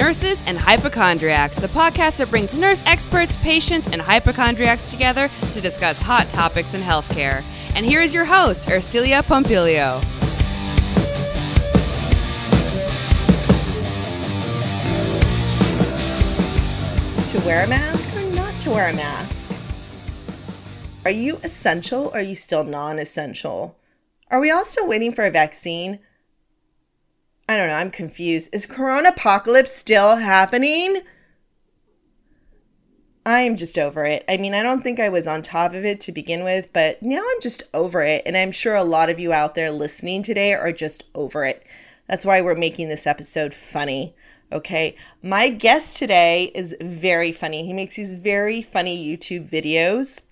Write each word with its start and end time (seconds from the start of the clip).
Nurses 0.00 0.42
and 0.46 0.56
Hypochondriacs, 0.58 1.58
the 1.58 1.68
podcast 1.68 2.16
that 2.16 2.30
brings 2.30 2.56
nurse 2.56 2.82
experts, 2.86 3.36
patients, 3.36 3.86
and 3.86 4.00
hypochondriacs 4.00 4.90
together 4.90 5.28
to 5.52 5.60
discuss 5.60 5.98
hot 5.98 6.30
topics 6.30 6.72
in 6.72 6.80
healthcare. 6.80 7.44
And 7.74 7.84
here 7.84 8.00
is 8.00 8.14
your 8.14 8.24
host, 8.24 8.64
Ercilia 8.70 9.22
Pompilio. 9.22 10.00
To 17.30 17.46
wear 17.46 17.64
a 17.64 17.68
mask 17.68 18.16
or 18.16 18.34
not 18.34 18.58
to 18.60 18.70
wear 18.70 18.88
a 18.88 18.94
mask? 18.94 19.50
Are 21.04 21.10
you 21.10 21.38
essential 21.44 22.06
or 22.06 22.20
are 22.20 22.22
you 22.22 22.34
still 22.34 22.64
non 22.64 22.98
essential? 22.98 23.76
Are 24.30 24.40
we 24.40 24.50
all 24.50 24.64
still 24.64 24.86
waiting 24.86 25.12
for 25.12 25.26
a 25.26 25.30
vaccine? 25.30 25.98
I 27.50 27.56
don't 27.56 27.66
know, 27.66 27.74
I'm 27.74 27.90
confused. 27.90 28.50
Is 28.52 28.64
Corona 28.64 29.08
apocalypse 29.08 29.74
still 29.74 30.14
happening? 30.14 31.00
I 33.26 33.40
am 33.40 33.56
just 33.56 33.76
over 33.76 34.06
it. 34.06 34.24
I 34.28 34.36
mean, 34.36 34.54
I 34.54 34.62
don't 34.62 34.82
think 34.82 35.00
I 35.00 35.08
was 35.08 35.26
on 35.26 35.42
top 35.42 35.74
of 35.74 35.84
it 35.84 35.98
to 36.02 36.12
begin 36.12 36.44
with, 36.44 36.72
but 36.72 37.02
now 37.02 37.18
I'm 37.18 37.40
just 37.40 37.64
over 37.74 38.02
it. 38.02 38.22
And 38.24 38.36
I'm 38.36 38.52
sure 38.52 38.76
a 38.76 38.84
lot 38.84 39.10
of 39.10 39.18
you 39.18 39.32
out 39.32 39.56
there 39.56 39.72
listening 39.72 40.22
today 40.22 40.54
are 40.54 40.70
just 40.70 41.06
over 41.12 41.44
it. 41.44 41.66
That's 42.06 42.24
why 42.24 42.40
we're 42.40 42.54
making 42.54 42.88
this 42.88 43.04
episode 43.04 43.52
funny. 43.52 44.14
Okay. 44.52 44.94
My 45.20 45.48
guest 45.48 45.96
today 45.96 46.52
is 46.54 46.76
very 46.80 47.32
funny. 47.32 47.66
He 47.66 47.72
makes 47.72 47.96
these 47.96 48.14
very 48.14 48.62
funny 48.62 49.04
YouTube 49.04 49.50
videos. 49.50 50.22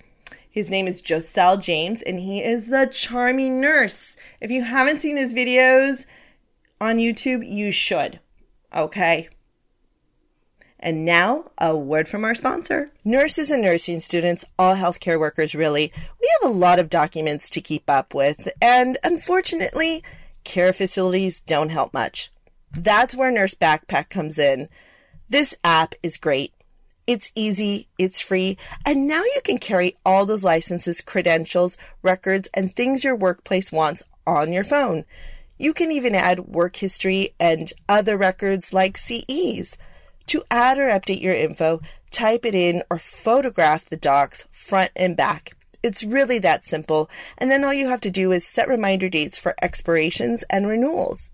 His 0.49 0.71
name 0.71 0.87
is 0.87 1.01
Joscel 1.01 1.61
James, 1.61 2.01
and 2.01 2.21
he 2.21 2.41
is 2.41 2.67
the 2.67 2.89
charming 2.89 3.59
nurse. 3.59 4.15
If 4.39 4.51
you 4.51 4.63
haven't 4.63 5.01
seen 5.01 5.17
his 5.17 5.33
videos, 5.33 6.05
on 6.81 6.97
YouTube, 6.97 7.47
you 7.47 7.71
should. 7.71 8.19
Okay. 8.75 9.29
And 10.79 11.03
now, 11.03 11.51
a 11.57 11.75
word 11.75 12.07
from 12.07 12.23
our 12.23 12.33
sponsor. 12.33 12.91
Nurses 13.03 13.51
and 13.51 13.61
nursing 13.61 13.99
students, 13.99 14.45
all 14.57 14.75
healthcare 14.75 15.19
workers 15.19 15.53
really, 15.53 15.91
we 16.21 16.29
have 16.41 16.49
a 16.49 16.55
lot 16.55 16.79
of 16.79 16.89
documents 16.89 17.49
to 17.49 17.61
keep 17.61 17.89
up 17.89 18.13
with, 18.13 18.47
and 18.61 18.97
unfortunately, 19.03 20.03
care 20.45 20.71
facilities 20.71 21.41
don't 21.41 21.69
help 21.69 21.93
much. 21.93 22.31
That's 22.71 23.13
where 23.13 23.29
Nurse 23.29 23.55
Backpack 23.55 24.09
comes 24.09 24.39
in. 24.39 24.69
This 25.29 25.53
app 25.65 25.95
is 26.01 26.17
great. 26.17 26.53
It's 27.05 27.31
easy, 27.35 27.89
it's 27.97 28.21
free, 28.21 28.57
and 28.85 29.05
now 29.05 29.23
you 29.23 29.41
can 29.43 29.57
carry 29.57 29.97
all 30.05 30.25
those 30.25 30.43
licenses, 30.43 31.01
credentials, 31.01 31.75
records, 32.03 32.47
and 32.53 32.73
things 32.73 33.03
your 33.03 33.15
workplace 33.15 33.71
wants 33.71 34.03
on 34.25 34.53
your 34.53 34.63
phone. 34.63 35.05
You 35.61 35.73
can 35.73 35.91
even 35.91 36.15
add 36.15 36.47
work 36.47 36.77
history 36.77 37.35
and 37.37 37.71
other 37.89 38.15
records 38.15 38.71
like 38.71 38.97
CEs. 38.97 39.77
To 40.27 40.43
add 40.49 40.79
or 40.79 40.87
update 40.87 41.21
your 41.21 41.33
info, 41.33 41.81
type 42.11 42.45
it 42.45 42.55
in 42.55 42.81
or 42.89 42.97
photograph 42.97 43.83
the 43.83 43.97
docs 43.97 44.45
front 44.51 44.91
and 44.95 45.17
back. 45.17 45.57
It's 45.83 46.01
really 46.01 46.39
that 46.39 46.65
simple, 46.65 47.09
and 47.37 47.51
then 47.51 47.65
all 47.65 47.73
you 47.73 47.89
have 47.89 47.99
to 48.01 48.09
do 48.09 48.31
is 48.31 48.47
set 48.47 48.69
reminder 48.69 49.09
dates 49.09 49.37
for 49.37 49.53
expirations 49.61 50.43
and 50.49 50.65
renewals. 50.65 51.29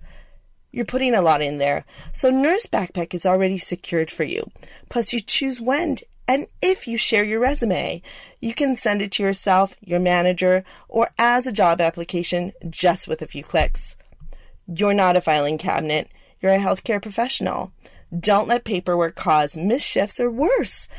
You're 0.72 0.86
putting 0.86 1.14
a 1.14 1.22
lot 1.22 1.44
in 1.44 1.60
there, 1.60 1.86
so 2.12 2.32
Nurse 2.32 2.66
Backpack 2.66 3.14
is 3.14 3.28
already 3.28 3.60
secured 3.60 4.10
for 4.10 4.24
you. 4.24 4.50
Plus, 4.90 5.14
you 5.14 5.20
choose 5.20 5.62
when 5.62 5.98
and 6.28 6.48
if 6.64 6.88
you 6.88 6.98
share 6.98 7.24
your 7.24 7.40
resume. 7.40 8.02
You 8.40 8.56
can 8.56 8.76
send 8.76 9.04
it 9.04 9.12
to 9.14 9.24
yourself, 9.24 9.76
your 9.82 10.00
manager, 10.00 10.64
or 10.90 11.12
as 11.20 11.46
a 11.46 11.52
job 11.52 11.80
application 11.80 12.54
just 12.70 13.08
with 13.08 13.22
a 13.22 13.28
few 13.28 13.44
clicks. 13.44 13.96
You're 14.78 14.94
not 14.94 15.16
a 15.16 15.22
filing 15.22 15.58
cabinet. 15.58 16.10
You're 16.42 16.52
a 16.52 16.60
healthcare 16.60 17.02
professional. 17.02 17.72
Don't 18.18 18.50
let 18.50 18.66
paperwork 18.66 19.16
cause 19.16 19.56
misshifts 19.56 20.20
or 20.20 20.30
worse. 20.30 20.90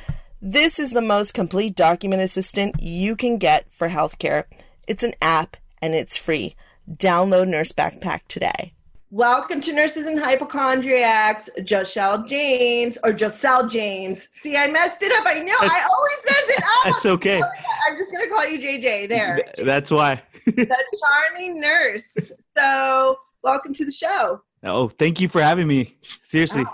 This 0.40 0.78
is 0.78 0.92
the 0.92 1.02
most 1.02 1.34
complete 1.34 1.76
document 1.76 2.22
assistant 2.22 2.80
you 2.80 3.16
can 3.16 3.36
get 3.36 3.70
for 3.70 3.90
healthcare. 3.90 4.44
It's 4.86 5.02
an 5.02 5.12
app 5.20 5.58
and 5.82 5.94
it's 5.94 6.16
free. 6.16 6.56
Download 6.90 7.48
Nurse 7.48 7.72
Backpack 7.72 8.22
today. 8.28 8.72
Welcome 9.10 9.60
to 9.60 9.74
Nurses 9.74 10.06
and 10.06 10.18
Hypochondriacs, 10.18 11.50
Joscel 11.58 12.26
James 12.26 12.96
or 13.04 13.12
Joscel 13.12 13.70
James. 13.70 14.26
See, 14.40 14.56
I 14.56 14.68
messed 14.68 15.02
it 15.02 15.12
up. 15.12 15.26
I 15.26 15.40
know. 15.40 15.54
I 15.60 15.86
always 15.92 16.18
mess 16.24 16.58
it 16.58 16.62
up. 16.62 16.84
That's 16.86 17.06
okay. 17.06 17.42
I'm 17.42 17.98
just 17.98 18.10
gonna 18.10 18.28
call 18.28 18.48
you 18.48 18.58
JJ. 18.58 19.10
There. 19.10 19.38
That's 19.62 19.90
why. 19.90 20.22
the 20.46 20.84
charming 21.02 21.60
nurse. 21.60 22.32
So 22.56 23.18
welcome 23.46 23.72
to 23.72 23.84
the 23.84 23.92
show. 23.92 24.42
Oh, 24.64 24.88
thank 24.88 25.20
you 25.20 25.28
for 25.28 25.40
having 25.40 25.68
me. 25.68 25.96
Seriously. 26.02 26.64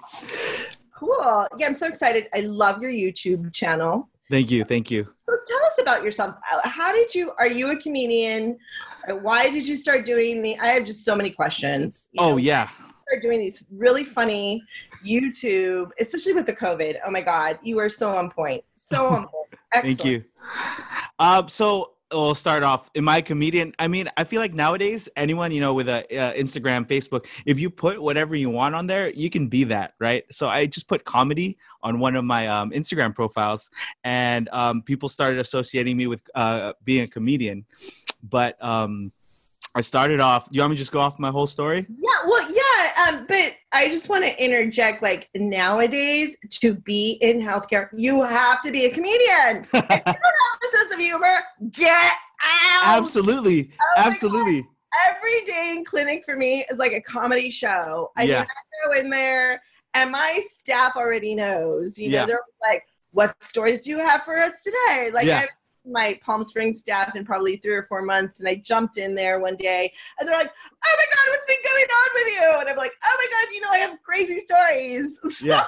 Cool. 0.96 1.46
Yeah, 1.58 1.66
I'm 1.66 1.74
so 1.74 1.86
excited. 1.86 2.28
I 2.32 2.40
love 2.40 2.80
your 2.80 2.90
YouTube 2.90 3.52
channel. 3.52 4.08
Thank 4.30 4.50
you. 4.50 4.64
Thank 4.64 4.90
you. 4.90 5.06
So 5.28 5.36
tell 5.46 5.66
us 5.66 5.78
about 5.82 6.02
yourself. 6.02 6.34
Uh, 6.50 6.66
how 6.66 6.90
did 6.90 7.14
you, 7.14 7.32
are 7.38 7.46
you 7.46 7.72
a 7.72 7.76
comedian? 7.76 8.56
Uh, 9.06 9.16
why 9.16 9.50
did 9.50 9.68
you 9.68 9.76
start 9.76 10.06
doing 10.06 10.40
the, 10.40 10.58
I 10.60 10.68
have 10.68 10.84
just 10.86 11.04
so 11.04 11.14
many 11.14 11.28
questions. 11.28 12.08
You 12.12 12.24
oh, 12.24 12.30
know, 12.30 12.36
yeah. 12.38 12.70
Start 13.06 13.20
doing 13.20 13.40
these 13.40 13.62
really 13.70 14.04
funny 14.04 14.62
YouTube, 15.04 15.90
especially 16.00 16.32
with 16.32 16.46
the 16.46 16.54
COVID. 16.54 17.00
Oh 17.04 17.10
my 17.10 17.20
God, 17.20 17.58
you 17.62 17.78
are 17.80 17.90
so 17.90 18.16
on 18.16 18.30
point. 18.30 18.64
So 18.76 19.06
on 19.08 19.28
point. 19.28 19.60
Excellent. 19.74 19.98
Thank 19.98 20.04
you. 20.06 20.24
Um, 21.18 21.50
so 21.50 21.92
we'll 22.12 22.34
start 22.34 22.62
off 22.62 22.90
in 22.94 23.04
my 23.04 23.20
comedian? 23.20 23.74
I 23.78 23.88
mean 23.88 24.08
i 24.16 24.24
feel 24.24 24.40
like 24.40 24.54
nowadays 24.54 25.08
anyone 25.16 25.52
you 25.52 25.60
know 25.60 25.74
with 25.74 25.88
a 25.88 26.00
uh, 26.16 26.32
instagram 26.34 26.86
facebook 26.86 27.26
if 27.46 27.58
you 27.58 27.70
put 27.70 28.00
whatever 28.00 28.34
you 28.34 28.50
want 28.50 28.74
on 28.74 28.86
there 28.86 29.10
you 29.10 29.30
can 29.30 29.48
be 29.48 29.64
that 29.64 29.94
right? 29.98 30.24
So 30.30 30.48
i 30.48 30.66
just 30.66 30.88
put 30.88 31.04
comedy 31.04 31.58
on 31.82 31.98
one 31.98 32.16
of 32.16 32.24
my 32.24 32.46
um, 32.48 32.70
instagram 32.70 33.14
profiles 33.14 33.70
and 34.04 34.48
um, 34.50 34.82
people 34.82 35.08
started 35.08 35.38
associating 35.38 35.96
me 35.96 36.06
with 36.06 36.20
uh, 36.34 36.72
being 36.84 37.02
a 37.02 37.08
comedian. 37.08 37.64
But 38.22 38.62
um, 38.62 39.12
I 39.74 39.80
started 39.80 40.20
off. 40.20 40.48
You 40.50 40.60
want 40.60 40.72
me 40.72 40.76
to 40.76 40.80
just 40.80 40.92
go 40.92 41.00
off 41.00 41.18
my 41.18 41.30
whole 41.30 41.46
story? 41.46 41.86
Yeah, 41.88 42.26
well, 42.26 42.46
yeah, 42.50 43.08
um, 43.08 43.26
but 43.26 43.54
I 43.72 43.88
just 43.88 44.08
want 44.08 44.24
to 44.24 44.44
interject. 44.44 45.02
Like 45.02 45.30
nowadays, 45.34 46.36
to 46.50 46.74
be 46.74 47.12
in 47.22 47.40
healthcare, 47.40 47.88
you 47.96 48.22
have 48.22 48.60
to 48.62 48.70
be 48.70 48.84
a 48.84 48.90
comedian. 48.90 49.66
if 49.72 49.72
you 49.72 49.80
don't 49.80 50.06
have 50.06 50.06
a 50.06 50.76
sense 50.76 50.92
of 50.92 50.98
humor, 50.98 51.36
get 51.70 52.12
out. 52.42 53.02
Absolutely, 53.02 53.70
oh 53.80 53.94
absolutely. 53.96 54.66
Every 55.08 55.44
day 55.46 55.72
in 55.74 55.86
clinic 55.86 56.22
for 56.24 56.36
me 56.36 56.66
is 56.70 56.78
like 56.78 56.92
a 56.92 57.00
comedy 57.00 57.50
show. 57.50 58.10
I 58.16 58.24
yeah. 58.24 58.44
go 58.84 58.98
in 58.98 59.08
there, 59.08 59.62
and 59.94 60.10
my 60.10 60.38
staff 60.50 60.96
already 60.96 61.34
knows. 61.34 61.98
You 61.98 62.10
know, 62.10 62.18
yeah. 62.18 62.26
they're 62.26 62.40
like, 62.60 62.82
"What 63.12 63.34
stories 63.42 63.84
do 63.84 63.90
you 63.90 63.98
have 63.98 64.22
for 64.24 64.38
us 64.38 64.62
today?" 64.62 65.10
Like, 65.12 65.26
yeah 65.26 65.46
my 65.84 66.18
Palm 66.22 66.44
Springs 66.44 66.80
staff 66.80 67.16
in 67.16 67.24
probably 67.24 67.56
three 67.56 67.74
or 67.74 67.82
four 67.84 68.02
months, 68.02 68.40
and 68.40 68.48
I 68.48 68.56
jumped 68.56 68.98
in 68.98 69.14
there 69.14 69.40
one 69.40 69.56
day, 69.56 69.92
and 70.18 70.28
they're 70.28 70.36
like, 70.36 70.50
"Oh 70.50 70.96
my 70.96 71.04
God, 71.14 71.30
what's 71.30 71.46
been 71.46 71.56
going 71.64 71.84
on 71.84 72.10
with 72.14 72.32
you?" 72.34 72.60
And 72.60 72.68
I'm 72.68 72.76
like, 72.76 72.92
"Oh 73.04 73.16
my 73.18 73.26
God, 73.30 73.54
you 73.54 73.60
know, 73.60 73.68
I 73.70 73.78
have 73.78 74.02
crazy 74.02 74.38
stories." 74.38 75.20
yeah, 75.42 75.64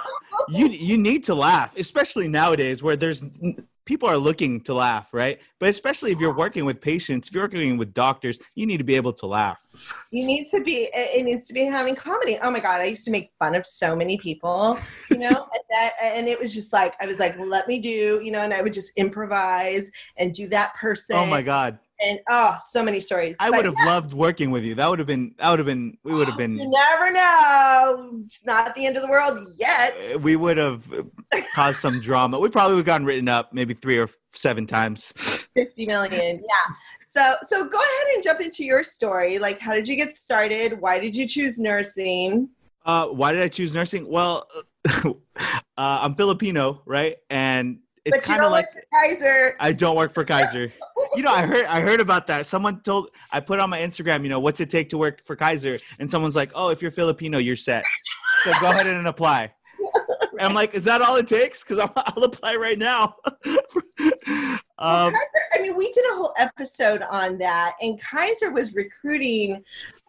you 0.48 0.68
you 0.68 0.96
need 0.96 1.24
to 1.24 1.34
laugh, 1.34 1.76
especially 1.76 2.28
nowadays 2.28 2.82
where 2.82 2.96
there's 2.96 3.24
people 3.84 4.08
are 4.08 4.16
looking 4.16 4.60
to 4.62 4.74
laugh, 4.74 5.12
right? 5.12 5.38
But 5.58 5.68
especially 5.68 6.12
if 6.12 6.20
you're 6.20 6.34
working 6.34 6.64
with 6.64 6.80
patients, 6.80 7.28
if 7.28 7.34
you're 7.34 7.44
working 7.44 7.76
with 7.76 7.92
doctors, 7.94 8.38
you 8.54 8.66
need 8.66 8.78
to 8.78 8.84
be 8.84 8.96
able 8.96 9.12
to 9.14 9.26
laugh. 9.26 9.62
You 10.10 10.24
need 10.26 10.48
to 10.50 10.60
be. 10.60 10.88
It 10.92 11.24
needs 11.24 11.46
to 11.48 11.54
be 11.54 11.64
having 11.64 11.94
comedy. 11.94 12.38
Oh 12.42 12.50
my 12.50 12.60
god, 12.60 12.80
I 12.80 12.84
used 12.84 13.04
to 13.04 13.10
make 13.10 13.32
fun 13.38 13.54
of 13.54 13.66
so 13.66 13.94
many 13.94 14.16
people, 14.18 14.78
you 15.10 15.18
know, 15.18 15.28
and 15.28 15.64
that, 15.70 15.92
and 16.00 16.28
it 16.28 16.38
was 16.38 16.54
just 16.54 16.72
like 16.72 16.94
I 17.00 17.06
was 17.06 17.18
like, 17.18 17.38
let 17.38 17.68
me 17.68 17.78
do, 17.78 18.20
you 18.22 18.30
know, 18.30 18.40
and 18.40 18.54
I 18.54 18.62
would 18.62 18.72
just 18.72 18.92
improvise 18.96 19.90
and 20.16 20.32
do 20.32 20.48
that 20.48 20.74
person. 20.74 21.16
Oh 21.16 21.26
my 21.26 21.42
god 21.42 21.78
and 22.00 22.18
oh, 22.28 22.56
so 22.68 22.82
many 22.82 23.00
stories. 23.00 23.36
I 23.40 23.50
but 23.50 23.58
would 23.58 23.66
have 23.66 23.74
yeah. 23.78 23.86
loved 23.86 24.14
working 24.14 24.50
with 24.50 24.64
you. 24.64 24.74
That 24.74 24.88
would 24.88 24.98
have 24.98 25.06
been. 25.06 25.34
That 25.38 25.50
would 25.50 25.58
have 25.58 25.66
been. 25.66 25.96
We 26.02 26.14
would 26.14 26.28
have 26.28 26.36
been. 26.38 26.58
You 26.58 26.68
never 26.68 27.10
know. 27.10 28.22
It's 28.24 28.44
not 28.44 28.74
the 28.74 28.86
end 28.86 28.96
of 28.96 29.02
the 29.02 29.08
world 29.08 29.38
yet. 29.56 29.96
Uh, 30.14 30.18
we 30.18 30.36
would 30.36 30.56
have 30.56 30.86
caused 31.54 31.80
some 31.80 32.00
drama. 32.00 32.38
We 32.38 32.48
probably 32.48 32.74
would 32.74 32.80
have 32.80 32.86
gotten 32.86 33.06
written 33.06 33.28
up 33.28 33.52
maybe 33.52 33.74
three 33.74 33.98
or 33.98 34.08
seven 34.30 34.66
times. 34.66 35.12
Fifty 35.54 35.86
million. 35.86 36.36
Yeah. 36.36 36.74
So 37.00 37.36
so 37.42 37.68
go 37.68 37.78
ahead 37.78 38.14
and 38.14 38.22
jump 38.22 38.40
into 38.40 38.64
your 38.64 38.82
story. 38.82 39.38
Like, 39.38 39.60
how 39.60 39.74
did 39.74 39.88
you 39.88 39.96
get 39.96 40.16
started? 40.16 40.80
Why 40.80 40.98
did 40.98 41.16
you 41.16 41.28
choose 41.28 41.58
nursing? 41.58 42.48
Uh, 42.84 43.06
why 43.06 43.32
did 43.32 43.42
I 43.42 43.48
choose 43.48 43.74
nursing? 43.74 44.08
Well, 44.08 44.46
uh, 45.04 45.14
I'm 45.76 46.14
Filipino, 46.14 46.82
right? 46.84 47.16
And 47.30 47.78
it's 48.04 48.26
kind 48.26 48.42
of 48.42 48.50
like 48.50 48.68
Kaiser. 48.92 49.56
I 49.60 49.72
don't 49.72 49.96
work 49.96 50.12
for 50.12 50.24
Kaiser. 50.24 50.72
you 51.14 51.22
know, 51.22 51.32
I 51.32 51.46
heard 51.46 51.64
I 51.66 51.80
heard 51.80 52.00
about 52.00 52.26
that. 52.26 52.46
Someone 52.46 52.80
told 52.80 53.10
I 53.32 53.40
put 53.40 53.60
on 53.60 53.70
my 53.70 53.80
Instagram, 53.80 54.22
you 54.22 54.28
know, 54.28 54.40
what's 54.40 54.60
it 54.60 54.70
take 54.70 54.88
to 54.90 54.98
work 54.98 55.24
for 55.24 55.36
Kaiser? 55.36 55.78
And 55.98 56.10
someone's 56.10 56.36
like, 56.36 56.50
"Oh, 56.54 56.68
if 56.68 56.82
you're 56.82 56.90
Filipino, 56.90 57.38
you're 57.38 57.56
set." 57.56 57.84
So 58.44 58.52
go 58.60 58.70
ahead 58.70 58.86
and 58.86 59.06
apply. 59.08 59.52
And 60.32 60.42
I'm 60.42 60.54
like, 60.54 60.74
is 60.74 60.84
that 60.84 61.00
all 61.00 61.16
it 61.16 61.28
takes? 61.28 61.62
Because 61.62 61.78
I'll 61.96 62.24
apply 62.24 62.56
right 62.56 62.78
now. 62.78 63.16
um, 63.46 64.58
Kaiser, 64.78 65.16
I 65.54 65.62
mean, 65.62 65.76
we 65.76 65.92
did 65.92 66.04
a 66.12 66.16
whole 66.16 66.34
episode 66.36 67.02
on 67.02 67.38
that, 67.38 67.74
and 67.80 68.00
Kaiser 68.00 68.50
was 68.50 68.74
recruiting 68.74 69.62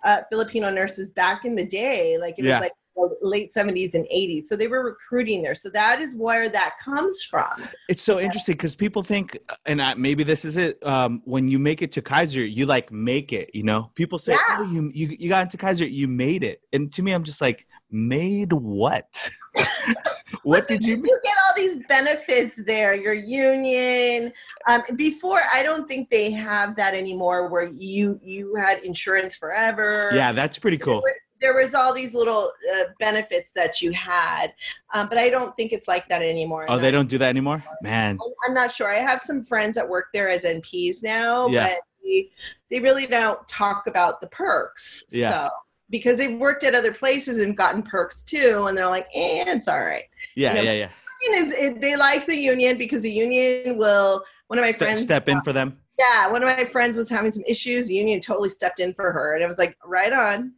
uh, 0.03 0.21
Filipino 0.29 0.69
nurses 0.69 1.09
back 1.09 1.45
in 1.45 1.55
the 1.55 1.65
day. 1.65 2.17
Like 2.17 2.39
it 2.39 2.45
yeah. 2.45 2.55
was 2.55 2.61
like 2.61 2.73
late 3.21 3.51
70s 3.51 3.93
and 3.93 4.05
80s. 4.05 4.43
So 4.43 4.55
they 4.55 4.67
were 4.67 4.83
recruiting 4.83 5.41
there. 5.41 5.55
So 5.55 5.69
that 5.69 5.99
is 5.99 6.15
where 6.15 6.49
that 6.49 6.75
comes 6.83 7.23
from. 7.23 7.67
It's 7.89 8.01
so 8.01 8.19
interesting 8.19 8.53
because 8.53 8.75
people 8.75 9.03
think, 9.03 9.37
and 9.65 9.81
I, 9.81 9.93
maybe 9.95 10.23
this 10.23 10.45
is 10.45 10.57
it. 10.57 10.85
Um, 10.85 11.21
when 11.25 11.47
you 11.47 11.59
make 11.59 11.81
it 11.81 11.91
to 11.93 12.01
Kaiser, 12.01 12.45
you 12.45 12.65
like 12.65 12.91
make 12.91 13.33
it. 13.33 13.49
You 13.53 13.63
know, 13.63 13.91
people 13.95 14.19
say, 14.19 14.33
Yeah. 14.33 14.57
"Oh, 14.59 14.71
you, 14.71 14.91
you 14.93 15.15
you 15.19 15.29
got 15.29 15.43
into 15.43 15.57
Kaiser, 15.57 15.85
you 15.85 16.07
made 16.07 16.43
it." 16.43 16.61
And 16.73 16.91
to 16.93 17.03
me, 17.03 17.11
I'm 17.11 17.23
just 17.23 17.41
like, 17.41 17.65
made 17.91 18.51
what? 18.53 19.29
what 20.43 20.67
did 20.67 20.83
you? 20.83 20.95
You 20.95 21.19
get 21.23 21.35
all 21.47 21.55
these 21.55 21.83
benefits 21.87 22.59
there, 22.65 22.93
your 22.93 23.13
union. 23.13 24.31
Um, 24.67 24.83
before, 24.95 25.41
I 25.53 25.63
don't 25.63 25.87
think 25.87 26.09
they 26.09 26.31
have 26.31 26.75
that 26.75 26.93
anymore 26.93 27.49
where 27.49 27.63
you, 27.63 28.19
you 28.21 28.55
had 28.55 28.83
insurance 28.83 29.35
forever. 29.35 30.11
Yeah, 30.13 30.31
that's 30.31 30.59
pretty 30.59 30.77
cool. 30.77 31.03
There 31.41 31.53
was 31.53 31.73
all 31.73 31.93
these 31.93 32.13
little 32.13 32.51
uh, 32.73 32.83
benefits 32.99 33.51
that 33.55 33.81
you 33.81 33.91
had, 33.91 34.53
um, 34.93 35.07
but 35.09 35.17
I 35.17 35.29
don't 35.29 35.55
think 35.55 35.73
it's 35.73 35.87
like 35.87 36.07
that 36.09 36.21
anymore. 36.21 36.65
Oh, 36.69 36.77
they 36.77 36.91
don't 36.91 37.09
do 37.09 37.17
that 37.17 37.29
anymore, 37.29 37.63
man. 37.81 38.17
I'm- 38.45 38.53
not 38.53 38.71
sure. 38.71 38.87
I 38.89 38.95
have 38.99 39.19
some 39.21 39.43
friends 39.43 39.75
that 39.75 39.87
work 39.87 40.07
there 40.13 40.29
as 40.29 40.43
NPs 40.43 41.03
now, 41.03 41.47
Yeah. 41.47 41.67
but 41.67 41.79
they, 42.03 42.29
they 42.69 42.79
really 42.79 43.05
don't 43.05 43.45
talk 43.47 43.87
about 43.87 44.21
the 44.21 44.27
perks. 44.27 45.03
Yeah. 45.09 45.47
So, 45.47 45.49
because 45.89 46.17
they've 46.17 46.37
worked 46.39 46.63
at 46.63 46.73
other 46.73 46.93
places 46.93 47.37
and 47.37 47.55
gotten 47.55 47.83
perks 47.83 48.23
too, 48.23 48.65
and 48.67 48.77
they're 48.77 48.87
like, 48.87 49.07
eh, 49.13 49.43
it's 49.47 49.67
all 49.67 49.79
right. 49.79 50.05
Yeah, 50.35 50.49
You 50.49 50.55
know, 50.55 50.61
yeah, 50.63 50.71
yeah. 50.73 50.89
Is 51.33 51.51
it, 51.51 51.81
they 51.81 51.95
like 51.95 52.25
the 52.27 52.35
union 52.35 52.77
because 52.77 53.03
the 53.03 53.11
union 53.11 53.77
will. 53.77 54.23
One 54.47 54.59
of 54.59 54.63
my 54.65 54.73
friends 54.73 55.01
step 55.01 55.27
in 55.27 55.41
for 55.41 55.53
them. 55.53 55.79
Yeah, 55.97 56.29
one 56.29 56.43
of 56.43 56.47
my 56.57 56.65
friends 56.65 56.97
was 56.97 57.09
having 57.09 57.31
some 57.31 57.43
issues. 57.47 57.87
The 57.87 57.95
union 57.95 58.19
totally 58.21 58.49
stepped 58.49 58.79
in 58.79 58.93
for 58.93 59.11
her, 59.11 59.33
and 59.33 59.43
it 59.43 59.47
was 59.47 59.57
like, 59.57 59.75
right 59.83 60.11
on. 60.13 60.53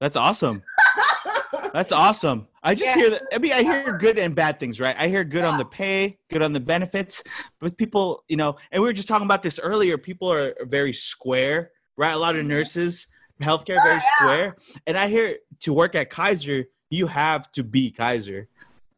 That's 0.00 0.16
awesome. 0.16 0.62
That's 1.72 1.92
awesome. 1.92 2.48
I 2.62 2.74
just 2.74 2.96
Yeah. 2.96 3.00
hear 3.02 3.10
that. 3.10 3.22
I 3.32 3.38
mean, 3.38 3.52
I 3.52 3.62
hear 3.62 3.92
good 3.96 4.18
and 4.18 4.34
bad 4.34 4.58
things, 4.58 4.80
right? 4.80 4.96
I 4.98 5.08
hear 5.08 5.24
good 5.24 5.44
on 5.44 5.56
the 5.56 5.64
pay, 5.64 6.18
good 6.28 6.42
on 6.42 6.52
the 6.52 6.60
benefits, 6.60 7.22
but 7.60 7.76
people, 7.76 8.24
you 8.28 8.36
know, 8.36 8.56
and 8.72 8.82
we 8.82 8.88
were 8.88 8.92
just 8.92 9.08
talking 9.08 9.26
about 9.26 9.42
this 9.42 9.58
earlier. 9.60 9.96
People 9.96 10.32
are 10.32 10.54
very 10.62 10.92
square, 10.92 11.70
right? 11.96 12.12
A 12.12 12.16
lot 12.18 12.34
of 12.36 12.44
nurses, 12.44 13.06
healthcare, 13.40 13.78
Oh, 13.78 13.82
very 13.84 13.94
yeah. 13.96 14.10
square. 14.18 14.56
And 14.86 14.96
I 14.98 15.08
hear 15.08 15.36
to 15.60 15.72
work 15.72 15.94
at 15.94 16.10
Kaiser, 16.10 16.64
you 16.88 17.06
have 17.06 17.50
to 17.52 17.62
be 17.62 17.90
Kaiser. 17.90 18.48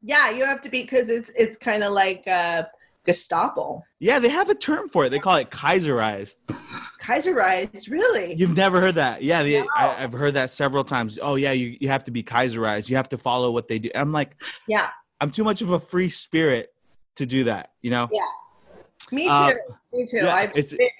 Yeah, 0.02 0.30
you 0.30 0.44
have 0.44 0.60
to 0.62 0.68
be 0.68 0.82
because 0.82 1.10
it's 1.10 1.30
it's 1.36 1.56
kind 1.56 1.84
of 1.84 1.92
like 1.92 2.26
uh, 2.26 2.64
Gestapo, 3.04 3.82
Yeah, 3.98 4.18
they 4.20 4.28
have 4.28 4.48
a 4.48 4.54
term 4.54 4.88
for 4.88 5.04
it. 5.04 5.10
They 5.10 5.18
call 5.18 5.36
it 5.36 5.50
Kaiserized. 5.50 6.36
Kaiserized. 7.00 7.90
Really? 7.90 8.34
You've 8.34 8.56
never 8.56 8.80
heard 8.80 8.94
that? 8.94 9.22
Yeah, 9.22 9.42
the, 9.42 9.60
No. 9.60 9.66
I, 9.76 10.04
I've 10.04 10.12
heard 10.12 10.34
that 10.34 10.50
several 10.50 10.84
times. 10.84 11.18
Oh, 11.20 11.34
yeah, 11.34 11.50
you, 11.52 11.76
you 11.80 11.88
have 11.88 12.04
to 12.04 12.12
be 12.12 12.22
Kaiserized. 12.22 12.88
You 12.88 12.96
have 12.96 13.08
to 13.08 13.18
follow 13.18 13.50
what 13.50 13.66
they 13.66 13.80
do. 13.80 13.90
I'm 13.94 14.12
like, 14.12 14.36
yeah, 14.68 14.90
I'm 15.20 15.32
too 15.32 15.42
much 15.42 15.62
of 15.62 15.70
a 15.70 15.80
free 15.80 16.10
spirit 16.10 16.72
to 17.16 17.26
do 17.26 17.44
that, 17.44 17.72
you 17.82 17.90
know? 17.90 18.08
Yeah. 18.12 18.22
Me 19.10 19.24
too. 19.24 19.30
Uh, 19.30 19.50
me 19.92 20.06
too. 20.06 20.18
yeah, 20.18 20.34
I 20.34 20.50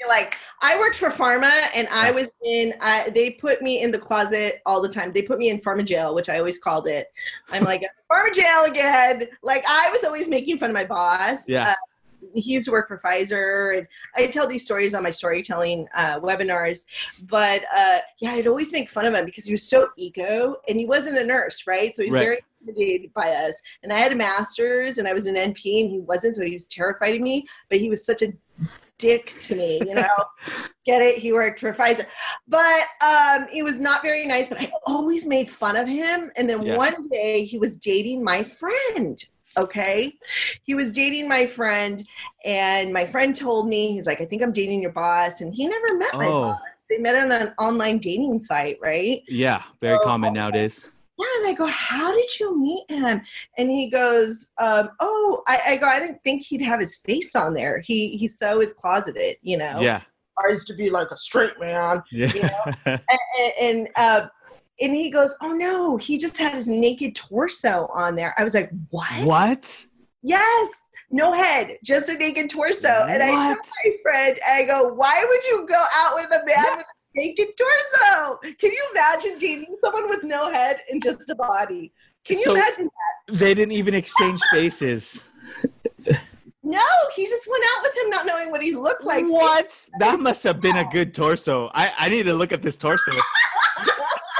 like 0.07 0.37
I 0.61 0.79
worked 0.79 0.97
for 0.97 1.09
pharma, 1.09 1.69
and 1.75 1.89
I 1.89 2.11
was 2.11 2.29
in. 2.45 2.75
I, 2.81 3.09
they 3.11 3.31
put 3.31 3.63
me 3.63 3.81
in 3.81 3.91
the 3.91 3.99
closet 3.99 4.61
all 4.67 4.83
the 4.83 4.89
time. 4.89 5.13
They 5.13 5.23
put 5.23 5.39
me 5.39 5.49
in 5.49 5.59
pharma 5.59 5.85
jail, 5.85 6.15
which 6.15 6.29
I 6.29 6.39
always 6.39 6.59
called 6.59 6.87
it. 6.89 7.07
I'm 7.51 7.65
like 7.65 7.83
pharma 8.11 8.35
jail 8.35 8.65
again. 8.67 9.29
Like 9.43 9.65
I 9.67 9.89
was 9.91 10.05
always 10.05 10.29
making 10.29 10.59
fun 10.59 10.71
of 10.71 10.75
my 10.75 10.85
boss. 10.85 11.49
Yeah. 11.49 11.71
Uh, 11.71 11.75
he 12.35 12.53
used 12.53 12.67
to 12.67 12.73
work 12.73 12.89
for 12.89 12.99
Pfizer, 13.05 13.77
and 13.79 13.87
I 14.17 14.27
tell 14.27 14.47
these 14.47 14.65
stories 14.65 14.95
on 14.95 15.03
my 15.03 15.11
storytelling 15.11 15.87
uh, 15.95 16.21
webinars. 16.21 16.85
But 17.25 17.63
uh, 17.75 17.99
yeah, 18.21 18.33
I'd 18.33 18.47
always 18.47 18.73
make 18.73 18.89
fun 18.89 19.07
of 19.07 19.15
him 19.15 19.25
because 19.25 19.45
he 19.45 19.53
was 19.53 19.69
so 19.69 19.89
ego, 19.97 20.57
and 20.69 20.79
he 20.79 20.87
wasn't 20.87 21.19
a 21.19 21.25
nurse, 21.25 21.65
right? 21.67 21.95
So 21.95 22.03
he 22.03 22.11
was 22.11 22.21
Right. 22.21 22.27
very 22.27 22.39
intimidated 22.61 23.13
by 23.15 23.31
us. 23.31 23.61
And 23.83 23.93
I 23.93 23.99
had 23.99 24.13
a 24.13 24.17
master's, 24.17 24.99
and 24.99 25.09
I 25.09 25.13
was 25.13 25.27
an 25.27 25.35
NP, 25.37 25.83
and 25.83 25.91
he 25.91 26.01
wasn't, 26.01 26.37
so 26.37 26.43
he 26.43 26.53
was 26.53 26.67
terrified 26.67 27.15
of 27.15 27.21
me. 27.21 27.47
But 27.69 27.81
he 27.81 27.89
was 27.89 28.07
such 28.07 28.23
a 28.23 28.33
dick 28.99 29.35
to 29.41 29.57
me, 29.57 29.81
you 29.89 29.95
know. 29.95 30.09
Get 30.85 31.01
it? 31.01 31.19
He 31.19 31.33
worked 31.33 31.61
for 31.61 31.73
Pfizer, 31.73 32.07
but 32.49 32.87
um, 33.05 33.47
he 33.53 33.63
was 33.63 33.79
not 33.79 34.03
very 34.03 34.27
nice. 34.27 34.49
But 34.49 34.61
I 34.61 34.73
always 34.85 35.29
made 35.29 35.49
fun 35.49 35.77
of 35.77 35.87
him. 35.87 36.31
And 36.37 36.51
then 36.51 36.63
Yeah. 36.67 36.77
one 36.77 37.09
day, 37.09 37.45
he 37.45 37.57
was 37.57 37.77
dating 37.79 38.25
my 38.25 38.43
friend. 38.43 39.17
Okay, 39.59 40.15
he 40.63 40.75
was 40.75 40.93
dating 40.93 41.29
my 41.29 41.47
friend, 41.47 42.07
and 42.45 42.93
my 42.93 43.05
friend 43.05 43.35
told 43.37 43.69
me 43.69 43.93
he's 43.93 44.07
like, 44.07 44.21
"I 44.21 44.25
think 44.25 44.43
I'm 44.43 44.53
dating 44.53 44.81
your 44.81 44.93
boss," 44.93 45.41
and 45.41 45.55
he 45.55 45.67
never 45.67 45.97
met 45.99 46.15
my 46.15 46.27
Oh. 46.27 46.41
boss. 46.41 46.85
They 46.89 46.99
met 46.99 47.17
on 47.17 47.33
an 47.33 47.55
online 47.59 47.99
dating 47.99 48.41
site, 48.43 48.79
right? 48.81 49.23
Yeah, 49.29 49.63
very 49.81 49.97
Oh, 49.97 50.05
common 50.05 50.33
nowadays. 50.33 50.89
Yeah, 51.19 51.27
and 51.39 51.49
I 51.49 51.53
go, 51.53 51.67
"How 51.67 52.13
did 52.13 52.41
you 52.41 52.59
meet 52.59 52.91
him?" 52.91 53.21
And 53.59 53.71
he 53.71 53.89
goes, 53.89 54.49
um, 54.59 54.91
"Oh, 55.01 55.43
I, 55.47 55.61
I 55.69 55.77
go, 55.77 55.87
I 55.87 56.01
didn't 56.01 56.23
think 56.25 56.43
he'd 56.45 56.63
have 56.63 56.81
his 56.81 56.97
face 56.97 57.35
on 57.37 57.55
there. 57.55 57.81
He 57.81 58.17
he 58.17 58.29
so 58.29 58.61
is 58.61 58.73
closeted, 58.73 59.37
you 59.43 59.59
know. 59.59 59.81
Yeah, 59.81 60.01
tries 60.41 60.65
to 60.65 60.75
be 60.75 60.89
like 60.91 61.11
a 61.11 61.17
straight 61.17 61.59
man, 61.61 62.03
yeah. 62.11 62.49
and 62.87 63.53
and, 63.61 63.89
uh, 63.97 64.27
and 64.81 64.95
he 64.95 65.11
goes, 65.11 65.35
"Oh 65.41 65.53
no, 65.53 65.97
he 65.97 66.19
just 66.19 66.37
had 66.39 66.55
his 66.55 66.69
naked 66.69 67.15
torso 67.15 67.89
on 67.93 68.15
there." 68.17 68.35
I 68.39 68.45
was 68.45 68.55
like, 68.55 68.71
"What? 68.91 69.25
what? 69.25 69.87
Yes." 70.23 70.83
No 71.15 71.35
head, 71.35 71.77
just 71.85 72.09
a 72.09 72.15
naked 72.15 72.49
torso. 72.49 72.89
And 72.89 73.23
I 73.23 73.31
told 73.53 73.59
my 73.85 73.93
friend, 74.03 74.41
I 74.49 74.63
go, 74.65 74.95
why 74.95 75.23
would 75.29 75.45
you 75.45 75.67
go 75.69 75.85
out 75.95 76.15
with 76.15 76.29
a 76.29 76.43
man 76.47 76.79
with 76.79 76.87
a 76.87 76.95
naked 77.21 77.49
torso? 77.59 78.39
Can 78.59 78.73
you 78.73 78.83
imagine 78.93 79.37
dating 79.37 79.77
someone 79.79 80.09
with 80.09 80.25
no 80.25 80.51
head 80.51 80.81
and 80.89 81.03
just 81.03 81.29
a 81.29 81.35
body? 81.35 81.93
Can 82.25 82.39
you 82.39 82.45
So- 82.45 82.55
imagine 82.55 82.85
that? 83.29 83.39
They 83.39 83.53
didn't 83.53 83.73
even 83.73 83.93
exchange 83.93 84.41
faces. 84.51 85.29
No, 86.65 86.85
he 87.15 87.27
just 87.27 87.47
went 87.51 87.65
out 87.77 87.83
with 87.83 87.97
him 88.05 88.09
not 88.09 88.25
knowing 88.25 88.51
what 88.53 88.63
he 88.63 88.73
looked 88.75 89.03
like. 89.05 89.25
what? 89.27 89.89
That 89.99 90.21
must 90.21 90.45
have 90.45 90.61
been 90.61 90.77
a 90.77 90.85
good 90.91 91.13
torso. 91.13 91.71
I, 91.75 91.93
I 91.99 92.09
need 92.09 92.23
to 92.23 92.35
look 92.35 92.53
at 92.53 92.63
this 92.63 92.77
torso. 92.77 93.11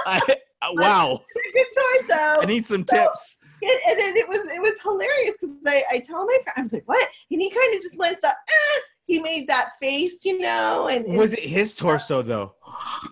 I, 0.65 0.71
wow. 0.75 1.21
Good 1.53 1.67
torso. 2.09 2.41
I 2.41 2.45
need 2.47 2.67
some 2.67 2.85
tips. 2.85 3.39
And, 3.63 3.73
and 3.89 3.99
then 4.01 4.17
it 4.17 4.29
was 4.29 4.41
it 4.53 4.61
was 4.63 4.73
hilarious 4.83 5.37
because 5.41 5.57
I, 5.67 5.85
I 5.93 5.99
told 5.99 6.27
my 6.27 6.39
friend 6.45 6.55
I 6.57 6.63
was 6.63 6.73
like, 6.73 6.87
what? 6.87 7.09
And 7.31 7.41
he 7.41 7.51
kind 7.51 7.75
of 7.75 7.81
just 7.83 7.97
went 7.99 8.21
the 8.23 8.29
eh. 8.29 8.81
he 9.07 9.19
made 9.19 9.49
that 9.49 9.71
face, 9.81 10.25
you 10.25 10.39
know, 10.39 10.87
and, 10.89 11.05
and 11.07 11.17
Was 11.17 11.33
it 11.33 11.41
his 11.41 11.75
torso 11.75 12.23
though? 12.23 12.55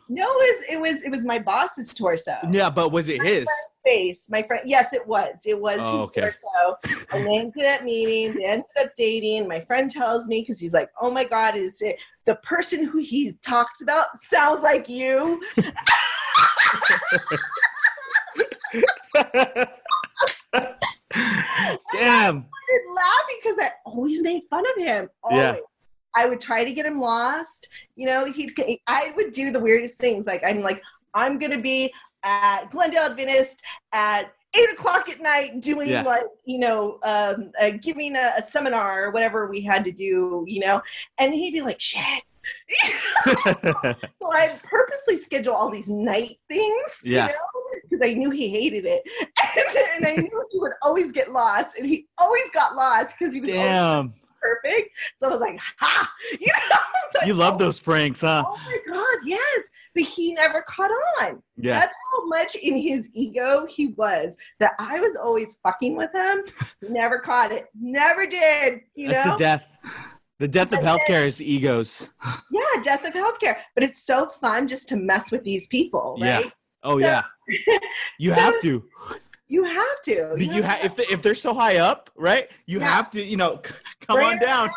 no, 0.08 0.24
it 0.24 0.28
was 0.28 0.64
it 0.70 0.80
was 0.80 1.02
it 1.04 1.10
was 1.10 1.24
my 1.24 1.38
boss's 1.38 1.92
torso. 1.94 2.36
Yeah, 2.50 2.70
but 2.70 2.90
was 2.92 3.08
it 3.08 3.22
his? 3.22 3.46
Face, 3.84 4.28
my 4.28 4.42
friend. 4.42 4.62
Yes, 4.66 4.92
it 4.92 5.06
was. 5.06 5.40
It 5.46 5.58
was 5.58 5.78
Oh, 5.80 5.92
his 5.92 6.02
okay. 6.04 6.20
torso. 6.20 6.76
And 7.12 7.26
they 7.26 7.38
ended 7.38 7.64
up 7.64 7.82
meeting. 7.82 8.36
They 8.36 8.44
ended 8.44 8.66
up 8.78 8.90
dating. 8.96 9.48
My 9.48 9.60
friend 9.60 9.90
tells 9.90 10.26
me 10.28 10.40
because 10.42 10.60
he's 10.60 10.74
like, 10.74 10.90
"Oh 11.00 11.10
my 11.10 11.24
God, 11.24 11.56
is 11.56 11.80
it 11.80 11.96
the 12.26 12.34
person 12.36 12.84
who 12.84 12.98
he 12.98 13.32
talks 13.42 13.80
about 13.80 14.06
sounds 14.28 14.62
like 14.62 14.88
you?" 14.88 15.42
Damn. 21.92 21.92
started 21.92 22.46
laughing 22.94 23.36
because 23.42 23.56
I 23.60 23.70
always 23.84 24.22
made 24.22 24.42
fun 24.50 24.64
of 24.76 24.82
him. 24.82 25.08
Always. 25.22 25.40
Yeah. 25.40 25.56
I 26.16 26.26
would 26.26 26.40
try 26.40 26.64
to 26.64 26.72
get 26.72 26.86
him 26.86 27.00
lost. 27.00 27.68
You 27.96 28.06
know, 28.06 28.24
he'd 28.30 28.52
I 28.86 29.12
would 29.16 29.32
do 29.32 29.50
the 29.50 29.60
weirdest 29.60 29.96
things. 29.96 30.26
Like 30.26 30.42
I'm 30.44 30.60
like, 30.60 30.82
I'm 31.14 31.38
gonna 31.38 31.60
be 31.60 31.92
at 32.24 32.70
Glendale 32.70 33.04
Adventist 33.04 33.60
at 33.92 34.32
eight 34.56 34.70
o'clock 34.72 35.08
at 35.08 35.20
night 35.20 35.60
doing 35.60 35.88
Yeah. 35.88 36.02
like, 36.02 36.24
you 36.44 36.58
know, 36.58 36.98
um, 37.04 37.52
uh, 37.60 37.70
giving 37.80 38.16
a, 38.16 38.32
a 38.38 38.42
seminar 38.42 39.04
or 39.04 39.10
whatever 39.12 39.48
we 39.48 39.60
had 39.60 39.84
to 39.84 39.92
do, 39.92 40.44
you 40.48 40.60
know, 40.60 40.82
and 41.18 41.32
he'd 41.32 41.52
be 41.52 41.62
like, 41.62 41.80
shit. 41.80 42.24
so 43.24 44.32
I'd 44.32 44.60
purposely 44.62 45.16
schedule 45.18 45.54
all 45.54 45.70
these 45.70 45.88
night 45.88 46.36
things, 46.48 47.00
Yeah. 47.04 47.26
you 47.26 47.32
know, 47.32 47.80
because 47.82 48.06
I 48.06 48.14
knew 48.14 48.30
he 48.30 48.48
hated 48.48 48.84
it. 48.86 49.02
and 49.96 50.06
I 50.06 50.14
knew 50.16 50.44
he 50.50 50.58
would 50.58 50.72
always 50.82 51.12
get 51.12 51.30
lost, 51.30 51.76
and 51.76 51.86
he 51.86 52.06
always 52.18 52.50
got 52.52 52.74
lost 52.74 53.14
because 53.18 53.34
he 53.34 53.40
was 53.40 53.48
Damn. 53.48 54.14
perfect. 54.40 54.90
So 55.18 55.26
I 55.26 55.30
was 55.30 55.40
like, 55.40 55.58
ha! 55.78 56.10
You 56.40 56.46
know, 56.46 56.76
like, 57.18 57.26
You 57.26 57.34
love 57.34 57.54
oh, 57.54 57.58
those 57.58 57.78
pranks, 57.78 58.20
huh? 58.20 58.44
Oh 58.46 58.56
my 58.64 58.92
god, 58.92 59.18
yes. 59.24 59.60
But 59.94 60.04
he 60.04 60.32
never 60.34 60.62
caught 60.62 60.90
on. 61.20 61.42
Yeah. 61.56 61.80
That's 61.80 61.94
how 62.12 62.26
much 62.28 62.54
in 62.54 62.76
his 62.76 63.08
ego 63.12 63.66
he 63.68 63.88
was 63.88 64.36
that 64.60 64.74
I 64.78 65.00
was 65.00 65.16
always 65.16 65.56
fucking 65.64 65.96
with 65.96 66.12
him. 66.14 66.44
Never 66.88 67.18
caught 67.18 67.50
it. 67.50 67.66
Never 67.78 68.24
did. 68.26 68.82
You 68.94 69.08
That's 69.08 69.26
know? 69.26 69.32
the 69.32 69.38
death. 69.38 69.64
The 70.40 70.48
death 70.48 70.72
of 70.72 70.78
healthcare 70.78 71.26
is 71.26 71.42
egos. 71.42 72.08
yeah, 72.50 72.82
death 72.82 73.04
of 73.04 73.12
healthcare. 73.12 73.56
But 73.74 73.84
it's 73.84 74.02
so 74.02 74.26
fun 74.26 74.68
just 74.68 74.88
to 74.88 74.96
mess 74.96 75.30
with 75.30 75.44
these 75.44 75.68
people, 75.68 76.16
right? 76.18 76.44
Yeah. 76.46 76.50
Oh 76.82 76.98
So- 76.98 77.06
yeah. 77.06 77.22
You 78.18 78.30
so- 78.30 78.36
have 78.36 78.60
to. 78.62 78.84
You 79.48 79.64
have 79.64 80.02
to. 80.04 80.36
You, 80.38 80.46
know? 80.46 80.62
have 80.62 80.82
if 80.84 80.96
they, 80.96 81.02
if 81.10 81.20
they're 81.22 81.34
so 81.34 81.52
high 81.52 81.76
up, 81.76 82.08
right? 82.16 82.48
You 82.66 82.78
Yeah. 82.80 82.86
have 82.88 83.10
to, 83.10 83.22
you 83.22 83.36
know, 83.36 83.60
come 84.00 84.16
Bring 84.16 84.28
on 84.28 84.38
down. 84.38 84.70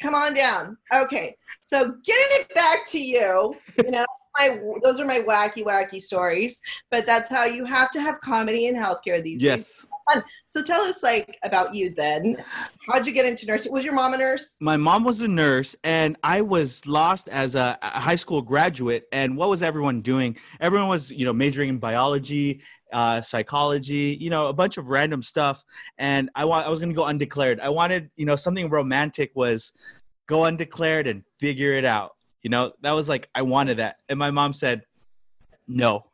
Come 0.00 0.14
on 0.14 0.32
down. 0.34 0.76
Okay, 0.92 1.36
so 1.62 1.94
getting 2.04 2.40
it 2.42 2.54
back 2.54 2.86
to 2.90 3.00
you, 3.00 3.56
you 3.82 3.90
know, 3.90 4.04
my 4.36 4.60
those 4.82 5.00
are 5.00 5.04
my 5.04 5.20
wacky 5.20 5.64
wacky 5.64 6.02
stories. 6.02 6.60
But 6.90 7.06
that's 7.06 7.28
how 7.28 7.44
you 7.44 7.64
have 7.64 7.90
to 7.92 8.00
have 8.00 8.20
comedy 8.20 8.66
in 8.66 8.74
healthcare 8.74 9.22
these 9.22 9.40
days. 9.40 9.42
Yes. 9.42 9.86
So 10.46 10.62
tell 10.62 10.82
us 10.82 11.02
like 11.02 11.38
about 11.42 11.74
you 11.74 11.94
then. 11.96 12.36
How'd 12.88 13.06
you 13.06 13.12
get 13.12 13.24
into 13.24 13.46
nursing? 13.46 13.72
Was 13.72 13.84
your 13.84 13.94
mom 13.94 14.12
a 14.12 14.18
nurse? 14.18 14.56
My 14.60 14.76
mom 14.76 15.02
was 15.02 15.22
a 15.22 15.28
nurse, 15.28 15.74
and 15.82 16.16
I 16.22 16.42
was 16.42 16.86
lost 16.86 17.28
as 17.30 17.54
a, 17.54 17.78
a 17.80 18.00
high 18.00 18.16
school 18.16 18.42
graduate. 18.42 19.04
And 19.12 19.36
what 19.36 19.48
was 19.48 19.62
everyone 19.62 20.02
doing? 20.02 20.36
Everyone 20.60 20.88
was, 20.88 21.10
you 21.10 21.24
know, 21.24 21.32
majoring 21.32 21.70
in 21.70 21.78
biology, 21.78 22.60
uh, 22.92 23.20
psychology, 23.20 24.16
you 24.20 24.30
know, 24.30 24.48
a 24.48 24.52
bunch 24.52 24.76
of 24.76 24.88
random 24.88 25.22
stuff. 25.22 25.64
And 25.98 26.30
I 26.34 26.44
want, 26.44 26.66
I 26.66 26.70
was 26.70 26.80
going 26.80 26.90
to 26.90 26.94
go 26.94 27.04
undeclared. 27.04 27.60
I 27.60 27.70
wanted, 27.70 28.10
you 28.16 28.26
know, 28.26 28.36
something 28.36 28.68
romantic 28.68 29.32
was 29.34 29.72
go 30.26 30.44
undeclared 30.44 31.06
and 31.06 31.24
figure 31.40 31.72
it 31.72 31.84
out. 31.84 32.12
You 32.44 32.50
know, 32.50 32.72
that 32.82 32.92
was 32.92 33.08
like 33.08 33.28
I 33.34 33.42
wanted 33.42 33.78
that. 33.78 33.96
And 34.10 34.18
my 34.18 34.30
mom 34.30 34.52
said, 34.52 34.82
"No, 35.66 36.04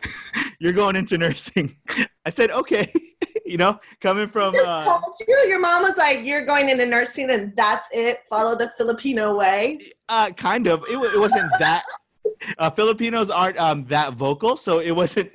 you're 0.58 0.72
going 0.72 0.96
into 0.96 1.18
nursing." 1.18 1.76
I 2.24 2.30
said, 2.30 2.50
"Okay." 2.50 2.90
you 3.44 3.58
know, 3.58 3.78
coming 4.00 4.26
from 4.28 4.54
uh, 4.64 4.84
told 4.86 5.02
you, 5.28 5.44
your 5.46 5.60
mom 5.60 5.82
was 5.82 5.98
like, 5.98 6.24
"You're 6.24 6.44
going 6.44 6.70
into 6.70 6.86
nursing, 6.86 7.30
and 7.30 7.54
that's 7.54 7.86
it. 7.92 8.20
Follow 8.30 8.56
the 8.56 8.72
Filipino 8.78 9.36
way." 9.36 9.78
uh, 10.08 10.30
kind 10.30 10.66
of. 10.66 10.82
It, 10.88 10.96
it 10.96 11.20
wasn't 11.20 11.50
that. 11.58 11.84
Uh, 12.58 12.70
Filipinos 12.70 13.28
aren't 13.28 13.58
um, 13.58 13.84
that 13.86 14.14
vocal, 14.14 14.56
so 14.56 14.78
it 14.80 14.92
wasn't. 14.92 15.30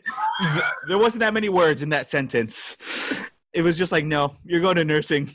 There 0.87 0.97
wasn't 0.97 1.19
that 1.19 1.35
many 1.35 1.49
words 1.49 1.83
in 1.83 1.89
that 1.89 2.09
sentence. 2.09 3.23
It 3.53 3.61
was 3.61 3.77
just 3.77 3.91
like, 3.91 4.03
"No, 4.03 4.35
you're 4.43 4.61
going 4.61 4.77
to 4.77 4.85
nursing." 4.85 5.29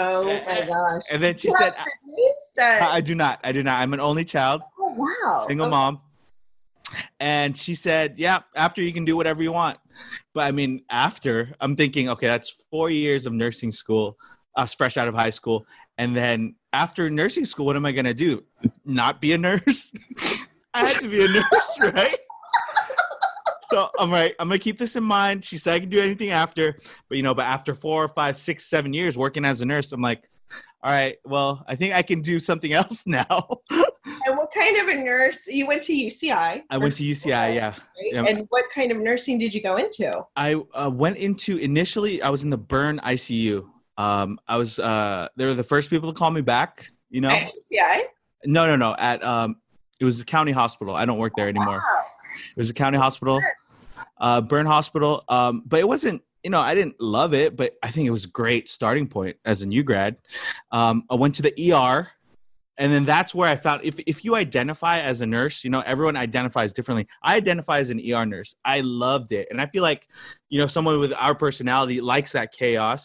Oh 0.00 0.22
my 0.24 0.64
gosh! 0.66 1.02
And 1.10 1.22
then 1.22 1.34
she 1.36 1.50
said, 1.50 1.74
have 1.74 1.86
siblings 2.00 2.52
that- 2.56 2.82
I, 2.82 2.96
I 2.96 3.00
do 3.00 3.14
not. 3.16 3.40
I 3.42 3.50
do 3.52 3.62
not. 3.64 3.80
I'm 3.82 3.92
an 3.92 4.00
only 4.00 4.24
child, 4.24 4.62
oh 4.78 4.94
wow! 4.96 5.44
single 5.46 5.66
Okay. 5.66 5.70
mom. 5.72 6.00
And 7.20 7.56
she 7.56 7.74
said, 7.74 8.14
"Yeah, 8.16 8.40
after 8.54 8.80
you 8.80 8.92
can 8.92 9.04
do 9.04 9.16
whatever 9.16 9.42
you 9.42 9.52
want." 9.52 9.78
But 10.34 10.42
I 10.42 10.52
mean, 10.52 10.82
after 10.88 11.52
I'm 11.60 11.74
thinking, 11.74 12.08
okay, 12.10 12.28
that's 12.28 12.64
four 12.70 12.90
years 12.90 13.26
of 13.26 13.32
nursing 13.32 13.72
school. 13.72 14.16
I 14.56 14.62
was 14.62 14.72
fresh 14.74 14.96
out 14.96 15.08
of 15.08 15.14
high 15.14 15.30
school, 15.30 15.66
and 15.98 16.16
then 16.16 16.54
after 16.72 17.10
nursing 17.10 17.44
school, 17.44 17.66
what 17.66 17.76
am 17.76 17.84
I 17.84 17.92
gonna 17.92 18.14
do? 18.14 18.44
Not 18.84 19.20
be 19.20 19.32
a 19.32 19.38
nurse? 19.38 19.92
I 20.74 20.86
had 20.86 21.00
to 21.00 21.08
be 21.08 21.24
a 21.24 21.28
nurse, 21.28 21.78
right? 21.80 22.18
So 23.70 23.90
I'm 23.98 24.10
right. 24.10 24.34
I'm 24.38 24.48
gonna 24.48 24.58
keep 24.58 24.78
this 24.78 24.96
in 24.96 25.04
mind. 25.04 25.44
She 25.44 25.58
said 25.58 25.74
I 25.74 25.80
can 25.80 25.88
do 25.88 26.00
anything 26.00 26.30
after, 26.30 26.78
but 27.08 27.16
you 27.16 27.22
know, 27.22 27.34
but 27.34 27.44
after 27.44 27.74
four, 27.74 28.08
five, 28.08 28.36
six, 28.36 28.64
seven 28.64 28.92
years 28.92 29.16
working 29.16 29.44
as 29.44 29.60
a 29.60 29.66
nurse, 29.66 29.92
I'm 29.92 30.00
like, 30.00 30.28
all 30.82 30.92
right, 30.92 31.16
well, 31.24 31.64
I 31.66 31.74
think 31.74 31.94
I 31.94 32.02
can 32.02 32.22
do 32.22 32.38
something 32.38 32.72
else 32.72 33.02
now. 33.06 33.60
And 33.70 34.36
what 34.36 34.50
kind 34.52 34.76
of 34.76 34.88
a 34.88 34.94
nurse? 34.94 35.46
You 35.46 35.66
went 35.66 35.82
to 35.82 35.92
UCI. 35.92 36.62
I 36.70 36.78
went 36.78 36.94
to 36.94 37.02
UCI, 37.02 37.54
yeah. 37.54 37.68
right? 37.68 37.78
yeah. 38.12 38.24
And 38.24 38.46
what 38.50 38.64
kind 38.70 38.92
of 38.92 38.98
nursing 38.98 39.38
did 39.38 39.54
you 39.54 39.62
go 39.62 39.76
into? 39.76 40.12
I 40.36 40.54
uh, 40.74 40.90
went 40.92 41.16
into 41.16 41.56
initially. 41.56 42.22
I 42.22 42.30
was 42.30 42.44
in 42.44 42.50
the 42.50 42.58
burn 42.58 43.00
ICU. 43.04 43.66
Um, 43.96 44.38
I 44.46 44.56
was. 44.56 44.78
Uh, 44.78 45.28
they 45.36 45.46
were 45.46 45.54
the 45.54 45.64
first 45.64 45.90
people 45.90 46.12
to 46.12 46.18
call 46.18 46.30
me 46.30 46.42
back. 46.42 46.86
You 47.10 47.22
know, 47.22 47.30
At 47.30 47.52
UCI. 47.72 48.02
no, 48.44 48.66
no, 48.66 48.76
no. 48.76 48.94
At 48.98 49.24
um, 49.24 49.56
it 49.98 50.04
was 50.04 50.18
the 50.18 50.24
county 50.24 50.52
hospital. 50.52 50.94
I 50.94 51.04
don't 51.04 51.18
work 51.18 51.32
there 51.36 51.48
anymore. 51.48 51.78
Wow. 51.78 52.04
It 52.50 52.56
was 52.56 52.70
a 52.70 52.74
county 52.74 52.98
hospital, 52.98 53.40
uh, 54.18 54.40
burn 54.40 54.66
hospital. 54.66 55.24
Um, 55.28 55.62
but 55.66 55.80
it 55.80 55.88
wasn't. 55.88 56.22
You 56.44 56.50
know, 56.50 56.60
I 56.60 56.74
didn't 56.74 57.00
love 57.00 57.34
it, 57.34 57.56
but 57.56 57.74
I 57.82 57.90
think 57.90 58.06
it 58.06 58.10
was 58.12 58.24
a 58.24 58.28
great 58.28 58.68
starting 58.68 59.08
point 59.08 59.36
as 59.44 59.60
a 59.62 59.66
new 59.66 59.82
grad. 59.82 60.16
Um, 60.70 61.04
I 61.10 61.16
went 61.16 61.34
to 61.36 61.42
the 61.42 61.72
ER. 61.72 62.08
And 62.80 62.92
then 62.92 63.04
that's 63.04 63.34
where 63.34 63.48
I 63.50 63.56
found 63.56 63.80
if, 63.82 63.98
if 64.06 64.24
you 64.24 64.36
identify 64.36 65.00
as 65.00 65.20
a 65.20 65.26
nurse, 65.26 65.64
you 65.64 65.70
know, 65.70 65.80
everyone 65.84 66.16
identifies 66.16 66.72
differently. 66.72 67.08
I 67.24 67.34
identify 67.34 67.80
as 67.80 67.90
an 67.90 67.98
ER 67.98 68.24
nurse. 68.24 68.54
I 68.64 68.82
loved 68.82 69.32
it. 69.32 69.48
And 69.50 69.60
I 69.60 69.66
feel 69.66 69.82
like, 69.82 70.06
you 70.48 70.60
know, 70.60 70.68
someone 70.68 71.00
with 71.00 71.12
our 71.14 71.34
personality 71.34 72.00
likes 72.00 72.30
that 72.32 72.52
chaos. 72.52 73.04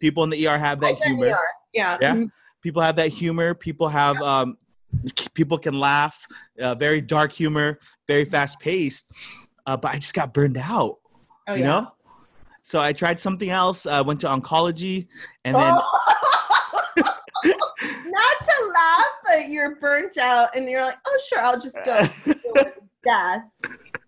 People 0.00 0.24
in 0.24 0.30
the 0.30 0.44
ER 0.48 0.58
have 0.58 0.80
that 0.80 0.96
humor 0.96 1.28
are. 1.30 1.40
Yeah. 1.72 1.98
Yeah. 2.00 2.14
Mhm. 2.14 2.30
people 2.62 2.82
have 2.82 2.96
that 2.96 3.10
humor 3.10 3.54
people 3.54 3.88
have 3.88 4.20
um 4.22 4.58
people 5.34 5.58
can 5.58 5.78
laugh 5.78 6.26
uh, 6.60 6.74
very 6.74 7.00
dark 7.00 7.32
humor 7.32 7.78
very 8.06 8.24
fast 8.24 8.58
paced 8.60 9.10
uh, 9.66 9.76
but 9.76 9.92
i 9.92 9.96
just 9.96 10.14
got 10.14 10.32
burned 10.32 10.56
out 10.58 10.96
Oh, 11.48 11.54
you 11.54 11.60
yeah. 11.60 11.66
know 11.66 11.92
so 12.62 12.80
i 12.80 12.92
tried 12.92 13.20
something 13.20 13.50
else 13.50 13.86
i 13.86 14.00
went 14.00 14.20
to 14.22 14.26
oncology 14.28 15.06
and 15.44 15.56
then 15.56 15.74
Not 17.44 18.36
to 18.44 18.72
laugh, 18.74 19.06
but 19.26 19.48
you're 19.50 19.76
burnt 19.76 20.16
out, 20.16 20.56
and 20.56 20.68
you're 20.68 20.82
like, 20.82 20.96
"Oh, 21.06 21.18
sure, 21.28 21.40
I'll 21.40 21.60
just 21.60 21.76
go 21.84 21.94
death." 23.04 23.50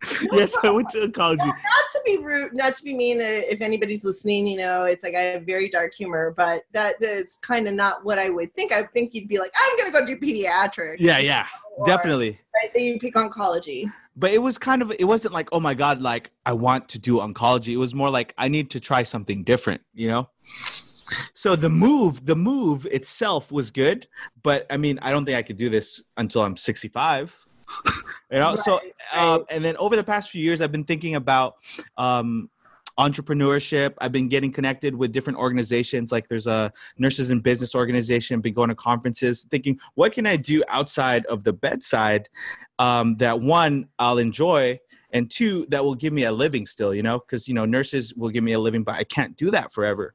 yes 0.32 0.56
i 0.62 0.70
went 0.70 0.88
to 0.94 0.98
oncology 0.98 1.46
Not 1.46 1.84
to 1.92 2.00
be 2.04 2.18
rude, 2.18 2.54
not 2.54 2.74
to 2.76 2.84
be 2.84 2.94
mean. 2.94 3.20
uh, 3.20 3.24
If 3.24 3.60
anybody's 3.60 4.04
listening, 4.04 4.46
you 4.46 4.58
know, 4.58 4.84
it's 4.84 5.02
like 5.02 5.14
I 5.14 5.20
have 5.22 5.42
very 5.42 5.68
dark 5.68 5.94
humor, 5.94 6.32
but 6.36 6.62
that 6.72 6.96
that's 7.00 7.36
kind 7.38 7.66
of 7.68 7.74
not 7.74 8.04
what 8.04 8.18
I 8.18 8.28
would 8.30 8.54
think. 8.54 8.72
I 8.72 8.82
think 8.84 9.14
you'd 9.14 9.28
be 9.28 9.38
like, 9.38 9.52
"I'm 9.60 9.76
gonna 9.78 9.90
go 9.90 10.04
do 10.04 10.16
pediatrics." 10.16 10.96
yeah 11.00 11.18
yeah 11.18 11.46
Or- 11.76 11.86
definitely 11.86 12.38
Right, 12.54 12.70
then 12.74 12.84
you 12.84 12.98
pick 12.98 13.14
oncology. 13.14 13.90
but 14.16 14.30
it 14.32 14.38
was 14.38 14.58
kind 14.58 14.82
of 14.82 14.92
it 14.98 15.04
wasn't 15.04 15.32
like 15.34 15.48
oh 15.52 15.60
my 15.60 15.74
god 15.74 16.00
like 16.02 16.30
i 16.44 16.52
want 16.52 16.88
to 16.90 16.98
do 16.98 17.18
oncology 17.18 17.68
it 17.74 17.76
was 17.76 17.94
more 17.94 18.10
like 18.10 18.34
i 18.36 18.48
need 18.48 18.70
to 18.70 18.80
try 18.80 19.02
something 19.04 19.44
different 19.44 19.80
you 19.94 20.08
know 20.08 20.28
so 21.32 21.54
the 21.56 21.70
move 21.70 22.26
the 22.26 22.34
move 22.36 22.84
itself 22.90 23.50
was 23.52 23.70
good 23.70 24.06
but 24.42 24.66
i 24.70 24.76
mean 24.76 24.98
i 25.02 25.10
don't 25.12 25.24
think 25.24 25.36
i 25.38 25.42
could 25.42 25.56
do 25.56 25.70
this 25.70 26.02
until 26.16 26.42
i'm 26.42 26.56
65 26.56 27.46
you 28.30 28.38
know 28.38 28.56
so 28.56 28.80
Right, 29.14 29.34
um, 29.34 29.44
and 29.50 29.64
then 29.64 29.76
over 29.76 29.96
the 29.96 30.04
past 30.04 30.30
few 30.30 30.42
years 30.42 30.60
i've 30.60 30.72
been 30.72 30.84
thinking 30.84 31.14
about 31.14 31.56
um 31.96 32.50
entrepreneurship. 32.98 33.94
I've 33.98 34.10
been 34.10 34.28
getting 34.28 34.52
connected 34.52 34.92
with 34.92 35.12
different 35.12 35.38
organizations. 35.38 36.10
Like 36.10 36.28
there's 36.28 36.48
a 36.48 36.72
nurses 36.98 37.30
and 37.30 37.40
business 37.40 37.76
organization. 37.76 38.40
Been 38.40 38.52
going 38.52 38.70
to 38.70 38.74
conferences 38.74 39.46
thinking 39.50 39.78
what 39.94 40.12
can 40.12 40.26
i 40.26 40.34
do 40.34 40.64
outside 40.68 41.24
of 41.26 41.44
the 41.44 41.52
bedside 41.52 42.28
um, 42.78 43.16
that 43.16 43.40
one 43.40 43.88
I'll 43.98 44.18
enjoy, 44.18 44.80
and 45.12 45.30
two 45.30 45.66
that 45.70 45.82
will 45.84 45.94
give 45.94 46.12
me 46.12 46.24
a 46.24 46.32
living 46.32 46.66
still. 46.66 46.94
You 46.94 47.02
know, 47.02 47.18
because 47.18 47.48
you 47.48 47.54
know 47.54 47.64
nurses 47.64 48.14
will 48.14 48.30
give 48.30 48.44
me 48.44 48.52
a 48.52 48.58
living, 48.58 48.82
but 48.82 48.94
I 48.94 49.04
can't 49.04 49.36
do 49.36 49.50
that 49.50 49.72
forever. 49.72 50.14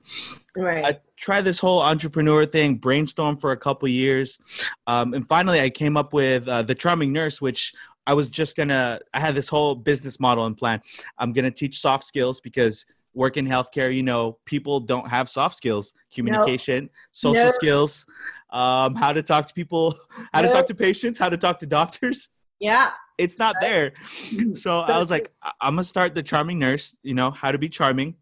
Right. 0.56 0.84
I 0.84 1.00
tried 1.18 1.44
this 1.44 1.60
whole 1.60 1.82
entrepreneur 1.82 2.46
thing, 2.46 2.76
brainstorm 2.76 3.38
for 3.38 3.52
a 3.52 3.58
couple 3.58 3.88
years, 3.88 4.40
um, 4.88 5.14
and 5.14 5.28
finally 5.28 5.60
I 5.60 5.70
came 5.70 5.98
up 5.98 6.14
with 6.14 6.48
uh, 6.48 6.62
the 6.64 6.76
charming 6.76 7.12
nurse, 7.12 7.42
which 7.42 7.74
I 8.06 8.14
was 8.14 8.30
just 8.30 8.56
gonna. 8.56 9.00
I 9.14 9.20
had 9.20 9.36
this 9.36 9.48
whole 9.50 9.76
business 9.76 10.20
model 10.20 10.46
and 10.46 10.58
plan. 10.58 10.82
I'm 11.18 11.34
gonna 11.34 11.52
teach 11.52 11.80
soft 11.80 12.04
skills 12.04 12.42
because 12.42 12.86
work 13.14 13.38
in 13.38 13.46
healthcare, 13.46 13.96
you 13.96 14.04
know, 14.04 14.40
people 14.46 14.80
don't 14.80 15.08
have 15.08 15.30
soft 15.30 15.56
skills, 15.56 15.94
communication, 16.14 16.90
social 17.12 17.46
No. 17.46 17.52
skills, 17.52 18.06
um, 18.50 18.96
how 18.96 19.14
to 19.14 19.22
talk 19.22 19.48
to 19.48 19.54
people, 19.54 19.96
how 20.34 20.42
to 20.42 20.50
talk 20.50 20.66
to 20.68 20.76
patients, 20.76 21.20
how 21.20 21.30
to 21.30 21.38
talk 21.38 21.60
to 21.60 21.68
doctors 21.68 22.30
yeah. 22.60 22.91
it's 23.17 23.38
not 23.39 23.55
there. 23.62 23.93
So 24.55 24.79
I 24.79 25.00
was 25.00 25.10
like, 25.10 25.31
I'm 25.62 25.75
gonna 25.75 25.83
start 25.83 26.15
the 26.15 26.24
charming 26.24 26.60
nurse. 26.60 26.95
You 27.03 27.13
know 27.13 27.31
how 27.31 27.51
to 27.51 27.57
be 27.57 27.69
charming, 27.69 28.15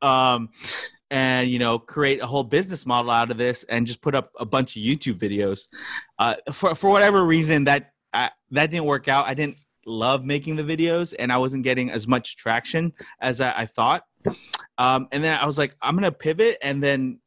um, 0.00 0.50
and 1.10 1.48
you 1.48 1.58
know 1.58 1.78
create 1.78 2.22
a 2.22 2.26
whole 2.26 2.44
business 2.44 2.86
model 2.86 3.10
out 3.10 3.30
of 3.30 3.36
this, 3.36 3.64
and 3.64 3.86
just 3.86 4.00
put 4.00 4.14
up 4.14 4.30
a 4.38 4.46
bunch 4.46 4.76
of 4.76 4.82
YouTube 4.82 5.18
videos. 5.18 5.68
Uh, 6.18 6.36
for 6.52 6.74
for 6.74 6.90
whatever 6.90 7.24
reason 7.24 7.64
that 7.64 7.92
I, 8.12 8.30
that 8.52 8.70
didn't 8.70 8.86
work 8.86 9.08
out. 9.08 9.26
I 9.26 9.34
didn't 9.34 9.56
love 9.86 10.24
making 10.24 10.56
the 10.56 10.62
videos, 10.62 11.14
and 11.18 11.32
I 11.32 11.38
wasn't 11.38 11.64
getting 11.64 11.90
as 11.90 12.06
much 12.06 12.36
traction 12.36 12.92
as 13.20 13.40
I, 13.40 13.60
I 13.60 13.66
thought. 13.66 14.04
Um, 14.78 15.08
and 15.12 15.24
then 15.24 15.38
I 15.38 15.46
was 15.46 15.58
like, 15.58 15.74
I'm 15.82 15.94
gonna 15.94 16.12
pivot, 16.12 16.58
and 16.62 16.82
then 16.82 17.20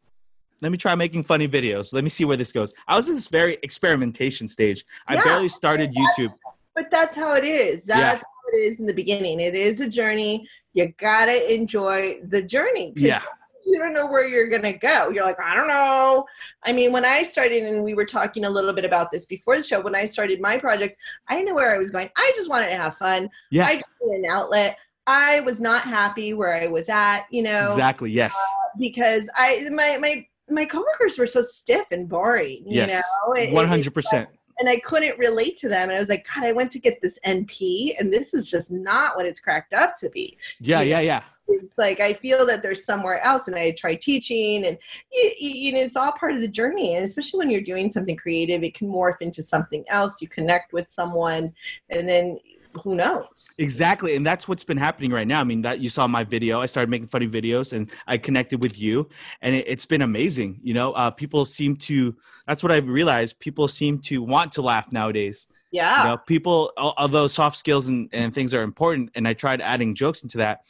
let 0.64 0.72
me 0.72 0.78
try 0.78 0.96
making 0.96 1.24
funny 1.24 1.48
videos. 1.48 1.94
Let 1.94 2.06
me 2.06 2.10
see 2.10 2.24
where 2.24 2.38
this 2.38 2.54
goes. 2.54 2.74
I 2.88 2.96
was 2.96 3.10
in 3.10 3.16
this 3.16 3.28
very 3.28 3.58
experimentation 3.64 4.48
stage. 4.48 4.86
I 5.08 5.16
Yeah. 5.16 5.24
barely 5.24 5.50
started 5.50 5.94
YouTube. 5.94 6.34
But 6.74 6.90
that's 6.90 7.16
how 7.16 7.34
it 7.34 7.44
is. 7.44 7.86
Yeah. 7.88 8.00
That's 8.00 8.24
how 8.24 8.58
it 8.58 8.62
is 8.62 8.80
in 8.80 8.86
the 8.86 8.94
beginning. 8.94 9.42
It 9.42 9.56
is 9.56 9.82
a 9.82 9.88
journey. 9.88 10.48
You 10.74 10.88
gotta 10.98 11.54
enjoy 11.54 12.22
the 12.30 12.42
journey. 12.42 12.94
Yeah. 12.96 13.22
You 13.66 13.78
don't 13.78 13.94
know 13.94 14.06
where 14.08 14.26
you're 14.28 14.48
gonna 14.48 14.74
go. 14.74 15.10
You're 15.10 15.26
like, 15.26 15.40
I 15.40 15.54
don't 15.54 15.68
know. 15.68 16.26
I 16.64 16.72
mean, 16.72 16.92
when 16.94 17.04
I 17.06 17.24
started, 17.24 17.64
and 17.64 17.84
we 17.84 17.94
were 17.94 18.06
talking 18.06 18.46
a 18.46 18.50
little 18.50 18.74
bit 18.74 18.86
about 18.86 19.12
this 19.12 19.26
before 19.26 19.58
the 19.58 19.64
show, 19.64 19.82
when 19.82 19.96
I 19.96 20.06
started 20.06 20.40
my 20.40 20.58
project, 20.58 20.96
I 21.28 21.36
didn't 21.36 21.50
know 21.50 21.56
where 21.56 21.72
I 21.74 21.78
was 21.78 21.92
going. 21.92 22.10
I 22.18 22.32
just 22.36 22.50
wanted 22.50 22.70
to 22.70 22.78
have 22.78 22.96
fun. 22.98 23.30
Yeah. 23.52 23.66
I 23.66 23.76
just 23.76 23.86
needed 24.02 24.24
an 24.24 24.32
outlet. 24.32 24.78
I 25.08 25.42
was 25.42 25.60
not 25.60 25.84
happy 25.84 26.34
where 26.34 26.54
I 26.54 26.68
was 26.68 26.88
at, 26.88 27.26
you 27.30 27.42
know, 27.42 27.64
Exactly. 27.66 28.10
Yes. 28.12 28.34
Uh, 28.34 28.78
because 28.80 29.30
I 29.36 29.68
my 29.70 29.98
my 29.98 30.26
my 30.54 30.66
coworkers 30.66 31.18
were 31.18 31.28
so 31.28 31.42
stiff 31.42 31.86
and 31.92 32.08
boring. 32.08 32.64
You 32.66 32.82
Yes. 32.88 33.04
know, 33.28 33.52
One 33.54 33.68
hundred 33.68 33.94
percent. 33.94 34.30
and 34.60 34.70
I 34.70 34.80
couldn't 34.80 35.18
relate 35.18 35.58
to 35.58 35.70
them. 35.70 35.90
And 35.90 35.94
I 35.94 36.00
was 36.00 36.10
like, 36.10 36.26
God, 36.34 36.44
I 36.46 36.52
went 36.54 36.72
to 36.74 36.80
get 36.80 37.02
this 37.02 37.20
NP, 37.26 37.96
and 38.00 38.14
this 38.14 38.34
is 38.34 38.50
just 38.50 38.72
not 38.72 39.16
what 39.16 39.26
it's 39.26 39.40
cracked 39.40 39.74
up 39.74 39.94
to 40.00 40.10
be. 40.10 40.38
Yeah, 40.60 40.82
yeah, 40.82 41.00
yeah. 41.00 41.24
It's 41.50 41.78
like 41.78 42.00
I 42.00 42.14
feel 42.14 42.46
that 42.46 42.64
there's 42.64 42.86
somewhere 42.86 43.20
else, 43.22 43.48
and 43.48 43.56
I 43.58 43.72
try 43.72 43.96
teaching, 43.96 44.66
and 44.66 44.78
you, 45.12 45.32
you 45.38 45.72
know, 45.74 45.80
it's 45.80 45.98
all 45.98 46.14
part 46.14 46.34
of 46.36 46.42
the 46.42 46.48
journey. 46.48 46.96
And 46.96 47.04
especially 47.04 47.40
when 47.40 47.50
you're 47.50 47.62
doing 47.62 47.90
something 47.92 48.16
creative, 48.16 48.64
it 48.64 48.74
can 48.76 48.88
morph 48.88 49.22
into 49.22 49.44
something 49.44 49.84
else. 49.90 50.22
You 50.22 50.30
connect 50.30 50.72
with 50.72 50.90
someone, 50.90 51.54
and 51.90 52.08
then 52.08 52.40
who 52.82 52.96
knows? 52.96 53.54
Exactly, 53.58 54.16
and 54.16 54.26
that's 54.26 54.48
what's 54.48 54.64
been 54.64 54.78
happening 54.78 55.12
right 55.12 55.28
now. 55.28 55.42
I 55.42 55.44
mean, 55.44 55.62
that 55.64 55.80
you 55.80 55.90
saw 55.90 56.08
my 56.08 56.24
video. 56.24 56.62
I 56.62 56.66
started 56.66 56.90
making 56.90 57.08
funny 57.08 57.28
videos, 57.28 57.74
and 57.74 57.92
I 58.08 58.18
connected 58.18 58.62
with 58.62 58.80
you, 58.80 59.10
and 59.42 59.56
it, 59.56 59.68
has 59.68 59.86
been 59.86 60.02
amazing. 60.02 60.60
You 60.64 60.74
know, 60.74 60.94
uh, 60.94 61.12
people 61.12 61.46
seem 61.46 61.76
to. 61.78 62.16
That's 62.48 62.62
what 62.62 62.72
I've 62.72 62.90
realized. 62.90 63.40
People 63.40 63.68
seem 63.68 64.00
to 64.00 64.22
want 64.22 64.52
to 64.54 64.62
laugh 64.62 64.92
nowadays. 64.92 65.48
Yeah. 65.72 66.04
You 66.04 66.10
know, 66.10 66.18
people, 66.18 66.74
although 66.78 67.28
soft 67.28 67.58
skills 67.58 67.88
and, 67.88 68.10
and 68.12 68.34
things 68.34 68.54
are 68.54 68.64
important, 68.64 69.12
and 69.16 69.28
I 69.28 69.34
tried 69.34 69.62
adding 69.62 69.96
jokes 69.96 70.24
into 70.24 70.38
that, 70.40 70.62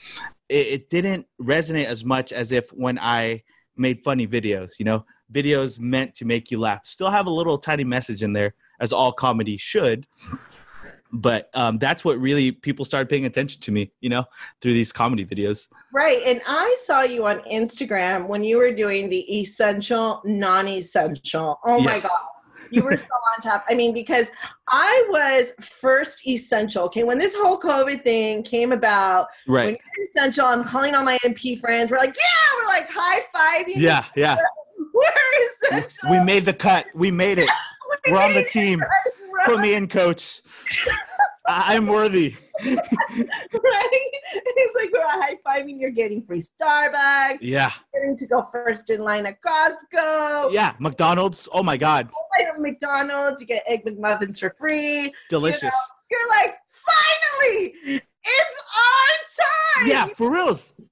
it, 0.50 0.68
it 0.68 0.90
didn't 0.90 1.26
resonate 1.42 1.86
as 1.86 2.06
much 2.06 2.32
as 2.32 2.52
if 2.52 2.70
when 2.70 3.00
I 3.00 3.44
made 3.76 4.04
funny 4.04 4.28
videos. 4.28 4.74
You 4.78 4.86
know, 4.86 5.06
videos 5.32 5.80
meant 5.80 6.16
to 6.16 6.26
make 6.26 6.52
you 6.52 6.60
laugh. 6.60 6.86
Still 6.86 7.10
have 7.10 7.28
a 7.28 7.32
little 7.32 7.58
tiny 7.58 7.84
message 7.84 8.22
in 8.22 8.34
there, 8.34 8.54
as 8.80 8.94
all 8.94 9.12
comedy 9.12 9.58
should 9.58 10.06
but 11.14 11.50
um, 11.54 11.78
that's 11.78 12.04
what 12.04 12.18
really 12.18 12.52
people 12.52 12.84
started 12.84 13.08
paying 13.08 13.26
attention 13.26 13.62
to 13.62 13.72
me 13.72 13.92
you 14.02 14.10
know 14.10 14.26
through 14.62 14.74
these 14.74 14.92
comedy 14.92 15.26
videos. 15.26 15.68
Right 15.94 16.22
and 16.26 16.42
i 16.48 16.76
saw 16.82 17.04
you 17.04 17.26
on 17.26 17.40
instagram 17.42 18.28
when 18.28 18.44
you 18.44 18.58
were 18.58 18.72
doing 18.72 19.10
the 19.10 19.40
essential 19.40 20.22
non-essential. 20.26 21.60
Oh 21.64 21.78
yes. 21.78 21.86
my 21.86 22.10
god. 22.10 22.28
You 22.72 22.84
were 22.84 22.98
so 22.98 23.06
on 23.06 23.42
top. 23.42 23.66
I 23.70 23.76
mean 23.76 23.94
because 23.94 24.30
i 24.70 25.08
was 25.10 25.54
first 25.62 26.26
essential. 26.28 26.86
Okay 26.86 27.04
when 27.04 27.20
this 27.20 27.36
whole 27.36 27.60
covid 27.60 28.04
thing 28.04 28.44
came 28.44 28.72
about 28.72 29.28
right. 29.48 29.66
when 29.66 29.74
you're 29.74 30.06
essential 30.08 30.46
i'm 30.46 30.64
calling 30.64 30.96
all 30.96 31.04
my 31.04 31.20
NP 31.24 31.60
friends. 31.60 31.92
We're 31.92 31.98
like 31.98 32.16
yeah 32.16 32.58
we're 32.58 32.74
like 32.74 32.90
high-fiving 32.90 33.78
yeah 33.78 34.04
yeah. 34.16 34.38
we're 34.94 35.80
essential. 35.80 36.10
we 36.10 36.24
made 36.24 36.46
the 36.46 36.54
cut. 36.54 36.88
We 36.96 37.12
made 37.12 37.38
it. 37.38 37.50
We 38.06 38.12
we're 38.12 38.22
on 38.22 38.34
the 38.34 38.44
team 38.44 38.82
Put 39.46 39.60
me 39.60 39.76
in, 39.76 39.88
coach. 39.88 40.42
I'm 41.46 41.88
worthy. 41.88 42.36
right? 42.64 42.80
It's 44.36 44.76
like 44.76 44.92
we're 44.94 45.08
high 45.08 45.36
fiving. 45.46 45.80
You're 45.80 45.90
getting 45.92 46.24
free 46.24 46.42
Starbucks. 46.42 47.40
Yeah. 47.42 47.72
Getting 47.94 48.16
to 48.18 48.28
go 48.28 48.44
first 48.52 48.90
in 48.90 49.02
line 49.02 49.26
at 49.26 49.42
Costco. 49.42 50.54
Yeah, 50.54 50.74
McDonald's. 50.80 51.50
Oh 51.52 51.64
my 51.64 51.78
God. 51.78 52.10
Oh, 52.14 52.60
McDonald's. 52.60 53.42
You 53.42 53.48
get 53.48 53.64
egg 53.68 53.84
McMuffins 53.86 54.40
for 54.40 54.52
free. 54.52 55.14
Delicious. 55.30 55.64
You 55.64 55.70
know, 55.70 55.74
you're 56.12 56.30
like, 56.30 56.56
finally, 56.72 58.02
it's 58.24 58.64
on 58.78 59.82
time. 59.82 59.88
Yeah, 59.88 60.06
for 60.16 60.32
reals. 60.32 60.74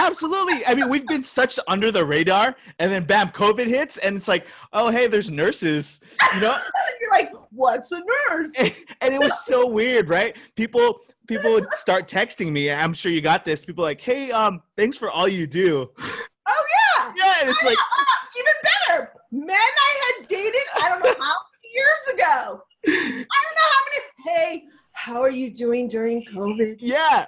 Absolutely. 0.00 0.64
I 0.66 0.74
mean, 0.74 0.88
we've 0.88 1.06
been 1.06 1.22
such 1.22 1.58
under 1.68 1.92
the 1.92 2.04
radar, 2.04 2.56
and 2.78 2.90
then 2.90 3.04
bam, 3.04 3.28
COVID 3.28 3.66
hits, 3.66 3.98
and 3.98 4.16
it's 4.16 4.28
like, 4.28 4.46
oh, 4.72 4.90
hey, 4.90 5.06
there's 5.06 5.30
nurses. 5.30 6.00
You 6.34 6.40
know, 6.40 6.56
you're 7.00 7.10
like, 7.10 7.30
what's 7.50 7.92
a 7.92 8.00
nurse? 8.30 8.52
And, 8.58 8.76
and, 9.02 9.14
it 9.14 9.20
was 9.20 9.44
so 9.44 9.70
weird, 9.72 10.08
right? 10.08 10.36
People 10.56 11.00
people 11.26 11.52
would 11.52 11.72
start 11.74 12.08
texting 12.08 12.50
me. 12.50 12.70
I'm 12.70 12.94
sure 12.94 13.12
you 13.12 13.20
got 13.20 13.44
this. 13.44 13.64
People 13.64 13.84
like, 13.84 14.00
hey, 14.00 14.32
um, 14.32 14.62
thanks 14.76 14.96
for 14.96 15.10
all 15.10 15.28
you 15.28 15.46
do. 15.46 15.90
Oh 15.98 16.04
yeah. 16.46 17.12
Yeah, 17.16 17.34
and 17.40 17.50
it's 17.50 17.64
like 17.64 17.76
uh, 17.76 18.04
even 18.38 18.52
better. 18.62 19.12
Men 19.32 19.56
I 19.58 20.14
had 20.18 20.28
dated, 20.28 20.62
I 20.76 20.88
don't 20.90 21.02
know 21.02 21.14
how 21.18 21.34
many 21.34 21.68
years 21.74 22.14
ago. 22.14 22.62
I 22.86 22.90
don't 22.92 23.56
know 23.56 23.70
how 23.70 23.82
many. 23.88 24.36
Hey, 24.36 24.64
how 25.00 25.22
are 25.22 25.30
you 25.30 25.50
doing 25.50 25.88
during 25.88 26.22
COVID? 26.24 26.76
Yeah. 26.78 27.24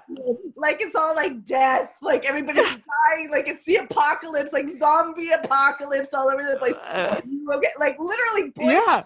Like 0.56 0.82
it's 0.82 0.94
all 0.94 1.16
like 1.16 1.46
death, 1.46 1.96
like 2.02 2.26
everybody's 2.26 2.66
dying, 2.66 3.30
like 3.30 3.48
it's 3.48 3.64
the 3.64 3.76
apocalypse, 3.76 4.52
like 4.52 4.66
zombie 4.78 5.30
apocalypse 5.30 6.12
all 6.12 6.28
over 6.28 6.42
the 6.42 6.58
place. 6.58 6.74
Uh, 6.74 7.18
okay, 7.54 7.68
like 7.80 7.96
literally 7.98 8.52
yeah. 8.58 9.04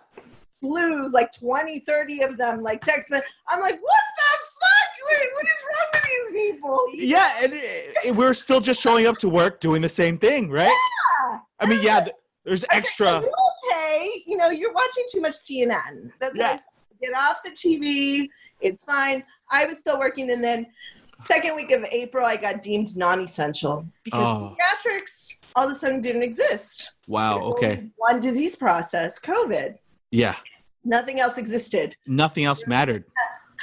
blues, 0.61 1.12
like 1.12 1.32
20, 1.32 1.78
30 1.78 2.23
of 2.23 2.36
them, 2.36 2.60
like 2.60 2.82
text 2.82 3.08
me. 3.08 3.21
I'm 3.49 3.60
like, 3.60 3.80
what 3.80 4.02
the 4.17 4.36
fuck? 4.58 5.21
Wait, 5.21 5.28
what 5.34 5.45
is 5.45 5.62
wrong 5.62 5.88
with 5.93 6.02
these 6.02 6.52
people? 6.52 6.86
Yeah, 6.95 7.45
and 7.45 7.52
it, 7.52 7.97
it, 8.04 8.17
we're 8.17 8.34
still 8.34 8.60
just 8.60 8.82
showing 8.82 9.06
up 9.06 9.17
to 9.19 9.28
work 9.28 9.60
doing 9.60 9.80
the 9.80 9.88
same 9.88 10.19
thing, 10.19 10.50
right? 10.50 10.67
Yeah. 10.67 11.38
I 11.60 11.67
mean, 11.67 11.82
yeah, 11.84 12.08
there's 12.45 12.64
extra. 12.71 13.23
Okay, 13.71 14.25
you 14.26 14.36
know, 14.36 14.50
you're 14.50 14.73
watching 14.73 15.04
too 15.08 15.21
much 15.21 15.34
CNN. 15.34 16.10
That's 16.19 16.36
yeah. 16.36 16.58
Get 17.00 17.14
off 17.14 17.43
the 17.45 17.50
TV 17.50 18.28
it's 18.60 18.84
fine. 18.84 19.25
I 19.50 19.64
was 19.64 19.78
still 19.78 19.99
working, 19.99 20.30
and 20.30 20.42
then 20.42 20.66
second 21.21 21.56
week 21.56 21.71
of 21.71 21.84
April, 21.90 22.26
I 22.26 22.36
got 22.36 22.62
deemed 22.62 22.97
non-essential 22.97 23.86
because 24.04 24.25
oh. 24.25 24.56
pediatrics 24.56 25.32
all 25.54 25.66
of 25.66 25.73
a 25.73 25.75
sudden 25.75 26.00
didn't 26.00 26.23
exist. 26.23 26.92
Wow. 27.06 27.40
okay. 27.40 27.88
One 27.97 28.21
disease 28.21 28.56
process, 28.56 29.19
COVID. 29.19 29.76
Yeah. 30.10 30.36
Nothing 30.84 31.21
else 31.21 31.38
existed. 31.38 31.97
Nothing 32.06 32.45
else 32.45 32.66
mattered. 32.66 33.04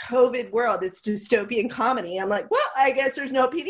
COVID 0.08 0.52
world. 0.52 0.84
It's 0.84 1.02
dystopian 1.02 1.70
comedy. 1.70 2.18
I'm 2.18 2.28
like, 2.28 2.50
well, 2.52 2.62
I 2.76 2.92
guess 2.92 3.16
there's 3.16 3.32
no 3.32 3.48
pediatrics. 3.48 3.70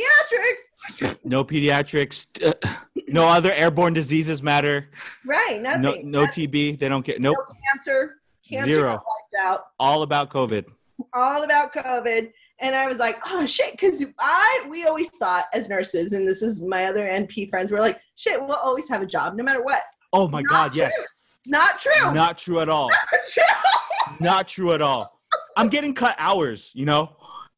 No 1.23 1.45
pediatrics. 1.45 2.27
Uh, 2.45 2.73
no 3.07 3.23
other 3.23 3.53
airborne 3.53 3.93
diseases 3.93 4.43
matter. 4.43 4.89
Right. 5.25 5.61
Nothing. 5.61 5.81
No, 5.81 5.93
no 5.93 6.25
nothing. 6.25 6.49
TB. 6.49 6.79
They 6.79 6.89
don't 6.89 7.05
get. 7.05 7.21
Nope. 7.21 7.37
No 7.39 7.55
cancer. 7.71 8.15
Cancer 8.45 8.69
Zero. 8.69 9.03
Out. 9.41 9.67
All 9.79 10.03
about 10.03 10.29
COVID 10.29 10.65
all 11.13 11.43
about 11.43 11.73
COVID. 11.73 12.31
And 12.59 12.75
I 12.75 12.87
was 12.87 12.97
like, 12.97 13.17
oh 13.25 13.45
shit, 13.45 13.71
because 13.71 14.05
I 14.19 14.65
we 14.69 14.85
always 14.85 15.09
thought 15.09 15.45
as 15.53 15.69
nurses, 15.69 16.13
and 16.13 16.27
this 16.27 16.41
is 16.41 16.61
my 16.61 16.85
other 16.85 17.05
NP 17.05 17.49
friends, 17.49 17.71
we're 17.71 17.79
like, 17.79 17.99
shit, 18.15 18.39
we'll 18.39 18.55
always 18.55 18.87
have 18.89 19.01
a 19.01 19.05
job 19.05 19.35
no 19.35 19.43
matter 19.43 19.63
what. 19.63 19.81
Oh 20.11 20.27
my 20.27 20.41
Not 20.41 20.49
God, 20.49 20.73
true. 20.73 20.81
yes. 20.83 21.07
Not 21.45 21.79
true. 21.79 22.13
Not 22.13 22.37
true 22.37 22.59
at 22.59 22.69
all. 22.69 22.89
Not 22.89 23.21
true. 23.27 23.43
Not 24.19 24.47
true 24.47 24.73
at 24.73 24.81
all. 24.81 25.19
I'm 25.57 25.67
getting 25.67 25.93
cut 25.93 26.15
hours, 26.17 26.71
you 26.73 26.85
know. 26.85 27.15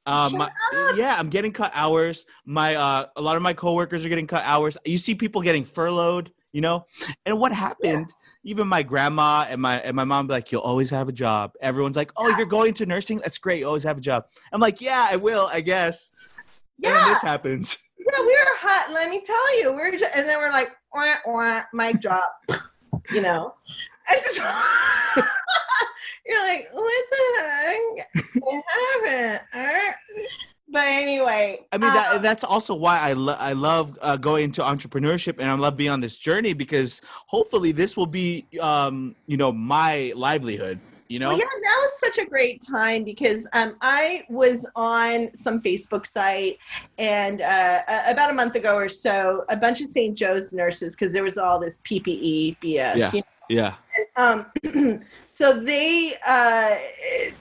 Um, 0.07 0.37
my, 0.37 0.51
yeah, 0.95 1.15
I'm 1.17 1.29
getting 1.29 1.51
cut 1.51 1.71
hours. 1.73 2.25
My 2.45 2.75
uh, 2.75 3.07
a 3.15 3.21
lot 3.21 3.35
of 3.35 3.41
my 3.41 3.53
coworkers 3.53 4.05
are 4.05 4.09
getting 4.09 4.27
cut 4.27 4.43
hours. 4.45 4.77
You 4.85 4.97
see 4.97 5.15
people 5.15 5.41
getting 5.41 5.65
furloughed, 5.65 6.31
you 6.51 6.61
know. 6.61 6.85
And 7.25 7.39
what 7.39 7.51
happened? 7.51 8.07
Yeah 8.09 8.24
even 8.45 8.67
my 8.67 8.83
grandma 8.83 9.45
and 9.49 9.61
my 9.61 9.79
and 9.81 9.95
my 9.95 10.05
mom 10.05 10.27
be 10.27 10.33
like, 10.33 10.51
"You'll 10.51 10.61
always 10.61 10.89
have 10.91 11.09
a 11.09 11.11
job." 11.11 11.51
Everyone's 11.61 11.97
like, 11.97 12.11
"Oh, 12.15 12.29
you're 12.37 12.45
going 12.45 12.73
to 12.75 12.85
nursing? 12.85 13.17
That's 13.17 13.37
great. 13.37 13.59
You 13.59 13.67
always 13.67 13.83
have 13.83 13.97
a 13.97 14.01
job." 14.01 14.25
I'm 14.53 14.61
like, 14.61 14.79
"Yeah, 14.79 15.07
I 15.09 15.17
will, 15.17 15.49
I 15.51 15.61
guess." 15.61 16.11
Yeah. 16.77 17.05
And 17.05 17.11
this 17.11 17.21
happens. 17.21 17.77
Yeah, 18.07 18.19
we 18.19 18.27
were 18.27 18.57
hot. 18.59 18.91
Let 18.93 19.09
me 19.09 19.19
tell 19.25 19.59
you, 19.59 19.73
we're 19.73 19.97
just, 19.97 20.15
and 20.15 20.27
then 20.27 20.37
we're 20.37 20.51
like, 20.51 20.69
wah, 20.93 21.15
wah, 21.25 21.63
mic 21.73 21.99
drop. 21.99 22.31
you 23.09 23.19
know, 23.19 23.55
just, 24.11 24.37
you're 26.25 26.47
like, 26.47 26.67
what 26.71 27.05
the 27.09 27.41
heck? 27.41 28.07
I 28.45 29.41
haven't. 29.51 30.45
But 30.75 30.87
anyway, 30.87 31.61
I 31.71 31.77
mean 31.77 31.93
that, 31.93 32.15
um, 32.17 32.21
that's 32.21 32.43
also 32.43 32.75
why 32.75 32.99
I 32.99 33.13
lo- 33.13 33.37
I 33.39 33.53
love 33.53 33.97
uh, 34.01 34.17
going 34.17 34.43
into 34.43 34.61
entrepreneurship 34.61 35.39
and 35.39 35.49
I 35.49 35.53
love 35.53 35.77
being 35.77 35.89
on 35.89 36.01
this 36.01 36.17
journey 36.17 36.51
because 36.51 37.01
hopefully 37.27 37.71
this 37.71 37.95
will 37.95 38.07
be 38.07 38.45
um, 38.59 39.15
you 39.25 39.37
know 39.37 39.53
my 39.53 40.11
livelihood. 40.17 40.81
You 41.07 41.19
know, 41.19 41.29
well, 41.29 41.37
yeah, 41.37 41.45
now 41.61 41.83
is 41.85 41.91
such 41.97 42.17
a 42.17 42.27
great 42.27 42.61
time 42.61 43.05
because 43.05 43.47
um, 43.53 43.77
I 43.79 44.25
was 44.27 44.69
on 44.75 45.29
some 45.33 45.61
Facebook 45.61 46.05
site 46.05 46.57
and 46.97 47.39
uh, 47.39 47.83
about 48.05 48.31
a 48.31 48.33
month 48.33 48.55
ago 48.55 48.75
or 48.75 48.89
so, 48.89 49.45
a 49.47 49.55
bunch 49.55 49.79
of 49.79 49.87
St. 49.87 50.17
Joe's 50.17 50.51
nurses 50.51 50.93
because 50.93 51.13
there 51.13 51.23
was 51.23 51.37
all 51.37 51.57
this 51.57 51.79
PPE 51.89 52.57
BS. 52.61 52.95
Yeah. 52.95 53.11
You 53.13 53.19
know? 53.19 53.34
Yeah. 53.49 53.75
Um, 54.15 54.45
so 55.25 55.59
they, 55.59 56.15
uh, 56.25 56.75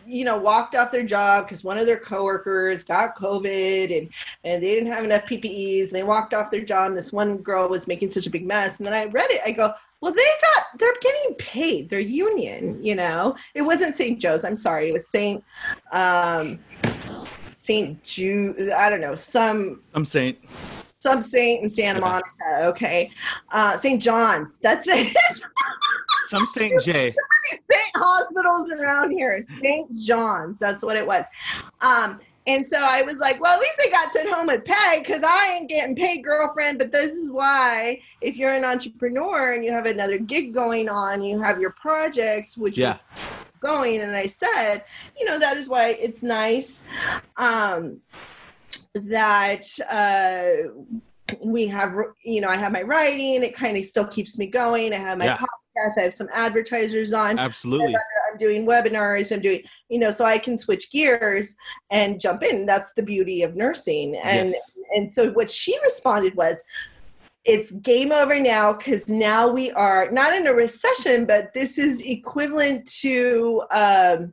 you 0.07 0.25
know, 0.25 0.37
walked 0.37 0.75
off 0.75 0.91
their 0.91 1.05
job 1.05 1.45
because 1.45 1.65
one 1.65 1.79
of 1.79 1.87
their 1.87 1.99
coworkers 1.99 2.85
got 2.85 3.17
COVID 3.17 3.97
and, 3.97 4.09
and 4.45 4.63
they 4.63 4.75
didn't 4.75 4.93
have 4.93 5.05
enough 5.05 5.25
PPEs 5.25 5.85
and 5.85 5.93
they 5.93 6.03
walked 6.03 6.35
off 6.35 6.51
their 6.51 6.65
job. 6.65 6.89
And 6.89 6.97
this 6.97 7.13
one 7.13 7.39
girl 7.39 7.69
was 7.69 7.87
making 7.87 8.11
such 8.11 8.27
a 8.27 8.31
big 8.31 8.47
mess. 8.47 8.79
And 8.79 8.87
then 8.87 8.95
I 8.95 9.07
read 9.07 9.31
it. 9.31 9.41
I 9.45 9.53
go, 9.53 9.73
well, 10.01 10.13
they 10.13 10.23
got, 10.23 10.79
they're 10.79 10.95
getting 11.01 11.35
paid. 11.37 11.89
They're 11.89 12.01
union, 12.01 12.83
you 12.83 12.95
know, 12.95 13.37
it 13.55 13.63
wasn't 13.63 13.97
St. 13.97 14.21
Joe's. 14.21 14.45
I'm 14.45 14.57
sorry. 14.57 14.89
It 14.89 14.95
was 14.95 15.09
St. 15.09 15.43
Um, 15.93 16.59
St. 17.53 18.03
Jude. 18.03 18.71
I 18.71 18.91
don't 18.91 19.01
know. 19.01 19.15
Some, 19.15 19.81
some 19.93 20.05
saint 20.05 20.39
some 21.05 21.23
saint 21.23 21.63
in 21.63 21.71
Santa 21.71 22.01
Monica. 22.01 22.25
Okay, 22.61 23.11
uh, 23.53 23.77
St. 23.77 24.01
John's. 24.01 24.59
That's 24.63 24.89
it. 24.89 25.15
some 26.29 26.47
St. 26.47 26.81
J. 26.83 27.15
Saint 27.51 27.93
hospitals 27.97 28.71
around 28.71 29.11
here. 29.11 29.43
St. 29.61 29.97
John's. 29.99 30.59
That's 30.59 30.83
what 30.83 30.97
it 30.97 31.07
was. 31.07 31.25
Um, 31.81 32.21
And 32.47 32.67
so 32.67 32.77
I 32.79 33.01
was 33.01 33.17
like, 33.19 33.41
well, 33.41 33.55
at 33.55 33.61
least 33.61 33.81
I 33.81 33.89
got 33.89 34.13
sent 34.13 34.31
home 34.31 34.49
with 34.49 34.65
pay 34.67 34.99
because 34.99 35.23
I 35.25 35.55
ain't 35.57 35.69
getting 35.69 35.97
paid, 35.97 36.23
girlfriend. 36.23 36.79
But 36.79 36.93
this 36.93 37.13
is 37.13 37.31
why, 37.31 38.01
if 38.21 38.37
you're 38.37 38.53
an 38.53 38.65
entrepreneur 38.67 39.53
and 39.55 39.65
you 39.65 39.73
have 39.73 39.87
another 39.87 40.19
gig 40.19 40.53
going 40.53 40.89
on, 40.91 41.23
you 41.23 41.41
have 41.41 41.59
your 41.61 41.71
projects, 41.71 42.57
which 42.59 42.77
Yeah. 42.77 42.95
is 42.95 43.03
going. 43.61 44.03
And 44.03 44.15
I 44.15 44.27
said, 44.27 44.85
you 45.19 45.25
know, 45.25 45.39
that 45.39 45.57
is 45.57 45.69
why 45.69 45.89
it's 46.01 46.23
nice 46.23 46.87
um, 47.39 48.01
that 48.95 49.65
uh, 49.91 50.69
we 51.43 51.67
have, 51.69 51.97
you 52.23 52.41
know, 52.43 52.49
I 52.49 52.57
have 52.57 52.73
my 52.73 52.83
writing. 52.83 53.43
It 53.43 53.55
kind 53.55 53.77
of 53.79 53.85
still 53.87 54.07
keeps 54.07 54.37
me 54.39 54.47
going. 54.49 54.93
I 54.93 54.97
have 54.99 55.17
my 55.19 55.25
Yeah. 55.27 55.37
Podcast. 55.77 55.99
I 55.99 56.03
have 56.03 56.15
some 56.15 56.29
advertisers 56.33 57.13
on. 57.13 57.39
Absolutely. 57.39 57.95
I'm 57.95 58.39
doing 58.39 58.67
webinars, 58.67 59.33
I'm 59.33 59.41
doing, 59.41 59.63
you 59.89 59.99
know, 59.99 60.11
so 60.11 60.25
I 60.25 60.39
can 60.39 60.57
switch 60.57 60.91
gears 60.91 61.55
and 61.91 62.21
jump 62.21 62.43
in. 62.43 62.67
That's 62.67 62.93
the 62.95 63.03
beauty 63.03 63.43
of 63.43 63.57
nursing. 63.57 64.17
And 64.17 64.51
Yes. 64.51 64.71
and 64.95 65.13
so 65.13 65.31
what 65.33 65.51
she 65.51 65.79
responded 65.83 66.35
was, 66.35 66.63
it's 67.45 67.73
game 67.73 68.11
over 68.11 68.41
now 68.41 68.73
because 68.73 69.09
now 69.09 69.47
we 69.47 69.71
are 69.73 70.11
not 70.11 70.35
in 70.35 70.47
a 70.47 70.55
recession, 70.55 71.27
but 71.27 71.53
this 71.53 71.79
is 71.79 72.01
equivalent 72.01 72.91
to 73.01 73.63
um, 73.71 74.33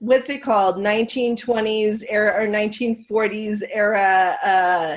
what's 0.00 0.28
it 0.28 0.42
called, 0.42 0.76
1920s 0.76 2.04
era 2.08 2.42
or 2.42 2.48
1940s 2.48 3.62
era, 3.70 4.36
uh, 4.42 4.96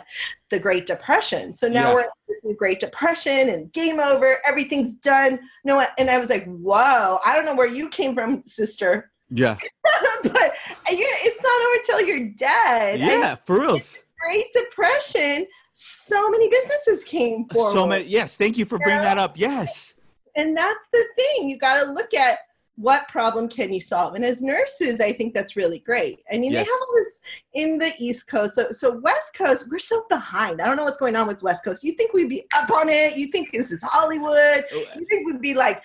the 0.52 0.60
Great 0.60 0.86
Depression. 0.86 1.52
So 1.54 1.68
now 1.68 1.90
Yeah. 1.90 1.94
we're 1.96 2.02
in 2.02 2.10
this 2.28 2.44
new 2.44 2.56
Great 2.56 2.80
Depression 2.80 3.50
and 3.50 3.74
game 3.74 4.00
over, 4.00 4.38
everything's 4.46 4.94
done. 4.96 5.40
No, 5.64 5.84
and 5.98 6.12
I 6.12 6.20
was 6.20 6.30
like, 6.30 6.46
whoa, 6.46 7.18
I 7.26 7.36
don't 7.36 7.46
know 7.46 7.56
where 7.56 7.68
you 7.68 7.90
came 7.90 8.14
from, 8.14 8.44
sister, 8.46 9.12
Yeah. 9.32 9.58
but 10.24 10.54
it's 10.88 11.44
not 11.44 11.62
over 11.68 11.84
till 11.84 12.08
you're 12.08 12.30
dead. 12.38 13.00
Yeah. 13.00 13.36
For 13.46 13.60
reals. 13.60 14.00
Great 14.20 14.46
Depression, 14.54 15.48
so 15.72 16.30
many 16.30 16.48
businesses 16.50 17.04
came 17.04 17.48
forward. 17.50 17.72
So 17.72 17.88
many. 17.88 18.06
Yes. 18.06 18.38
Thank 18.38 18.58
you 18.58 18.66
for 18.66 18.78
bringing 18.78 19.02
that 19.02 19.18
up. 19.18 19.34
Yes. 19.36 19.96
And 20.36 20.56
that's 20.56 20.86
the 20.94 21.04
thing. 21.16 21.50
You 21.50 21.58
got 21.58 21.84
to 21.84 21.92
look 21.92 22.14
at 22.14 22.40
what 22.76 23.08
problem 23.10 23.48
can 23.50 23.72
you 23.72 23.82
solve. 23.82 24.16
And 24.16 24.24
as 24.26 24.42
nurses, 24.42 25.02
I 25.02 25.12
think 25.14 25.34
that's 25.34 25.56
really 25.56 25.80
great. 25.80 26.20
I 26.32 26.38
mean, 26.38 26.52
Yes. 26.52 26.66
they 26.66 26.72
have 26.72 26.80
all 26.82 26.96
this 27.04 27.20
in 27.54 27.78
the 27.78 27.92
East 28.00 28.28
Coast. 28.28 28.56
So, 28.56 28.72
so 28.72 28.98
West 29.00 29.34
Coast, 29.36 29.66
we're 29.70 29.78
so 29.78 30.06
behind. 30.10 30.62
I 30.62 30.66
don't 30.66 30.78
know 30.78 30.86
what's 30.86 30.98
going 30.98 31.16
on 31.16 31.28
with 31.28 31.44
West 31.44 31.64
Coast. 31.64 31.84
You 31.84 31.92
think 31.94 32.14
we'd 32.14 32.30
be 32.30 32.46
up 32.56 32.72
on 32.72 32.90
it? 32.90 33.16
You 33.18 33.28
think 33.28 33.52
this 33.52 33.72
is 33.72 33.84
Hollywood? 33.84 34.64
You 34.72 35.06
think 35.10 35.28
we'd 35.28 35.42
be 35.42 35.54
like 35.54 35.84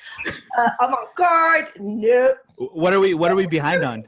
uh, 0.58 0.68
avant-garde? 0.80 1.68
No, 1.78 2.34
What 2.56 2.92
are 2.94 3.00
we? 3.00 3.14
What 3.14 3.30
are 3.30 3.36
we 3.36 3.46
behind 3.46 3.82
on? 3.84 4.06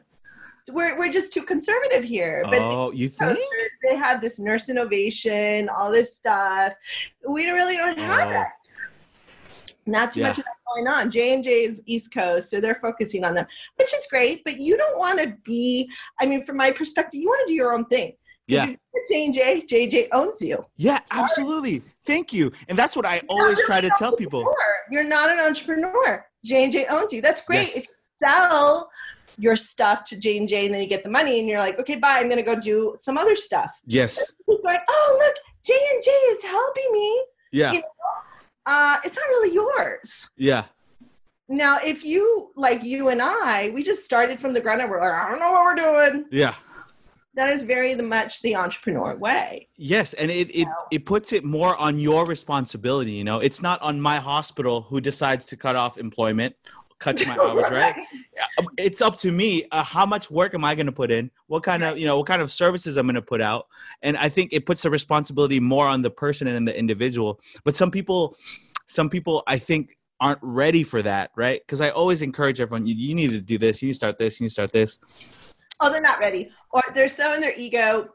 we're, 0.71 0.99
we're 0.99 1.11
just 1.11 1.33
too 1.33 1.43
conservative 1.43 2.05
here. 2.05 2.43
But 2.45 2.61
Oh, 2.61 2.93
you 2.93 3.09
think? 3.09 3.39
they 3.89 3.97
have 3.97 4.21
this 4.21 4.39
nurse 4.39 4.69
innovation, 4.69 5.69
all 5.71 5.91
this 5.91 6.15
stuff. 6.15 6.75
We 7.27 7.51
really 7.51 7.77
don't 7.77 7.99
have 7.99 8.29
Oh. 8.29 8.33
that. 8.33 8.53
Not 9.87 10.13
too 10.13 10.21
Yeah. 10.21 10.29
much 10.29 10.39
of 10.39 10.45
that 10.45 10.58
going 10.75 10.89
on. 10.89 11.11
J 11.11 11.35
and 11.35 11.45
J 11.45 11.65
is 11.65 11.81
East 11.87 12.13
Coast, 12.13 12.51
so 12.51 12.61
they're 12.61 12.79
focusing 12.81 13.25
on 13.25 13.35
them, 13.35 13.47
which 13.77 13.93
is 13.95 14.07
great. 14.11 14.43
But 14.45 14.59
you 14.61 14.77
don't 14.77 14.99
want 14.99 15.21
to 15.21 15.35
be. 15.45 15.89
I 16.21 16.27
mean, 16.27 16.43
from 16.43 16.57
my 16.57 16.71
perspective, 16.71 17.21
you 17.21 17.29
want 17.29 17.47
to 17.47 17.53
do 17.53 17.55
your 17.55 17.73
own 17.73 17.85
thing. 17.87 18.13
Yeah. 18.47 18.67
you're 18.67 19.05
J 19.11 19.25
and 19.27 19.35
J, 19.35 19.61
JJ 19.61 20.09
owns 20.13 20.41
you. 20.41 20.65
Yeah. 20.77 21.01
Absolutely. 21.11 21.83
Thank 22.07 22.33
you. 22.33 22.51
And 22.69 22.79
that's 22.79 22.97
what 22.97 23.05
I 23.05 23.21
always 23.29 23.63
try 23.65 23.81
to 23.81 23.91
tell 23.99 24.17
people. 24.17 24.51
You're 24.91 25.05
not 25.05 25.31
an 25.31 25.39
entrepreneur. 25.39 26.25
J 26.45 26.65
and 26.65 26.73
J 26.73 26.87
owns 26.87 27.13
you. 27.13 27.21
That's 27.21 27.43
great. 27.43 27.69
Yes. 27.69 27.77
If 27.77 27.85
you 27.85 28.29
sell 28.29 28.89
your 29.37 29.55
stuff 29.55 30.05
to 30.05 30.17
J 30.17 30.39
and 30.39 30.49
J, 30.49 30.67
and 30.67 30.75
then 30.75 30.81
you 30.83 30.89
get 30.89 31.05
the 31.05 31.11
money, 31.11 31.39
and 31.39 31.49
you're 31.49 31.59
like, 31.59 31.79
okay, 31.79 31.97
bye. 31.97 32.19
I'm 32.19 32.29
gonna 32.29 32.43
go 32.43 32.57
do 32.57 32.95
some 32.99 33.19
other 33.19 33.37
stuff. 33.37 33.79
Yes. 33.87 34.33
Like, 34.65 34.81
oh 34.89 35.19
look, 35.19 35.37
J 35.65 35.75
and 35.93 36.03
J 36.03 36.11
is 36.11 36.43
helping 36.43 36.93
me. 36.93 37.25
Yeah. 37.53 37.73
You 37.73 37.83
uh, 38.69 38.99
it's 39.03 39.17
not 39.17 39.27
really 39.29 39.55
yours. 39.55 40.29
Yeah. 40.37 40.65
Now, 41.49 41.79
if 41.83 42.05
you 42.05 42.53
like 42.55 42.85
you 42.85 43.09
and 43.09 43.23
I, 43.23 43.71
we 43.71 43.83
just 43.83 44.05
started 44.05 44.39
from 44.39 44.53
the 44.53 44.61
ground 44.61 44.83
up. 44.83 44.91
We're 44.91 45.01
like, 45.01 45.13
I 45.13 45.31
don't 45.31 45.41
know 45.41 45.53
what 45.53 45.65
we're 45.65 45.75
doing. 45.75 46.27
Yeah. 46.31 46.55
That 47.35 47.49
is 47.49 47.65
very 47.65 47.95
the 47.95 48.03
much 48.03 48.43
the 48.43 48.57
entrepreneur 48.57 49.17
way. 49.17 49.69
Yes, 49.77 50.13
and 50.15 50.31
it, 50.31 50.51
it 50.51 50.69
it 50.91 51.07
puts 51.07 51.33
it 51.33 51.45
more 51.45 51.77
on 51.77 51.99
your 51.99 52.25
responsibility. 52.27 53.13
You 53.13 53.23
know, 53.23 53.39
it's 53.39 53.63
not 53.63 53.81
on 53.81 54.01
my 54.01 54.17
hospital 54.17 54.83
who 54.83 55.01
decides 55.01 55.47
to 55.47 55.57
cut 55.57 55.77
off 55.77 55.99
employment, 55.99 56.57
cuts 56.99 57.27
my 57.27 57.37
hours, 57.41 57.71
right? 57.71 57.95
It's 58.77 59.01
up 59.01 59.17
to 59.19 59.33
me. 59.33 59.65
Uh, 59.71 59.83
how 59.83 60.07
much 60.07 60.31
work 60.31 60.55
am 60.55 60.65
I 60.65 60.75
going 60.75 60.87
to 60.87 60.93
put 60.93 61.11
in? 61.11 61.31
What 61.47 61.63
kind 61.63 61.83
of 61.83 61.99
you 61.99 62.07
know 62.07 62.19
what 62.19 62.27
kind 62.27 62.43
of 62.43 62.53
services 62.53 62.97
I'm 62.97 63.07
going 63.07 63.15
to 63.15 63.23
put 63.23 63.41
out? 63.41 63.67
And 64.03 64.17
I 64.17 64.29
think 64.29 64.53
it 64.53 64.67
puts 64.67 64.83
the 64.83 64.91
responsibility 64.91 65.61
more 65.61 65.87
on 65.87 66.03
the 66.03 66.11
person 66.11 66.47
and 66.47 66.67
the 66.67 66.79
individual. 66.79 67.41
But 67.65 67.77
some 67.77 67.91
people, 67.91 68.37
some 68.87 69.11
people, 69.11 69.43
I 69.47 69.59
think 69.59 69.97
aren't 70.21 70.41
ready 70.43 70.83
for 70.83 71.01
that, 71.03 71.31
right? 71.37 71.61
Because 71.61 71.81
I 71.81 71.91
always 71.91 72.23
encourage 72.23 72.61
everyone: 72.61 72.87
you, 72.87 72.95
you 72.95 73.15
need 73.15 73.31
to 73.31 73.41
do 73.41 73.59
this, 73.59 73.83
you 73.83 73.87
need 73.87 73.93
to 73.93 73.97
start 73.97 74.19
this, 74.19 74.41
you 74.41 74.45
need 74.45 74.49
to 74.49 74.55
start 74.55 74.73
this. 74.73 74.99
Oh, 75.81 75.91
they're 75.91 76.01
not 76.01 76.19
ready, 76.19 76.51
or 76.71 76.83
they're 76.93 77.09
so 77.09 77.35
in 77.35 77.41
their 77.41 77.55
ego. 77.57 78.11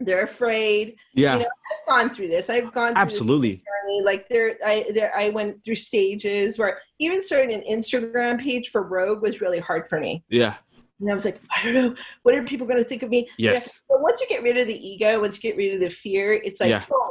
They're 0.00 0.24
afraid. 0.24 0.96
Yeah, 1.14 1.34
You 1.34 1.42
know, 1.44 1.46
I've 1.46 1.86
gone 1.88 2.10
through 2.14 2.28
this. 2.28 2.50
I've 2.50 2.72
gone 2.72 2.92
through 2.94 3.02
absolutely. 3.02 3.62
Like 4.02 4.28
there, 4.28 4.56
I 4.64 4.86
there, 4.92 5.14
I 5.16 5.28
went 5.28 5.64
through 5.64 5.76
stages 5.76 6.58
where 6.58 6.80
even 6.98 7.22
starting 7.22 7.52
an 7.54 7.62
Instagram 7.70 8.40
page 8.40 8.70
for 8.70 8.82
Rogue 8.82 9.22
was 9.22 9.40
really 9.40 9.60
hard 9.60 9.88
for 9.88 10.00
me. 10.00 10.24
Yeah. 10.28 10.54
And 11.00 11.10
I 11.10 11.14
was 11.14 11.24
like, 11.24 11.38
I 11.54 11.62
don't 11.62 11.74
know, 11.74 11.94
what 12.22 12.34
are 12.34 12.42
people 12.42 12.66
going 12.66 12.82
to 12.82 12.88
think 12.88 13.02
of 13.02 13.10
me? 13.10 13.28
Yes. 13.38 13.82
But 13.88 14.00
once 14.00 14.20
you 14.20 14.26
get 14.28 14.42
rid 14.42 14.56
of 14.56 14.66
the 14.66 14.74
ego, 14.88 15.20
once 15.20 15.36
you 15.36 15.42
get 15.42 15.56
rid 15.56 15.74
of 15.74 15.80
the 15.80 15.90
fear, 15.90 16.32
it's 16.32 16.60
like, 16.60 16.70
Yeah. 16.70 16.84
boom, 16.88 17.10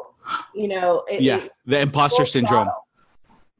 you 0.55 0.67
know, 0.67 1.03
it, 1.09 1.21
Yeah. 1.21 1.37
it- 1.37 1.51
The 1.65 1.79
imposter 1.79 2.25
syndrome. 2.25 2.65
throttle. 2.65 2.87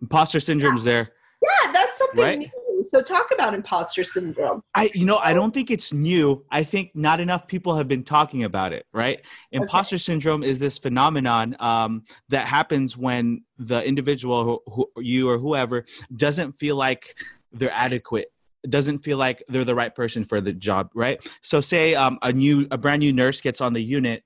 Imposter 0.01 0.39
syndrome's 0.39 0.83
there. 0.83 1.11
Yeah, 1.41 1.71
that's 1.71 1.97
something 1.97 2.19
Right. 2.19 2.51
New. 2.83 2.89
So 2.89 3.01
talk 3.01 3.31
about 3.33 3.53
imposter 3.53 4.03
syndrome. 4.03 4.61
I 4.73 4.91
you 4.93 5.05
know, 5.05 5.17
I 5.17 5.33
don't 5.33 5.53
think 5.53 5.71
it's 5.71 5.93
new. 5.93 6.45
I 6.51 6.63
think 6.63 6.91
not 6.93 7.19
enough 7.19 7.47
people 7.47 7.75
have 7.75 7.87
been 7.87 8.03
talking 8.03 8.43
about 8.43 8.73
it, 8.73 8.85
right? 8.93 9.21
Imposter 9.51 9.97
syndrome 9.97 10.43
is 10.43 10.59
this 10.59 10.77
phenomenon 10.77 11.55
um, 11.59 12.03
that 12.29 12.47
happens 12.47 12.97
when 12.97 13.43
the 13.57 13.83
individual 13.83 14.43
who, 14.43 14.89
who 14.95 15.01
you 15.01 15.29
or 15.29 15.37
whoever 15.37 15.85
doesn't 16.15 16.53
feel 16.53 16.75
like 16.75 17.15
they're 17.51 17.71
adequate 17.73 18.27
doesn't 18.69 18.99
feel 18.99 19.17
like 19.17 19.43
they're 19.49 19.65
the 19.65 19.75
right 19.75 19.93
person 19.93 20.23
for 20.23 20.39
the 20.39 20.53
job 20.53 20.89
right 20.95 21.29
so 21.41 21.59
say 21.59 21.95
um, 21.95 22.17
a 22.21 22.31
new 22.31 22.65
a 22.71 22.77
brand 22.77 23.01
new 23.01 23.11
nurse 23.11 23.41
gets 23.41 23.59
on 23.59 23.73
the 23.73 23.83
unit 23.83 24.23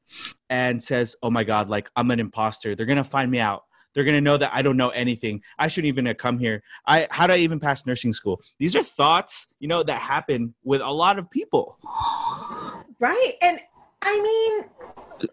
and 0.50 0.84
says 0.84 1.16
oh 1.24 1.32
my 1.32 1.44
god 1.44 1.70
like 1.70 1.90
i'm 1.96 2.12
an 2.12 2.20
imposter 2.20 2.76
they're 2.76 2.86
gonna 2.86 3.04
find 3.04 3.32
me 3.32 3.40
out 3.40 3.64
they're 3.98 4.06
gonna 4.06 4.22
know 4.22 4.38
that 4.38 4.52
i 4.54 4.62
don't 4.62 4.78
know 4.78 4.90
anything 4.90 5.42
i 5.58 5.68
shouldn't 5.68 5.88
even 5.88 6.06
have 6.06 6.18
come 6.18 6.38
here 6.38 6.62
i 6.86 7.08
how 7.10 7.26
did 7.26 7.34
i 7.34 7.38
even 7.38 7.60
pass 7.60 7.84
nursing 7.88 8.14
school 8.14 8.40
these 8.60 8.76
are 8.76 8.84
thoughts 8.84 9.48
you 9.60 9.68
know 9.68 9.82
that 9.82 10.00
happen 10.00 10.54
with 10.64 10.82
a 10.82 10.92
lot 10.92 11.18
of 11.18 11.28
people 11.32 11.80
Right. 13.00 13.34
And 13.42 13.60
I 14.02 14.22
mean, 14.22 14.70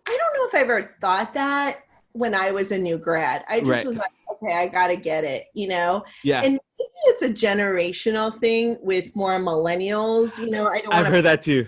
I 0.07 0.19
don't 0.19 0.35
know 0.37 0.49
if 0.49 0.55
I 0.55 0.61
ever 0.61 0.95
thought 1.01 1.35
that 1.35 1.79
when 2.13 2.35
I 2.35 2.51
was 2.51 2.73
a 2.73 2.79
new 2.79 2.99
grad. 2.99 3.45
I 3.49 3.61
just 3.61 3.71
Right. 3.71 3.87
was 3.87 3.97
like, 3.97 4.11
okay, 4.33 4.53
I 4.55 4.69
got 4.69 4.89
to 4.89 4.97
get 4.97 5.25
it, 5.25 5.47
you 5.55 5.69
know? 5.69 6.05
yeah 6.23 6.43
And 6.43 6.53
maybe 6.53 6.91
it's 7.07 7.23
a 7.23 7.31
generational 7.31 8.33
thing 8.35 8.77
with 8.83 9.15
more 9.17 9.39
millennials, 9.41 10.37
you 10.39 10.51
know? 10.51 10.69
I 10.69 10.81
don't 10.81 10.93
i've 10.93 11.07
heard 11.07 11.25
that 11.25 11.43
too 11.43 11.67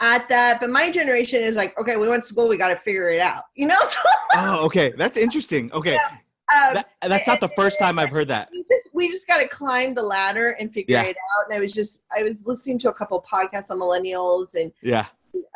at 0.00 0.28
that, 0.28 0.60
but 0.60 0.70
my 0.70 0.90
generation 0.90 1.42
is 1.42 1.56
like, 1.56 1.78
okay, 1.78 1.96
we 1.96 2.08
went 2.08 2.22
to 2.22 2.28
school, 2.28 2.48
we 2.48 2.56
got 2.56 2.68
to 2.68 2.76
figure 2.76 3.08
it 3.10 3.20
out, 3.20 3.44
you 3.54 3.66
know? 3.66 3.78
oh 4.36 4.64
okay 4.66 4.92
that's 4.96 5.16
interesting 5.16 5.70
okay 5.72 5.94
um, 5.94 6.74
that, 6.74 6.86
that's 7.02 7.26
not 7.28 7.38
the 7.40 7.48
first 7.56 7.78
time 7.78 7.98
i've 8.00 8.10
heard 8.10 8.26
that 8.28 8.48
we 8.52 8.64
just 8.70 8.90
we 8.92 9.08
just 9.10 9.26
got 9.28 9.38
to 9.38 9.46
climb 9.48 9.94
the 9.94 10.02
ladder 10.02 10.50
and 10.60 10.72
figure 10.72 10.94
Yeah. 10.96 11.04
it 11.04 11.16
out. 11.16 11.44
And 11.48 11.56
I 11.56 11.60
was 11.60 11.72
just 11.72 12.00
I 12.16 12.22
was 12.22 12.44
listening 12.44 12.78
to 12.80 12.90
a 12.90 12.92
couple 12.92 13.22
podcasts 13.30 13.70
on 13.70 13.78
millennials 13.78 14.54
and 14.60 14.72
yeah 14.82 15.06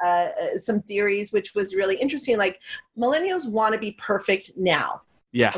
uh, 0.05 0.07
uh, 0.07 0.59
some 0.59 0.81
theories, 0.83 1.31
which 1.33 1.55
was 1.55 1.75
really 1.75 1.97
interesting. 1.97 2.37
Like 2.39 2.61
millennials 2.97 3.49
want 3.49 3.75
to 3.75 3.79
be 3.81 3.93
perfect 3.93 4.53
now. 4.57 5.03
yeah 5.33 5.57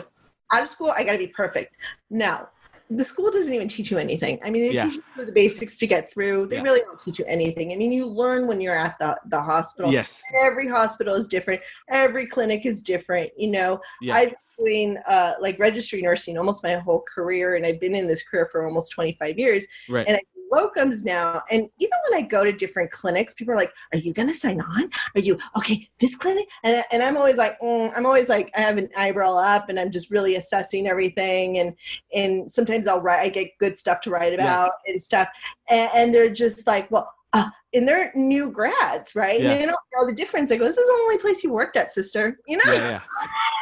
Out 0.53 0.63
of 0.63 0.69
school, 0.69 0.93
I 0.97 1.05
got 1.05 1.13
to 1.13 1.19
be 1.19 1.27
perfect. 1.29 1.77
No, 2.11 2.47
the 2.91 3.05
school 3.05 3.31
doesn't 3.31 3.55
even 3.55 3.69
teach 3.69 3.91
you 3.91 3.99
anything. 3.99 4.39
I 4.45 4.51
mean, 4.51 4.63
they 4.69 4.75
Yeah. 4.75 4.85
teach 4.91 5.01
you 5.17 5.25
the 5.25 5.33
basics 5.33 5.79
to 5.79 5.87
get 5.87 6.13
through. 6.13 6.49
They 6.49 6.57
Yeah. 6.57 6.63
really 6.63 6.81
don't 6.81 6.99
teach 6.99 7.19
you 7.21 7.25
anything. 7.27 7.73
I 7.73 7.77
mean, 7.77 7.93
you 7.93 8.05
learn 8.07 8.49
when 8.49 8.61
you're 8.61 8.75
at 8.77 8.99
the 8.99 9.17
the 9.29 9.41
hospital. 9.41 9.93
yes 9.93 10.23
Every 10.45 10.69
hospital 10.69 11.15
is 11.15 11.29
different. 11.29 11.61
Every 11.89 12.27
clinic 12.27 12.67
is 12.67 12.83
different. 12.83 13.31
You 13.37 13.51
know, 13.53 13.81
yeah 14.03 14.17
I've 14.17 14.31
been 14.31 14.37
doing 14.67 14.99
uh, 15.07 15.35
like 15.41 15.59
registry 15.59 16.03
nursing 16.03 16.37
almost 16.37 16.63
my 16.65 16.75
whole 16.77 17.05
career, 17.15 17.55
and 17.55 17.65
I've 17.65 17.81
been 17.81 17.95
in 17.95 18.07
this 18.09 18.23
career 18.25 18.47
for 18.51 18.67
almost 18.67 18.91
25 18.93 19.39
years. 19.39 19.65
right 19.89 20.07
And 20.07 20.17
I 20.17 20.21
locums 20.51 21.05
now, 21.05 21.43
and 21.51 21.69
even 21.79 21.99
when 22.09 22.23
I 22.23 22.27
go 22.27 22.45
to 22.45 22.53
different 22.53 22.91
clinics, 22.91 23.35
people 23.35 23.53
are 23.55 23.57
like, 23.57 23.73
"Are 23.93 23.99
you 23.99 24.13
gonna 24.13 24.35
sign 24.35 24.61
on? 24.61 24.91
Are 25.15 25.21
you 25.21 25.39
okay? 25.57 25.89
This 26.01 26.15
clinic?" 26.17 26.49
And, 26.65 26.85
and 26.93 27.03
I'm 27.03 27.17
always 27.17 27.37
like, 27.37 27.59
mm, 27.61 27.93
I'm 27.97 28.07
always 28.07 28.29
like, 28.29 28.51
I 28.57 28.61
have 28.61 28.79
an 28.79 28.89
eyebrow 28.97 29.35
up, 29.35 29.69
and 29.69 29.79
I'm 29.79 29.91
just 29.91 30.11
really 30.11 30.37
assessing 30.37 30.87
everything, 30.87 31.59
and 31.59 31.75
and 32.15 32.51
sometimes 32.51 32.87
I'll 32.87 33.01
write, 33.01 33.21
I 33.21 33.29
get 33.29 33.57
good 33.59 33.77
stuff 33.77 34.01
to 34.03 34.11
write 34.11 34.33
Yeah. 34.33 34.43
about 34.43 34.73
and 34.87 35.03
stuff, 35.03 35.29
and, 35.69 35.91
and 35.95 36.15
they're 36.15 36.31
just 36.31 36.67
like, 36.67 36.91
well. 36.91 37.13
Uh, 37.33 37.49
and 37.75 37.87
they're 37.89 38.11
new 38.17 38.51
grads, 38.51 39.15
right? 39.15 39.41
Yeah. 39.41 39.53
And 39.53 39.61
they 39.61 39.65
don't 39.67 39.79
know 39.95 40.05
the 40.05 40.13
difference. 40.13 40.51
I 40.51 40.57
go, 40.57 40.65
this 40.65 40.77
is 40.77 40.85
the 40.85 40.99
only 41.05 41.17
place 41.17 41.45
you 41.45 41.53
worked 41.53 41.77
at, 41.77 41.95
sister. 41.95 42.37
You 42.49 42.57
know, 42.57 42.73
Yeah, 42.73 42.89
yeah. 42.91 43.01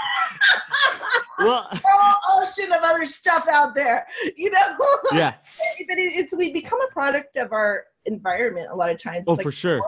well, 1.38 1.68
whole 1.84 2.42
ocean 2.42 2.72
of 2.72 2.82
other 2.82 3.06
stuff 3.06 3.46
out 3.48 3.74
there. 3.74 4.06
You 4.36 4.50
know, 4.50 4.76
yeah. 5.12 5.34
but 5.88 5.98
it, 5.98 6.12
it's 6.14 6.34
we 6.36 6.52
become 6.52 6.78
a 6.88 6.92
product 6.92 7.36
of 7.36 7.52
our 7.52 7.84
environment 8.06 8.68
a 8.70 8.74
lot 8.76 8.90
of 8.90 9.02
times. 9.02 9.24
Oh, 9.28 9.34
It's 9.34 9.42
for 9.42 9.52
sure. 9.52 9.80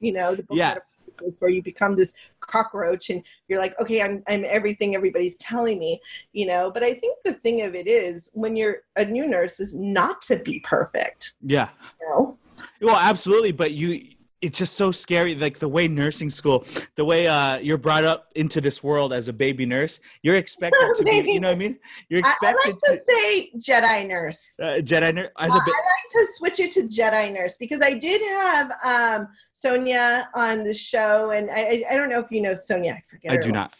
you 0.00 0.12
know, 0.12 0.34
the 0.34 0.42
book 0.42 0.56
Yeah. 0.56 0.74
metaphors 0.74 1.36
where 1.40 1.50
you 1.50 1.62
become 1.62 1.96
this 1.96 2.12
cockroach 2.40 3.08
and 3.10 3.22
you're 3.48 3.58
like, 3.58 3.78
okay, 3.80 4.02
I'm 4.02 4.22
I'm 4.28 4.44
everything 4.46 4.94
everybody's 4.94 5.36
telling 5.38 5.78
me, 5.78 6.00
you 6.32 6.46
know. 6.46 6.70
But 6.70 6.82
I 6.82 6.94
think 6.94 7.18
the 7.24 7.32
thing 7.34 7.62
of 7.62 7.74
it 7.74 7.86
is 7.86 8.30
when 8.34 8.56
you're 8.56 8.78
a 8.96 9.04
new 9.04 9.26
nurse 9.26 9.58
is 9.60 9.74
not 9.74 10.20
to 10.22 10.36
be 10.36 10.60
perfect, 10.60 11.34
Yeah. 11.42 11.68
you 12.00 12.08
know. 12.08 12.38
Well, 12.80 12.96
absolutely, 12.96 13.52
but 13.52 13.72
you 13.72 14.00
it's 14.42 14.58
just 14.58 14.74
so 14.74 14.90
scary 14.90 15.34
like 15.34 15.58
the 15.58 15.68
way 15.68 15.88
nursing 15.88 16.28
school, 16.30 16.64
the 16.96 17.04
way 17.04 17.26
uh 17.26 17.56
you're 17.58 17.78
brought 17.78 18.04
up 18.04 18.28
into 18.34 18.60
this 18.60 18.82
world 18.82 19.12
as 19.12 19.28
a 19.28 19.32
baby 19.32 19.64
nurse, 19.66 19.98
you're 20.22 20.36
expected 20.36 20.78
to 20.96 21.04
be, 21.04 21.10
you 21.32 21.40
know 21.40 21.48
what 21.48 21.54
I 21.54 21.58
mean? 21.58 21.78
You're 22.10 22.20
I, 22.24 22.28
I 22.28 22.32
expected 22.32 22.66
like 22.66 22.78
to 22.84 22.98
say 23.08 23.50
Jedi 23.58 24.06
nurse. 24.06 24.40
uh, 24.60 24.64
Jedi 24.90 25.14
nurse 25.14 25.30
as 25.38 25.50
I 25.52 25.56
a 25.56 25.60
bit 25.64 25.74
like 25.74 26.12
to 26.12 26.26
switch 26.34 26.60
it 26.60 26.70
to 26.72 26.82
Jedi 26.82 27.32
nurse 27.32 27.56
because 27.56 27.80
I 27.82 27.94
did 27.94 28.20
have 28.22 28.72
um, 28.84 29.28
Sonia 29.52 30.28
on 30.34 30.64
the 30.64 30.74
show, 30.74 31.30
and 31.30 31.50
I, 31.50 31.60
I- 31.60 31.84
I 31.92 31.96
don't 31.96 32.10
know 32.10 32.18
if 32.20 32.30
you 32.30 32.42
know 32.42 32.54
Sonia. 32.54 32.92
I 32.92 33.00
forget. 33.08 33.32
I 33.32 33.36
do 33.38 33.50
not. 33.52 33.72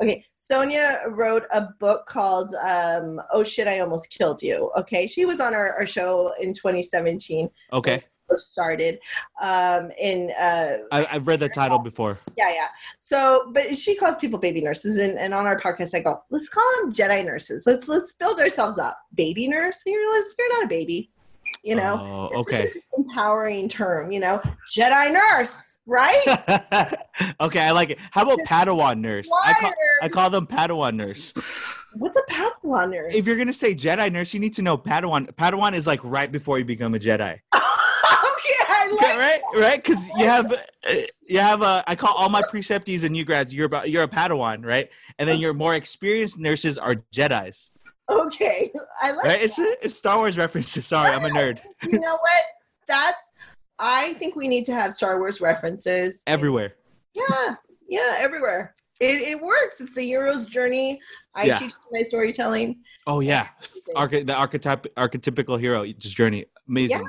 Okay, 0.00 0.24
Sonia 0.34 1.00
wrote 1.08 1.44
a 1.52 1.62
book 1.80 2.06
called 2.06 2.54
um, 2.62 3.20
"Oh 3.32 3.42
Shit, 3.42 3.66
I 3.66 3.80
Almost 3.80 4.08
Killed 4.10 4.40
You." 4.42 4.70
Okay, 4.78 5.06
she 5.08 5.24
was 5.24 5.40
on 5.40 5.52
our, 5.52 5.72
our 5.74 5.86
show 5.86 6.32
in 6.40 6.52
2017. 6.54 7.50
Okay. 7.72 8.04
First 8.28 8.50
started, 8.50 8.98
um, 9.40 9.90
in 9.98 10.30
uh, 10.38 10.78
I, 10.90 11.06
I've 11.10 11.26
read 11.26 11.40
the 11.40 11.48
title 11.48 11.78
before. 11.78 12.18
yeah, 12.36 12.50
yeah. 12.50 12.68
So, 12.98 13.50
but 13.52 13.76
she 13.76 13.94
calls 13.94 14.16
people 14.16 14.38
baby 14.38 14.60
nurses, 14.60 14.96
and, 14.96 15.18
and 15.18 15.32
on 15.32 15.46
our 15.46 15.58
podcast, 15.58 15.94
I 15.94 16.00
go, 16.00 16.22
let's 16.30 16.48
call 16.48 16.64
them 16.80 16.92
Jedi 16.92 17.24
nurses. 17.24 17.64
Let's 17.66 17.88
let's 17.88 18.12
build 18.12 18.40
ourselves 18.40 18.78
up. 18.78 18.98
Baby 19.14 19.48
nurse, 19.48 19.80
you 19.86 19.98
realize 19.98 20.34
you're 20.38 20.52
not 20.54 20.64
a 20.64 20.68
baby, 20.68 21.10
you 21.62 21.76
know. 21.76 22.30
Oh, 22.32 22.40
okay. 22.40 22.70
empowering 22.96 23.68
term, 23.68 24.10
you 24.10 24.20
know. 24.20 24.40
Jedi 24.74 25.12
nurse, 25.12 25.52
right? 25.86 26.22
okay, 27.40 27.60
I 27.60 27.70
like 27.70 27.90
it. 27.90 27.98
How 28.10 28.22
about 28.22 28.40
Padawan 28.40 29.00
nurse? 29.00 29.28
I 29.44 29.54
call, 29.54 29.72
I 30.02 30.08
call 30.08 30.30
them 30.30 30.46
Padawan 30.46 30.96
nurse. 30.96 31.32
What's 31.94 32.16
a 32.16 32.22
Padawan 32.30 32.90
nurse? 32.90 33.14
If 33.14 33.26
you're 33.26 33.36
gonna 33.36 33.52
say 33.52 33.74
Jedi 33.74 34.12
nurse, 34.12 34.34
you 34.34 34.40
need 34.40 34.54
to 34.54 34.62
know 34.62 34.76
Padawan. 34.76 35.32
Padawan 35.34 35.74
is 35.74 35.86
like 35.86 36.00
right 36.02 36.30
before 36.30 36.58
you 36.58 36.64
become 36.64 36.94
a 36.94 36.98
Jedi, 36.98 37.40
okay, 37.40 37.40
I 37.52 37.58
like 37.58 37.75
right? 39.02 39.40
Right? 39.54 39.82
Because 39.82 40.06
you 40.16 40.26
have 40.26 40.52
uh, 40.52 40.94
you 41.28 41.38
have 41.38 41.62
a. 41.62 41.82
I 41.86 41.94
call 41.94 42.14
all 42.14 42.28
my 42.28 42.42
preceptees 42.42 43.02
and 43.02 43.12
new 43.12 43.24
grads. 43.24 43.52
You're 43.52 43.66
about 43.66 43.90
you're 43.90 44.02
a 44.04 44.08
Padawan, 44.08 44.64
right? 44.64 44.88
And 45.18 45.28
then 45.28 45.38
your 45.38 45.54
more 45.54 45.74
experienced 45.74 46.38
nurses 46.38 46.76
are 46.78 46.96
Jedi's, 47.14 47.72
Okay, 48.10 48.70
I 49.00 49.12
like. 49.12 49.24
right? 49.24 49.42
It's 49.42 49.58
it's 49.58 49.94
Star 49.94 50.16
Wars 50.18 50.36
references. 50.36 50.86
Sorry, 50.86 51.12
I'm 51.12 51.24
a 51.24 51.28
nerd. 51.30 51.58
You 51.82 51.98
know 52.00 52.12
what? 52.12 52.44
That's. 52.86 53.18
I 53.78 54.14
think 54.14 54.36
we 54.36 54.48
need 54.48 54.64
to 54.66 54.72
have 54.74 54.94
Star 54.94 55.18
Wars 55.18 55.40
references. 55.40 56.22
Everywhere. 56.26 56.76
Yeah, 57.14 57.54
yeah, 57.88 58.16
everywhere. 58.18 58.74
It, 59.00 59.20
it 59.20 59.40
works. 59.42 59.80
It's 59.80 59.94
the 59.94 60.02
hero's 60.02 60.46
journey. 60.46 60.98
I 61.34 61.44
Yeah. 61.44 61.54
teach 61.56 61.72
my 61.92 62.00
storytelling. 62.02 62.78
Oh 63.06 63.20
yeah, 63.20 63.48
Arche- 63.94 64.26
the 64.26 64.34
archetype 64.34 64.86
archetypical 64.96 65.60
hero 65.60 65.86
just 65.92 66.16
journey. 66.16 66.46
Amazing. 66.68 67.06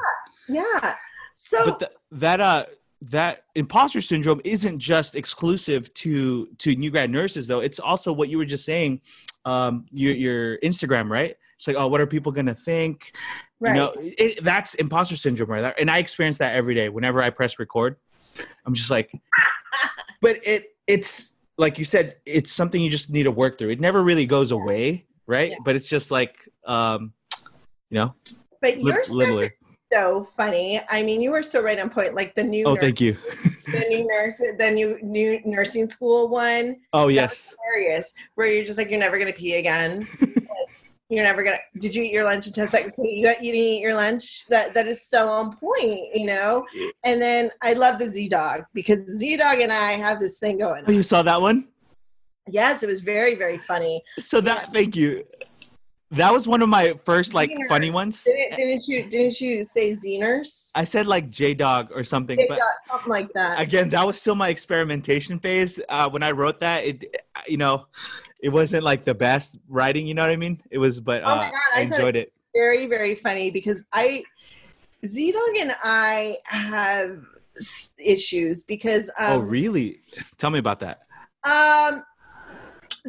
Yeah. 0.49 0.95
So 1.37 1.65
but 1.65 1.79
th- 1.79 1.91
that 2.13 2.41
uh 2.41 2.65
that 3.01 3.43
imposter 3.53 4.01
syndrome 4.01 4.41
isn't 4.43 4.79
just 4.79 5.15
exclusive 5.15 5.93
to 5.93 6.47
to 6.57 6.75
new 6.75 6.89
grad 6.89 7.11
nurses 7.11 7.45
though. 7.45 7.59
It's 7.59 7.79
also 7.79 8.11
what 8.11 8.27
you 8.27 8.39
were 8.39 8.45
just 8.45 8.65
saying 8.65 9.01
um 9.45 9.85
your 9.91 10.13
your 10.15 10.57
instagram 10.59 11.09
right? 11.09 11.37
It's 11.57 11.67
like 11.67 11.77
oh 11.77 11.87
what 11.87 12.01
are 12.01 12.07
people 12.07 12.31
gonna 12.31 12.55
think? 12.55 13.15
Right. 13.59 13.75
you 13.75 13.75
know 13.75 13.93
it, 13.97 14.43
that's 14.43 14.75
imposter 14.75 15.15
syndrome 15.15 15.49
right 15.49 15.73
and 15.79 15.89
i 15.89 15.97
experience 15.99 16.37
that 16.39 16.55
every 16.55 16.75
day. 16.75 16.89
Whenever 16.89 17.21
i 17.21 17.29
press 17.29 17.59
record 17.59 17.97
i'm 18.65 18.73
just 18.73 18.91
like 18.91 19.11
but 20.21 20.37
it 20.43 20.75
it's 20.87 21.31
like 21.57 21.77
you 21.77 21.85
said 21.85 22.17
it's 22.25 22.51
something 22.51 22.81
you 22.81 22.89
just 22.89 23.09
need 23.11 23.23
to 23.23 23.31
work 23.31 23.57
through. 23.59 23.69
It 23.69 23.79
never 23.79 24.01
really 24.03 24.25
goes 24.25 24.51
away 24.51 25.05
right? 25.27 25.51
Yeah. 25.51 25.57
but 25.63 25.75
it's 25.75 25.87
just 25.87 26.09
like 26.09 26.49
um 26.65 27.13
you 27.91 27.95
know 27.99 28.15
but 28.59 28.77
li- 28.77 28.83
you're 28.83 29.49
so, 29.91 30.23
funny. 30.23 30.81
I 30.89 31.01
mean, 31.01 31.21
you 31.21 31.31
were 31.31 31.43
so 31.43 31.61
right 31.61 31.79
on 31.79 31.89
point. 31.89 32.13
Like 32.13 32.35
the 32.35 32.43
new 32.43 32.65
oh 32.65 32.73
nurse, 32.73 32.81
thank 32.81 33.01
you 33.01 33.17
the 33.71 33.85
new 33.89 34.07
nurse, 34.07 34.35
the 34.57 34.71
new 34.71 34.97
new 35.01 35.39
nursing 35.45 35.87
school 35.87 36.29
one. 36.29 36.77
oh 36.93 37.07
yes 37.07 37.55
hilarious 37.63 38.13
where 38.35 38.47
you're 38.47 38.63
just 38.63 38.77
like 38.77 38.89
you're 38.89 38.99
never 38.99 39.17
gonna 39.17 39.33
pee 39.33 39.55
again 39.55 40.05
you're 41.09 41.23
never 41.23 41.43
gonna 41.43 41.57
did 41.79 41.93
you 41.93 42.03
eat 42.03 42.11
your 42.11 42.23
lunch 42.23 42.47
in 42.47 42.53
10 42.53 42.67
seconds 42.69 42.93
you, 42.97 43.27
you 43.41 43.51
didn't 43.51 43.55
eat 43.55 43.81
your 43.81 43.93
lunch 43.93 44.45
that 44.47 44.73
that 44.73 44.87
is 44.87 45.05
so 45.05 45.27
on 45.29 45.55
point 45.55 45.99
you 46.13 46.25
know 46.25 46.65
and 47.03 47.21
then 47.21 47.49
i 47.61 47.73
love 47.73 47.99
the 47.99 48.09
z-dog 48.09 48.63
because 48.73 49.01
z-dog 49.17 49.59
and 49.59 49.71
i 49.71 49.93
have 49.93 50.19
this 50.19 50.37
thing 50.37 50.57
going 50.57 50.83
oh 50.85 50.89
on. 50.89 50.93
you 50.93 51.03
saw 51.03 51.21
that 51.21 51.39
one 51.41 51.67
yes 52.47 52.83
it 52.83 52.87
was 52.89 53.01
very 53.01 53.35
very 53.35 53.57
funny 53.57 54.01
So 54.19 54.41
that 54.41 54.73
thank 54.73 54.95
you. 54.95 55.25
That 56.11 56.31
was 56.31 56.47
one 56.47 56.61
of 56.61 56.69
my 56.69 56.93
first 57.03 57.33
like 57.33 57.49
Zingers. 57.49 57.67
funny 57.67 57.91
ones. 57.91 58.23
didn't, 58.23 58.55
didn't 58.55 58.87
you 58.87 59.09
didn't 59.09 59.41
you 59.41 59.65
say 59.65 59.91
zeners 59.91 60.71
I 60.73 60.85
said 60.85 61.05
like 61.05 61.29
J 61.29 61.53
Dog 61.53 61.91
or 61.93 62.03
something, 62.03 62.37
They 62.37 62.47
but 62.47 62.59
something 62.89 63.09
like 63.09 63.33
that 63.33 63.59
again, 63.59 63.89
that 63.89 64.05
was 64.05 64.19
still 64.19 64.35
my 64.35 64.49
experimentation 64.49 65.39
phase. 65.39 65.79
Uh, 65.89 66.09
when 66.09 66.23
I 66.23 66.31
wrote 66.31 66.59
that, 66.59 66.85
it 66.85 67.23
you 67.47 67.57
know, 67.57 67.87
it 68.41 68.49
wasn't 68.49 68.83
like 68.83 69.03
the 69.03 69.15
best 69.15 69.59
writing. 69.67 70.07
You 70.07 70.13
know 70.13 70.21
what 70.21 70.31
I 70.31 70.37
mean? 70.37 70.61
It 70.71 70.77
was, 70.77 70.99
but 71.01 71.23
uh, 71.23 71.27
Oh 71.27 71.51
God, 71.51 71.51
I, 71.75 71.79
I 71.79 71.81
enjoyed 71.81 72.15
it. 72.15 72.31
very 72.53 72.87
very 72.87 73.13
funny 73.13 73.51
because 73.51 73.83
i 73.93 74.23
z-dog 75.05 75.55
and 75.59 75.75
i 75.83 76.37
have 76.45 77.21
issues 77.97 78.63
because 78.63 79.09
um, 79.19 79.31
oh 79.33 79.39
really? 79.39 79.99
Tell 80.37 80.49
me 80.49 80.59
about 80.59 80.79
that. 80.81 81.01
Um, 81.43 82.03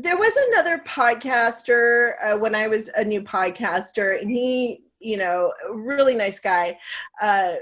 there 0.01 0.17
was 0.17 0.33
another 0.49 0.79
podcaster 0.79 2.13
uh, 2.23 2.37
when 2.37 2.55
I 2.55 2.69
was 2.69 2.89
a 2.97 3.05
new 3.05 3.23
podcaster, 3.23 4.21
and 4.21 4.31
he, 4.31 4.83
you 5.01 5.17
know, 5.17 5.53
a 5.69 5.77
really 5.77 6.15
nice 6.15 6.39
guy, 6.41 6.79
uh, 7.21 7.55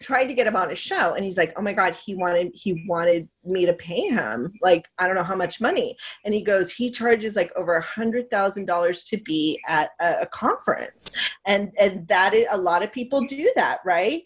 tried 0.00 0.26
to 0.26 0.34
get 0.34 0.46
him 0.46 0.56
on 0.56 0.70
his 0.70 0.78
show, 0.78 1.14
and 1.14 1.24
he's 1.24 1.36
like, 1.36 1.52
"Oh 1.56 1.62
my 1.62 1.72
god, 1.72 1.94
he 1.94 2.14
wanted 2.14 2.52
he 2.54 2.84
wanted 2.88 3.28
me 3.44 3.66
to 3.66 3.72
pay 3.74 4.08
him 4.08 4.52
like 4.62 4.88
I 4.98 5.06
don't 5.06 5.16
know 5.16 5.22
how 5.22 5.36
much 5.36 5.60
money," 5.60 5.96
and 6.24 6.32
he 6.32 6.42
goes, 6.42 6.72
he 6.72 6.90
charges 6.90 7.36
like 7.36 7.52
over 7.56 7.74
a 7.74 7.82
hundred 7.82 8.30
thousand 8.30 8.66
dollars 8.66 9.04
to 9.04 9.18
be 9.18 9.60
at 9.68 9.90
a, 10.00 10.22
a 10.22 10.26
conference, 10.26 11.14
and 11.46 11.72
and 11.78 12.06
that 12.08 12.34
is 12.34 12.46
a 12.50 12.58
lot 12.58 12.82
of 12.82 12.92
people 12.92 13.20
do 13.22 13.50
that, 13.56 13.78
right? 13.84 14.22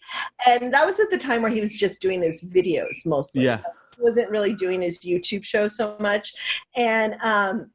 And 0.47 0.73
that 0.73 0.85
was 0.85 0.99
at 0.99 1.09
the 1.09 1.17
time 1.17 1.41
where 1.41 1.51
he 1.51 1.61
was 1.61 1.73
just 1.73 2.01
doing 2.01 2.21
his 2.21 2.41
videos 2.43 3.05
mostly 3.05 3.45
Yeah. 3.45 3.61
Wasn't 3.99 4.29
really 4.29 4.53
doing 4.53 4.81
his 4.81 4.99
YouTube 4.99 5.43
show 5.43 5.67
so 5.67 5.95
much. 5.99 6.33
And 6.75 7.15
um, 7.21 7.71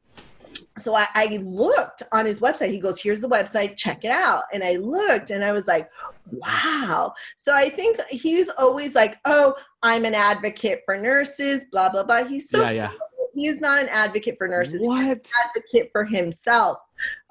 so 0.79 0.95
I, 0.95 1.07
I 1.15 1.39
looked 1.43 2.03
on 2.13 2.27
his 2.27 2.41
website. 2.41 2.71
He 2.71 2.81
goes, 2.81 3.01
Here's 3.01 3.21
the 3.21 3.29
website, 3.29 3.77
check 3.77 4.05
it 4.05 4.11
out. 4.11 4.45
And 4.53 4.65
I 4.65 4.77
looked 4.77 5.31
and 5.31 5.45
I 5.45 5.53
was 5.53 5.69
like, 5.69 5.89
Wow. 6.31 7.15
So 7.37 7.55
I 7.55 7.69
think 7.69 8.01
he's 8.09 8.49
always 8.59 8.95
like, 8.95 9.19
Oh, 9.25 9.55
I'm 9.83 10.05
an 10.05 10.15
advocate 10.15 10.81
for 10.85 10.97
nurses, 10.97 11.67
blah, 11.71 11.91
blah, 11.91 12.03
blah. 12.03 12.25
He's 12.25 12.51
so 12.51 12.63
yeah, 12.63 12.71
yeah. 12.71 12.91
he's 13.35 13.61
not 13.61 13.79
an 13.79 13.89
advocate 13.89 14.37
for 14.37 14.49
nurses. 14.49 14.81
He's 14.81 14.89
an 14.89 15.09
What? 15.09 15.31
advocate 15.47 15.91
for 15.93 16.05
himself. 16.05 16.79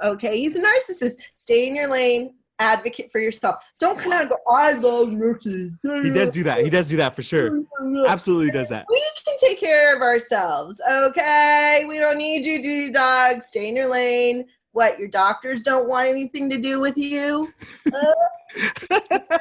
Okay. 0.01 0.39
He's 0.39 0.55
a 0.55 0.61
narcissist. 0.61 1.15
Stay 1.33 1.67
in 1.67 1.75
your 1.75 1.89
lane, 1.89 2.35
advocate 2.59 3.11
for 3.11 3.19
yourself. 3.19 3.55
Don't 3.79 3.97
come 3.97 4.11
out 4.11 4.21
and 4.21 4.29
go, 4.29 4.37
I 4.49 4.73
love 4.73 5.11
nurses. 5.11 5.73
He 5.81 6.09
does 6.11 6.29
do 6.29 6.43
that. 6.43 6.63
He 6.63 6.69
does 6.69 6.89
do 6.89 6.97
that 6.97 7.15
for 7.15 7.21
sure. 7.21 7.63
Absolutely 8.07 8.51
does 8.51 8.69
that. 8.69 8.85
we 8.89 9.03
can 9.25 9.37
take 9.37 9.59
care 9.59 9.95
of 9.95 10.01
ourselves, 10.01 10.79
okay? 10.89 11.85
We 11.87 11.97
don't 11.97 12.17
need 12.17 12.45
you, 12.45 12.61
duty 12.61 12.91
dog. 12.91 13.41
Stay 13.43 13.69
in 13.69 13.75
your 13.75 13.87
lane. 13.87 14.45
What, 14.71 14.97
your 14.97 15.07
doctors 15.07 15.61
don't 15.61 15.87
want 15.87 16.07
anything 16.07 16.49
to 16.49 16.57
do 16.57 16.79
with 16.79 16.97
you? 16.97 17.53
Uh, 17.93 19.39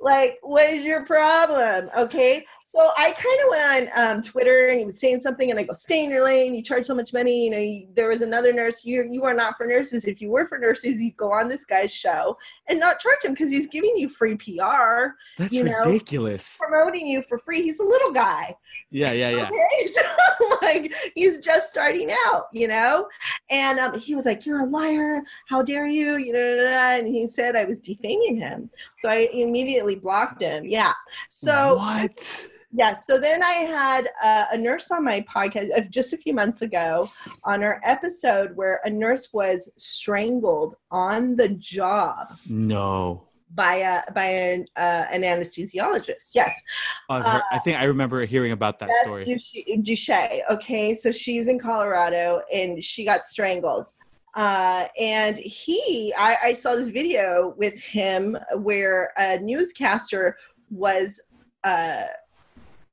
like, 0.00 0.38
what 0.42 0.68
is 0.68 0.84
your 0.84 1.04
problem? 1.04 1.90
Okay. 1.96 2.44
So 2.64 2.92
I 2.98 3.12
kind 3.12 3.40
of 3.44 3.50
went 3.50 3.96
on 3.96 4.16
um, 4.16 4.22
Twitter 4.22 4.68
and 4.68 4.78
he 4.78 4.84
was 4.84 5.00
saying 5.00 5.20
something, 5.20 5.50
and 5.50 5.58
I 5.58 5.62
go, 5.62 5.72
"Stay 5.72 6.04
in 6.04 6.10
your 6.10 6.22
lane. 6.22 6.52
You 6.52 6.62
charge 6.62 6.84
so 6.84 6.94
much 6.94 7.14
money. 7.14 7.46
You 7.46 7.50
know, 7.50 7.58
you, 7.58 7.88
there 7.96 8.08
was 8.08 8.20
another 8.20 8.52
nurse. 8.52 8.84
You 8.84 9.08
you 9.10 9.24
are 9.24 9.32
not 9.32 9.56
for 9.56 9.66
nurses. 9.66 10.04
If 10.04 10.20
you 10.20 10.30
were 10.30 10.46
for 10.46 10.58
nurses, 10.58 11.00
you'd 11.00 11.16
go 11.16 11.32
on 11.32 11.48
this 11.48 11.64
guy's 11.64 11.92
show 11.92 12.36
and 12.66 12.78
not 12.78 13.00
charge 13.00 13.24
him 13.24 13.32
because 13.32 13.48
he's 13.50 13.66
giving 13.66 13.96
you 13.96 14.10
free 14.10 14.36
PR. 14.36 15.14
That's 15.38 15.50
you 15.50 15.64
know, 15.64 15.78
ridiculous. 15.86 16.58
promoting 16.60 17.06
you 17.06 17.22
for 17.26 17.38
free. 17.38 17.62
He's 17.62 17.80
a 17.80 17.84
little 17.84 18.12
guy. 18.12 18.54
Yeah, 18.90 19.12
yeah, 19.12 19.30
yeah. 19.30 19.44
Okay? 19.44 19.88
So, 20.38 20.58
like 20.62 20.94
he's 21.14 21.38
just 21.38 21.68
starting 21.68 22.12
out, 22.26 22.46
you 22.52 22.68
know? 22.68 23.08
And 23.50 23.78
um, 23.78 23.98
he 23.98 24.14
was 24.14 24.26
like, 24.26 24.44
You're 24.44 24.60
a 24.60 24.66
liar. 24.66 25.22
How 25.48 25.62
dare 25.62 25.86
you? 25.86 26.16
You 26.16 26.34
know, 26.34 26.66
and 26.66 27.06
he 27.06 27.26
said 27.26 27.56
I 27.56 27.64
was 27.64 27.80
defaming 27.80 28.36
him. 28.36 28.68
So 28.98 29.08
I 29.08 29.28
immediately 29.32 29.87
blocked 29.96 30.42
him. 30.42 30.64
Yeah. 30.64 30.92
So 31.28 31.76
what? 31.76 32.48
yeah, 32.72 32.94
so 32.94 33.18
then 33.18 33.42
I 33.42 33.52
had 33.52 34.08
uh, 34.22 34.44
a 34.52 34.58
nurse 34.58 34.90
on 34.90 35.04
my 35.04 35.22
podcast 35.22 35.70
uh, 35.76 35.80
just 35.88 36.12
a 36.12 36.16
few 36.18 36.34
months 36.34 36.62
ago 36.62 37.10
on 37.44 37.64
our 37.64 37.80
episode 37.82 38.54
where 38.56 38.80
a 38.84 38.90
nurse 38.90 39.28
was 39.32 39.70
strangled 39.78 40.74
on 40.90 41.36
the 41.36 41.48
job 41.48 42.36
No. 42.48 43.24
by 43.54 43.76
a 43.76 44.12
by 44.12 44.24
an, 44.26 44.66
uh, 44.76 45.06
an 45.10 45.22
anesthesiologist. 45.22 46.32
Yes, 46.34 46.62
I've 47.08 47.42
I 47.50 47.58
think 47.58 47.78
I 47.78 47.84
remember 47.84 48.24
hearing 48.26 48.52
about 48.52 48.78
that 48.80 48.90
story. 49.02 49.24
Duche. 49.24 50.40
Okay, 50.50 50.94
so 50.94 51.10
she's 51.10 51.48
in 51.48 51.58
Colorado 51.58 52.42
and 52.52 52.84
she 52.84 53.04
got 53.04 53.24
strangled. 53.24 53.88
Uh, 54.34 54.86
and 54.98 55.36
he, 55.38 56.12
I, 56.18 56.36
I 56.44 56.52
saw 56.52 56.74
this 56.76 56.88
video 56.88 57.54
with 57.56 57.80
him 57.80 58.36
where 58.56 59.12
a 59.16 59.38
newscaster 59.38 60.36
was 60.70 61.20
uh, 61.64 62.04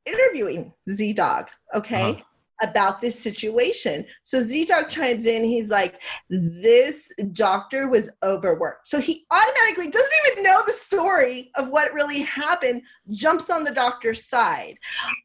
interviewing 0.06 0.74
Z 0.90 1.14
Dog. 1.14 1.50
Okay. 1.74 2.12
Uh-huh. 2.12 2.22
About 2.62 3.02
this 3.02 3.20
situation. 3.20 4.06
So 4.24 4.42
Z 4.42 4.66
Dog 4.66 4.90
chimes 4.90 5.26
in. 5.26 5.44
He's 5.44 5.70
like, 5.70 6.02
This 6.30 7.12
doctor 7.34 7.88
was 7.88 8.10
overworked. 8.24 8.88
So 8.88 9.00
he 9.00 9.26
automatically 9.30 9.90
doesn't 9.90 10.12
even 10.32 10.44
know 10.44 10.62
the 10.66 10.72
story 10.72 11.52
of 11.56 11.70
what 11.70 11.94
really 11.94 12.22
happened, 12.22 12.82
jumps 13.12 13.50
on 13.50 13.64
the 13.64 13.72
doctor's 13.72 14.26
side. 14.26 14.78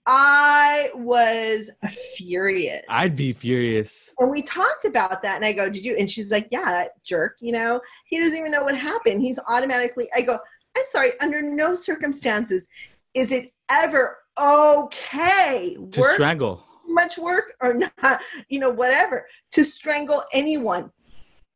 I 0.07 0.91
was 0.95 1.71
furious. 2.17 2.83
I'd 2.89 3.17
be 3.17 3.33
furious. 3.33 4.11
And 4.19 4.31
we 4.31 4.43
talked 4.43 4.85
about 4.85 5.23
that, 5.23 5.37
and 5.37 5.45
I 5.45 5.53
go, 5.53 5.69
Did 5.69 5.85
you? 5.85 5.97
And 5.97 6.11
she's 6.11 6.31
like, 6.31 6.49
Yeah, 6.51 6.65
that 6.65 7.03
jerk, 7.05 7.37
you 7.41 7.53
know, 7.53 7.81
he 8.07 8.19
doesn't 8.19 8.37
even 8.37 8.51
know 8.51 8.65
what 8.65 8.77
happened. 8.77 9.23
He's 9.23 9.39
automatically, 9.47 10.09
I 10.15 10.23
go, 10.23 10.39
I'm 10.77 10.85
sorry, 10.87 11.13
under 11.21 11.43
no 11.43 11.75
circumstances 11.75 12.69
is 13.15 13.33
it 13.33 13.53
ever 13.71 14.19
okay, 14.41 15.77
To 15.93 16.03
strangle. 16.15 16.65
Much 16.91 17.19
work 17.19 17.55
or 17.61 17.75
not, 18.03 18.21
you 18.49 18.59
know, 18.59 18.71
whatever, 18.71 19.27
to 19.53 19.65
strangle 19.65 20.23
anyone. 20.33 20.91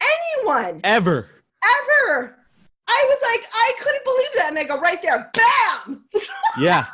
Anyone, 0.03 0.81
Ever. 0.85 1.29
ever. 1.65 2.37
I 2.87 3.05
was 3.09 3.19
like, 3.23 3.49
I 3.55 3.73
couldn't 3.81 4.05
believe 4.05 4.29
that. 4.37 4.49
And 4.51 4.59
I 4.59 4.65
go, 4.65 4.79
right 4.81 5.01
there, 5.01 5.31
bam! 5.33 6.05
Yeah. 6.59 6.87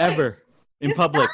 Ever. 0.00 0.42
In 0.80 0.92
public. 0.92 1.28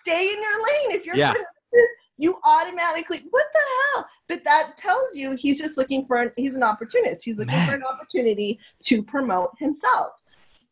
stay 0.00 0.28
in 0.32 0.40
your 0.40 0.56
lane. 0.56 0.98
If 0.98 1.06
you're 1.06 1.16
Yeah. 1.16 1.32
this, 1.72 1.86
you 2.16 2.38
automatically 2.44 3.22
what 3.30 3.46
the 3.52 3.60
hell? 3.94 4.06
But 4.28 4.44
that 4.44 4.76
tells 4.76 5.14
you 5.16 5.32
he's 5.32 5.58
just 5.60 5.76
looking 5.76 6.06
for 6.06 6.22
an 6.22 6.30
he's 6.36 6.54
an 6.54 6.62
opportunist. 6.62 7.24
He's 7.24 7.38
looking 7.38 7.54
Man. 7.54 7.68
for 7.68 7.74
an 7.74 7.82
opportunity 7.84 8.58
to 8.84 9.02
promote 9.02 9.50
himself. 9.58 10.12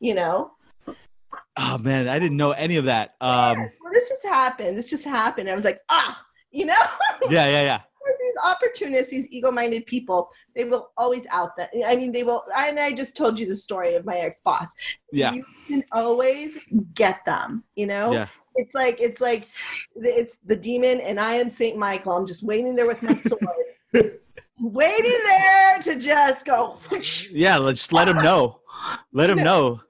You 0.00 0.14
know? 0.14 0.52
Oh 1.56 1.78
man, 1.78 2.08
I 2.08 2.18
didn't 2.18 2.36
know 2.36 2.52
any 2.52 2.76
of 2.76 2.84
that. 2.86 3.14
Um 3.20 3.58
well, 3.82 3.92
this 3.92 4.08
just 4.08 4.24
happened. 4.24 4.76
This 4.78 4.88
just 4.90 5.04
happened. 5.04 5.50
I 5.50 5.54
was 5.54 5.64
like, 5.64 5.80
ah, 5.88 6.24
you 6.50 6.64
know, 6.66 6.74
yeah, 7.30 7.46
yeah, 7.46 7.62
yeah. 7.62 7.80
Because 8.04 8.18
these 8.20 8.34
opportunists, 8.44 9.10
these 9.12 9.28
ego-minded 9.30 9.86
people, 9.86 10.28
they 10.56 10.64
will 10.64 10.90
always 10.96 11.24
out 11.30 11.56
that. 11.56 11.70
I 11.86 11.94
mean, 11.94 12.10
they 12.10 12.24
will. 12.24 12.42
And 12.56 12.80
I 12.80 12.90
just 12.92 13.14
told 13.16 13.38
you 13.38 13.46
the 13.46 13.54
story 13.54 13.94
of 13.94 14.04
my 14.04 14.16
ex-boss. 14.16 14.66
Yeah. 15.12 15.32
you 15.32 15.44
can 15.68 15.84
always 15.92 16.56
get 16.94 17.24
them. 17.24 17.62
You 17.76 17.86
know, 17.86 18.12
Yeah. 18.12 18.26
it's 18.56 18.74
like 18.74 19.00
it's 19.00 19.20
like 19.20 19.46
it's 19.94 20.36
the 20.44 20.56
demon, 20.56 21.00
and 21.00 21.20
I 21.20 21.34
am 21.34 21.48
Saint 21.48 21.76
Michael. 21.78 22.12
I'm 22.16 22.26
just 22.26 22.42
waiting 22.42 22.74
there 22.74 22.88
with 22.88 23.02
my 23.04 23.14
sword, 23.94 24.18
waiting 24.58 25.18
there 25.24 25.78
to 25.82 25.96
just 25.96 26.44
go. 26.44 26.78
Yeah, 27.30 27.58
let's 27.58 27.92
let 27.92 28.08
him 28.08 28.16
know. 28.16 28.60
Let 29.12 29.30
him 29.30 29.38
know. 29.44 29.80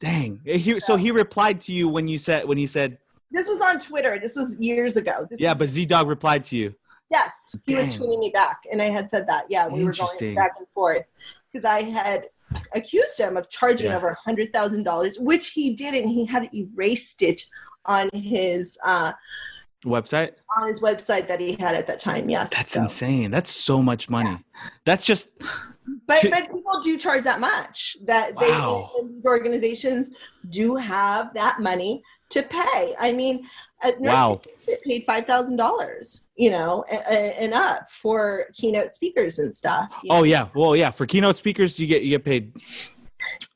Dang. 0.00 0.40
He, 0.44 0.80
so 0.80 0.96
he 0.96 1.10
replied 1.10 1.60
to 1.62 1.72
you 1.72 1.88
when 1.88 2.08
you 2.08 2.18
said 2.18 2.46
when 2.48 2.58
he 2.58 2.66
said, 2.66 2.98
This 3.30 3.46
was 3.46 3.60
on 3.60 3.78
Twitter. 3.78 4.18
This 4.20 4.34
was 4.34 4.58
years 4.58 4.96
ago. 4.96 5.26
This 5.30 5.40
"Yeah, 5.40 5.50
was- 5.50 5.58
but 5.58 5.68
Z 5.68 5.86
Dog 5.86 6.08
replied 6.08 6.44
to 6.46 6.56
you." 6.56 6.74
Yes, 7.10 7.56
he 7.66 7.74
was 7.74 7.96
tweeting 7.96 8.20
me 8.20 8.30
back, 8.32 8.60
and 8.70 8.80
I 8.80 8.84
had 8.88 9.10
said 9.10 9.26
that. 9.26 9.44
Yeah, 9.48 9.66
we 9.68 9.84
were 9.84 9.92
going 9.92 10.34
back 10.36 10.52
and 10.58 10.68
forth 10.68 11.04
because 11.50 11.64
I 11.64 11.82
had 11.82 12.26
accused 12.72 13.18
him 13.18 13.36
of 13.36 13.50
charging 13.50 13.90
Yeah. 13.90 13.96
over 13.96 14.06
a 14.08 14.14
hundred 14.24 14.52
thousand 14.52 14.84
dollars, 14.84 15.18
which 15.18 15.48
he 15.48 15.74
didn't. 15.74 16.08
He 16.08 16.24
had 16.24 16.48
erased 16.54 17.22
it 17.22 17.42
on 17.84 18.10
his 18.14 18.78
uh, 18.84 19.12
Website? 19.84 20.32
on 20.56 20.68
his 20.68 20.78
website 20.80 21.26
that 21.26 21.40
he 21.40 21.56
had 21.58 21.74
at 21.74 21.86
that 21.88 21.98
time. 21.98 22.28
Yes, 22.30 22.50
That's 22.50 22.72
so- 22.74 22.82
insane. 22.82 23.30
That's 23.30 23.50
so 23.50 23.82
much 23.82 24.08
money. 24.08 24.38
That's 24.84 25.04
just 25.04 25.30
But 26.10 26.20
to- 26.20 26.30
but 26.30 26.42
people 26.52 26.80
do 26.82 26.96
charge 26.98 27.24
that 27.24 27.40
much. 27.40 27.96
That 28.04 28.34
Wow. 28.34 28.90
these 29.02 29.24
organizations 29.24 30.10
do 30.48 30.76
have 30.76 31.32
that 31.34 31.60
money 31.60 32.02
to 32.30 32.42
pay. 32.42 32.94
I 32.98 33.12
mean, 33.12 33.48
a 33.82 33.92
nurse 33.98 34.12
Wow. 34.12 34.40
paid 34.84 35.04
five 35.06 35.26
thousand 35.26 35.56
dollars, 35.56 36.22
you 36.36 36.50
know, 36.50 36.82
and 36.84 37.54
up 37.54 37.90
for 37.90 38.46
keynote 38.54 38.94
speakers 38.94 39.38
and 39.38 39.54
stuff. 39.56 39.88
Oh 40.10 40.18
know. 40.18 40.22
yeah. 40.24 40.48
Well, 40.54 40.76
yeah, 40.76 40.90
for 40.90 41.06
keynote 41.06 41.36
speakers 41.36 41.78
you 41.78 41.86
get 41.86 42.02
you 42.02 42.10
get 42.10 42.24
paid 42.24 42.52
up 42.56 42.62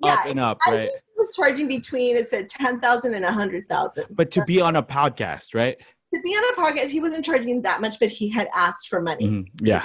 Yeah, 0.01 0.25
and 0.31 0.41
up, 0.41 0.59
I 0.67 0.71
right? 0.73 0.91
was 1.17 1.35
charging 1.37 1.69
between 1.69 2.17
it 2.17 2.29
said 2.29 2.49
ten 2.49 2.81
thousand 2.81 3.15
and 3.15 3.25
a 3.25 3.33
hundred 3.33 3.69
thousand. 3.69 4.07
But 4.11 4.31
to 4.33 4.45
be 4.45 4.61
on 4.61 4.77
a 4.77 4.83
podcast, 4.83 5.55
right? 5.55 5.77
to 6.13 6.21
be 6.21 6.31
on 6.31 6.45
a 6.53 6.57
podcast, 6.63 6.91
he 6.91 7.01
wasn't 7.01 7.25
charging 7.25 7.61
that 7.63 7.81
much, 7.81 7.99
but 7.99 8.09
he 8.09 8.29
had 8.29 8.49
asked 8.55 8.87
for 8.89 9.01
money. 9.03 9.27
Mhm. 9.27 9.47
Yeah. 9.61 9.83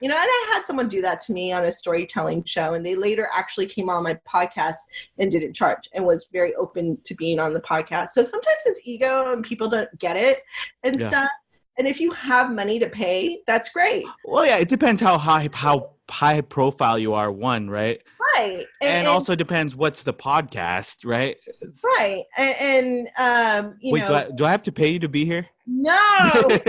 You 0.00 0.08
know, 0.10 0.16
and 0.16 0.28
I 0.28 0.52
had 0.52 0.66
someone 0.66 0.88
do 0.88 1.00
that 1.02 1.20
to 1.20 1.32
me 1.32 1.52
on 1.52 1.64
a 1.64 1.72
storytelling 1.72 2.44
show, 2.44 2.74
and 2.74 2.84
they 2.84 2.94
later 2.94 3.28
actually 3.34 3.66
came 3.66 3.88
on 3.88 4.02
my 4.02 4.18
podcast 4.30 4.76
and 5.18 5.30
didn't 5.30 5.54
charge 5.54 5.88
and 5.94 6.04
was 6.04 6.28
very 6.32 6.54
open 6.56 6.98
to 7.04 7.14
being 7.14 7.38
on 7.40 7.54
the 7.54 7.60
podcast. 7.60 8.08
So 8.08 8.22
sometimes 8.22 8.58
it's 8.66 8.80
ego 8.84 9.32
and 9.32 9.42
people 9.42 9.68
don't 9.68 9.88
get 9.98 10.16
it 10.16 10.42
and 10.82 11.00
Yeah. 11.00 11.08
stuff. 11.08 11.30
And 11.78 11.86
if 11.86 12.00
you 12.00 12.10
have 12.12 12.50
money 12.50 12.78
to 12.78 12.88
pay, 12.88 13.42
that's 13.46 13.68
great. 13.70 14.06
Well, 14.24 14.46
yeah, 14.46 14.56
it 14.56 14.68
depends 14.68 15.02
how 15.02 15.18
high 15.18 15.48
how 15.52 15.95
high 16.10 16.40
profile 16.40 16.98
you 16.98 17.14
are, 17.14 17.30
one, 17.30 17.68
right? 17.68 18.00
Right. 18.36 18.66
And, 18.80 19.06
also 19.06 19.34
depends 19.34 19.74
what's 19.74 20.02
the 20.02 20.12
podcast, 20.12 21.04
right? 21.04 21.36
right. 21.82 22.24
And, 22.36 23.08
and 23.18 23.64
um, 23.66 23.76
you 23.80 23.92
Wait, 23.92 24.00
know, 24.00 24.08
do 24.08 24.14
I, 24.14 24.30
do 24.30 24.44
I 24.44 24.50
have 24.50 24.62
to 24.64 24.72
pay 24.72 24.88
you 24.88 24.98
to 25.00 25.08
be 25.08 25.24
here? 25.24 25.46
no. 25.66 25.96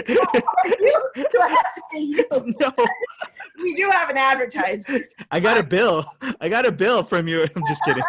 You- 0.79 1.27
do 1.31 1.41
I 1.41 1.49
have 1.49 1.73
to 1.75 1.81
pay 1.91 1.99
you? 1.99 2.25
no, 2.59 2.71
We 3.61 3.73
do 3.73 3.89
have 3.89 4.09
an 4.09 4.17
advertisement. 4.17 5.05
I 5.31 5.39
got 5.39 5.57
a 5.57 5.63
bill. 5.63 6.05
I 6.39 6.47
got 6.47 6.65
a 6.65 6.71
bill 6.71 7.03
from 7.03 7.27
you. 7.27 7.47
I'm 7.55 7.65
just 7.67 7.83
kidding. 7.83 8.03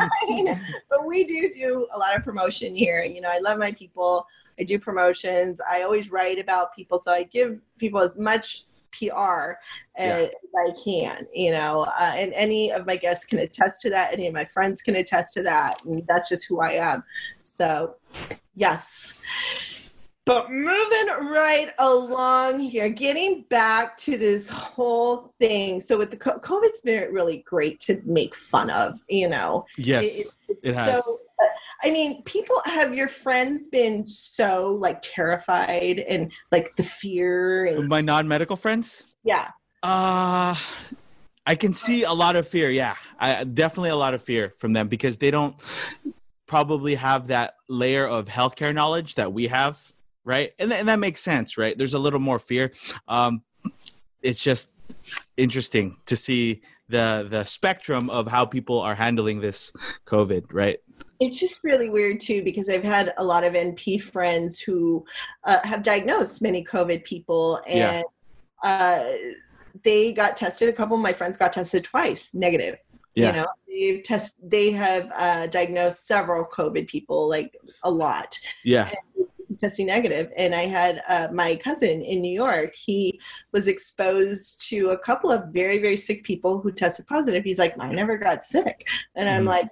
but 0.91 1.07
we 1.07 1.25
do 1.25 1.51
do 1.51 1.89
a 1.95 1.99
lot 1.99 2.15
of 2.15 2.23
promotion 2.23 2.75
here. 2.75 3.03
You 3.03 3.23
know, 3.23 3.31
I 3.31 3.39
love 3.39 3.59
my 3.59 3.73
people. 3.73 4.27
I 4.61 4.65
do 4.65 4.79
promotions. 4.79 5.61
I 5.67 5.83
always 5.83 6.11
write 6.11 6.39
about 6.39 6.75
people, 6.75 6.99
so 6.99 7.13
I 7.13 7.23
give 7.23 7.61
people 7.79 8.01
as 8.01 8.19
much 8.19 8.65
PR 8.93 9.53
as, 9.97 10.31
I 10.57 10.71
can. 10.85 11.27
You 11.35 11.53
know, 11.53 11.87
uh, 11.99 12.15
and 12.17 12.33
any 12.33 12.73
of 12.73 12.87
my 12.87 12.97
guests 12.97 13.25
can 13.25 13.39
attest 13.41 13.81
to 13.83 13.91
that. 13.91 14.13
Any 14.13 14.27
of 14.27 14.35
my 14.35 14.45
friends 14.45 14.83
can 14.83 14.97
attest 14.97 15.35
to 15.35 15.43
that, 15.43 15.85
and 15.85 16.05
that's 16.09 16.29
just 16.29 16.47
who 16.49 16.61
I 16.61 16.73
am. 16.73 17.05
So, 17.43 17.97
yes. 18.55 19.15
But 20.29 20.51
moving 20.51 21.07
right 21.31 21.71
along 21.79 22.61
here, 22.61 22.91
getting 22.91 23.47
back 23.49 23.97
to 23.97 24.19
this 24.19 24.47
whole 24.47 25.33
thing. 25.41 25.81
So 25.81 25.97
with 25.97 26.11
the 26.11 26.19
co- 26.19 26.39
COVID's 26.39 26.81
been 26.81 27.11
really 27.11 27.39
great 27.47 27.81
to 27.81 28.03
make 28.05 28.35
fun 28.35 28.69
of, 28.69 28.99
you 29.09 29.31
know. 29.31 29.65
Yes, 29.79 30.35
it 30.63 30.75
has. 30.75 31.03
So, 31.03 31.19
uh, 31.43 31.47
I 31.83 31.91
mean, 31.91 32.23
people 32.25 32.61
have 32.67 32.95
your 32.95 33.09
friends 33.09 33.69
been 33.69 34.07
so 34.07 34.77
like 34.79 34.99
terrified 35.01 36.01
and 36.01 36.31
like 36.53 36.77
the 36.77 36.83
fear 36.83 37.65
and 37.65 37.89
My 37.89 38.03
non-medical 38.03 38.57
friends. 38.57 39.07
yeah, 39.25 39.49
Uh 39.83 40.55
I 41.47 41.55
can 41.55 41.73
see 41.73 42.03
a 42.03 42.13
lot 42.13 42.37
of 42.37 42.47
fear. 42.47 42.69
Yeah, 42.69 42.97
I 43.19 43.45
definitely 43.45 43.89
a 43.91 43.97
lot 43.97 44.13
of 44.13 44.23
fear 44.23 44.53
from 44.59 44.75
them 44.75 44.89
because 44.89 45.17
they 45.17 45.31
don't 45.31 45.57
probably 46.47 46.97
have 46.97 47.29
that 47.29 47.55
layer 47.71 48.07
of 48.07 48.29
healthcare 48.29 48.75
knowledge 48.75 49.15
that 49.15 49.33
we 49.33 49.47
have, 49.47 49.81
right? 50.29 50.53
And, 50.59 50.71
th- 50.71 50.79
and 50.81 50.89
that 50.89 50.99
makes 51.01 51.21
sense, 51.23 51.57
right? 51.59 51.77
There's 51.77 51.95
a 51.95 51.99
little 51.99 52.21
more 52.21 52.39
fear. 52.39 52.71
Um, 53.09 53.43
it's 54.23 54.43
just 54.43 54.69
interesting 55.37 55.97
to 56.07 56.15
see 56.17 56.63
the 56.89 57.27
the 57.31 57.45
spectrum 57.45 58.09
of 58.11 58.27
how 58.29 58.45
people 58.47 58.81
are 58.81 58.95
handling 58.95 59.41
this 59.41 59.73
COVID, 60.07 60.53
right? 60.53 60.79
it's 61.21 61.41
just 61.41 61.59
really 61.65 61.89
weird 61.91 62.21
too 62.21 62.43
because 62.45 62.69
I've 62.69 62.85
had 62.85 63.13
a 63.19 63.25
lot 63.25 63.43
of 63.43 63.55
NP 63.55 64.01
friends 64.03 64.61
who 64.61 65.05
uh, 65.43 65.59
have 65.65 65.83
diagnosed 65.83 66.41
many 66.43 66.65
COVID 66.65 67.03
people, 67.05 67.61
and 67.67 67.79
Yeah. 67.79 68.03
uh, 68.63 69.05
they 69.83 70.13
got 70.13 70.37
tested. 70.37 70.69
A 70.69 70.73
couple 70.73 70.97
of 70.97 71.03
my 71.03 71.13
friends 71.13 71.37
got 71.37 71.53
tested 71.53 71.83
twice, 71.85 72.31
negative. 72.35 72.79
Yeah. 73.17 73.27
You 73.27 73.33
know, 73.39 73.47
they've 73.67 74.03
test. 74.05 74.35
They 74.43 74.71
have 74.71 75.11
uh, 75.13 75.47
diagnosed 75.49 76.07
several 76.07 76.45
COVID 76.45 76.87
people, 76.87 77.29
like 77.29 77.53
a 77.83 77.91
lot, 77.91 78.39
Yeah. 78.65 78.91
Testing 79.59 79.87
negative. 79.87 80.31
And 80.37 80.55
I 80.55 80.67
had 80.67 81.03
uh, 81.09 81.29
my 81.33 81.57
cousin 81.57 82.03
in 82.03 82.21
New 82.21 82.33
York. 82.33 82.75
He 82.75 83.21
was 83.53 83.69
exposed 83.69 84.61
to 84.69 84.91
a 84.91 84.99
couple 84.99 85.31
of 85.31 85.49
very, 85.49 85.79
very 85.79 85.97
sick 85.97 86.25
people 86.25 86.61
who 86.61 86.73
tested 86.73 87.07
positive. 87.07 87.45
He's 87.45 87.59
like, 87.59 87.75
I 87.79 87.93
never 87.93 88.17
got 88.17 88.45
sick, 88.45 88.87
and 89.15 89.29
I'm 89.29 89.45
Mhm. 89.45 89.49
like, 89.49 89.69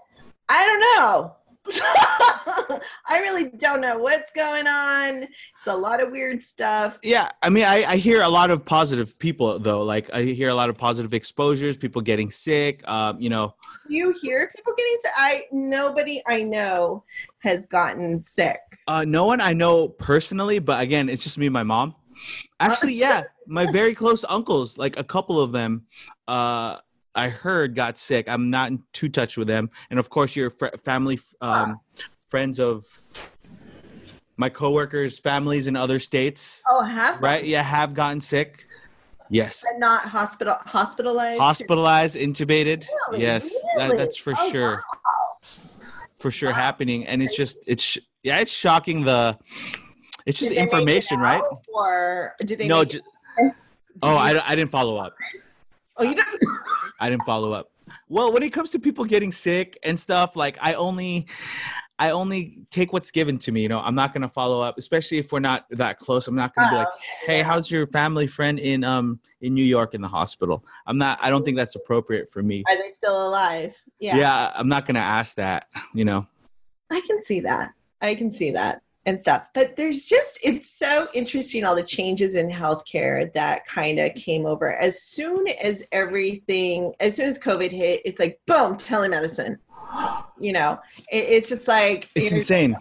I 0.48 0.66
don't 0.66 0.80
know. 0.80 1.36
I 3.08 3.18
really 3.20 3.50
don't 3.50 3.80
know 3.80 3.98
what's 3.98 4.30
going 4.32 4.66
on. 4.66 5.24
It's 5.24 5.66
a 5.66 5.74
lot 5.74 6.02
of 6.02 6.10
weird 6.10 6.42
stuff. 6.42 6.98
Yeah, 7.02 7.30
I 7.42 7.50
mean, 7.50 7.64
I, 7.64 7.84
I 7.84 7.96
hear 7.96 8.22
a 8.22 8.28
lot 8.28 8.50
of 8.50 8.64
positive 8.64 9.18
people 9.18 9.58
though. 9.58 9.82
Like 9.82 10.08
I 10.12 10.22
hear 10.22 10.48
a 10.48 10.54
lot 10.54 10.68
of 10.68 10.76
positive 10.78 11.12
exposures, 11.12 11.76
people 11.76 12.02
getting 12.02 12.30
sick. 12.30 12.86
Um, 12.88 13.20
you 13.20 13.30
know, 13.30 13.54
You 13.88 14.14
hear 14.22 14.50
people 14.54 14.72
getting 14.76 14.96
sick. 15.00 15.12
I 15.16 15.44
nobody 15.52 16.22
I 16.26 16.42
know 16.42 17.04
has 17.40 17.66
gotten 17.66 18.20
sick. 18.20 18.60
uh, 18.88 19.04
no 19.04 19.24
one 19.24 19.40
I 19.40 19.52
know 19.52 19.88
personally, 19.88 20.58
but 20.60 20.80
again, 20.80 21.08
it's 21.08 21.24
just 21.24 21.38
me 21.38 21.46
and 21.46 21.52
my 21.52 21.64
mom. 21.64 21.94
Actually, 22.60 22.94
yeah, 23.06 23.24
my 23.46 23.70
very 23.70 23.94
close 23.94 24.24
uncles, 24.28 24.78
like 24.78 24.98
a 24.98 25.04
couple 25.04 25.40
of 25.40 25.52
them, 25.52 25.86
uh, 26.28 26.76
I 27.14 27.28
heard 27.28 27.74
got 27.74 27.98
sick. 27.98 28.28
I'm 28.28 28.50
not 28.50 28.70
in 28.70 28.82
too 28.92 29.08
touch 29.08 29.36
with 29.36 29.48
them, 29.48 29.70
and 29.90 29.98
of 29.98 30.10
course, 30.10 30.36
your 30.36 30.50
fr- 30.50 30.76
family, 30.84 31.18
um, 31.40 31.80
friends 32.28 32.58
of 32.60 32.84
my 34.36 34.48
coworkers' 34.48 35.18
families 35.18 35.66
in 35.66 35.76
other 35.76 35.98
states, 35.98 36.62
Oh, 36.68 36.82
have 36.82 37.20
right? 37.22 37.44
Yeah, 37.44 37.62
have 37.62 37.94
gotten 37.94 38.20
sick. 38.20 38.66
Yes. 39.28 39.64
But 39.68 39.78
not 39.80 40.06
hospital 40.08 40.54
hospitalized. 40.64 41.40
hospitalized, 41.40 42.16
intubated. 42.16 42.86
Really? 43.10 43.22
Yes, 43.22 43.52
that, 43.76 43.96
that's 43.96 44.16
for 44.16 44.34
Oh, 44.38 44.50
sure, 44.50 44.84
for 46.18 46.30
sure 46.30 46.50
Wow. 46.50 46.54
happening. 46.56 47.06
And 47.06 47.22
it's 47.22 47.34
just, 47.36 47.56
it's 47.66 47.82
sh- 47.82 47.98
yeah, 48.22 48.38
it's 48.38 48.52
shocking. 48.52 49.04
The, 49.04 49.36
it's 50.26 50.38
just 50.38 50.50
make 50.50 50.58
it 50.58 50.62
information, 50.62 51.18
right? 51.18 51.42
Or 51.74 52.34
did 52.40 52.58
they? 52.58 52.68
No, 52.68 52.84
ju- 52.84 53.00
oh, 54.02 54.14
I, 54.16 54.40
I 54.46 54.54
didn't 54.54 54.70
follow 54.70 54.96
up. 54.96 55.14
oh, 55.96 56.04
you 56.04 56.14
didn't. 56.14 56.42
I 57.00 57.10
didn't 57.10 57.24
follow 57.24 57.52
up. 57.52 57.70
Well, 58.08 58.32
when 58.32 58.42
it 58.44 58.50
comes 58.50 58.70
to 58.72 58.78
people 58.78 59.04
getting 59.04 59.32
sick 59.32 59.76
and 59.82 59.98
stuff, 59.98 60.36
like 60.36 60.56
I 60.60 60.74
only, 60.74 61.26
I 61.98 62.10
only 62.10 62.58
take 62.70 62.92
what's 62.92 63.10
given 63.10 63.38
to 63.38 63.52
me. 63.52 63.62
You 63.62 63.68
know, 63.68 63.80
I'm 63.80 63.94
not 63.94 64.12
gonna 64.12 64.28
follow 64.28 64.60
up, 64.60 64.78
especially 64.78 65.18
if 65.18 65.32
we're 65.32 65.40
not 65.40 65.66
that 65.70 65.98
close. 65.98 66.28
I'm 66.28 66.34
not 66.34 66.54
gonna 66.54 66.70
be 66.70 66.76
like, 66.76 66.88
hey, 67.24 67.42
how's 67.42 67.70
your 67.70 67.86
family 67.86 68.26
friend 68.26 68.58
in 68.58 68.84
um 68.84 69.20
in 69.40 69.54
New 69.54 69.64
York 69.64 69.94
in 69.94 70.02
the 70.02 70.08
hospital? 70.08 70.64
I'm 70.86 70.98
not. 70.98 71.18
I 71.22 71.30
don't 71.30 71.44
think 71.44 71.56
that's 71.56 71.74
appropriate 71.74 72.30
for 72.30 72.42
me. 72.42 72.64
Are 72.68 72.76
they 72.76 72.90
still 72.90 73.28
alive? 73.28 73.74
Yeah. 73.98 74.16
yeah 74.16 74.52
I'm 74.54 74.68
not 74.68 74.86
gonna 74.86 74.98
ask 74.98 75.36
that. 75.36 75.68
You 75.94 76.04
know. 76.04 76.26
I 76.90 77.00
can 77.06 77.20
see 77.22 77.40
that. 77.40 77.72
I 78.00 78.14
can 78.14 78.30
see 78.30 78.50
that 78.52 78.82
and 79.06 79.20
stuff. 79.20 79.48
But 79.54 79.76
there's 79.76 80.04
just, 80.04 80.38
it's 80.42 80.68
so 80.68 81.08
interesting 81.14 81.64
all 81.64 81.76
the 81.76 81.82
changes 81.82 82.34
in 82.34 82.50
healthcare 82.50 83.32
that 83.32 83.64
kind 83.64 83.98
of 84.00 84.14
came 84.14 84.44
over. 84.44 84.74
As 84.74 85.02
soon 85.02 85.46
as 85.48 85.84
everything, 85.92 86.92
as 87.00 87.14
soon 87.14 87.28
as 87.28 87.38
COVID 87.38 87.70
hit, 87.70 88.02
it's 88.04 88.18
like, 88.18 88.40
boom, 88.46 88.74
telemedicine. 88.74 89.58
You 90.38 90.52
know, 90.52 90.78
it, 91.10 91.24
it's 91.24 91.48
just 91.48 91.66
like, 91.66 92.10
It's 92.14 92.32
insane. 92.32 92.76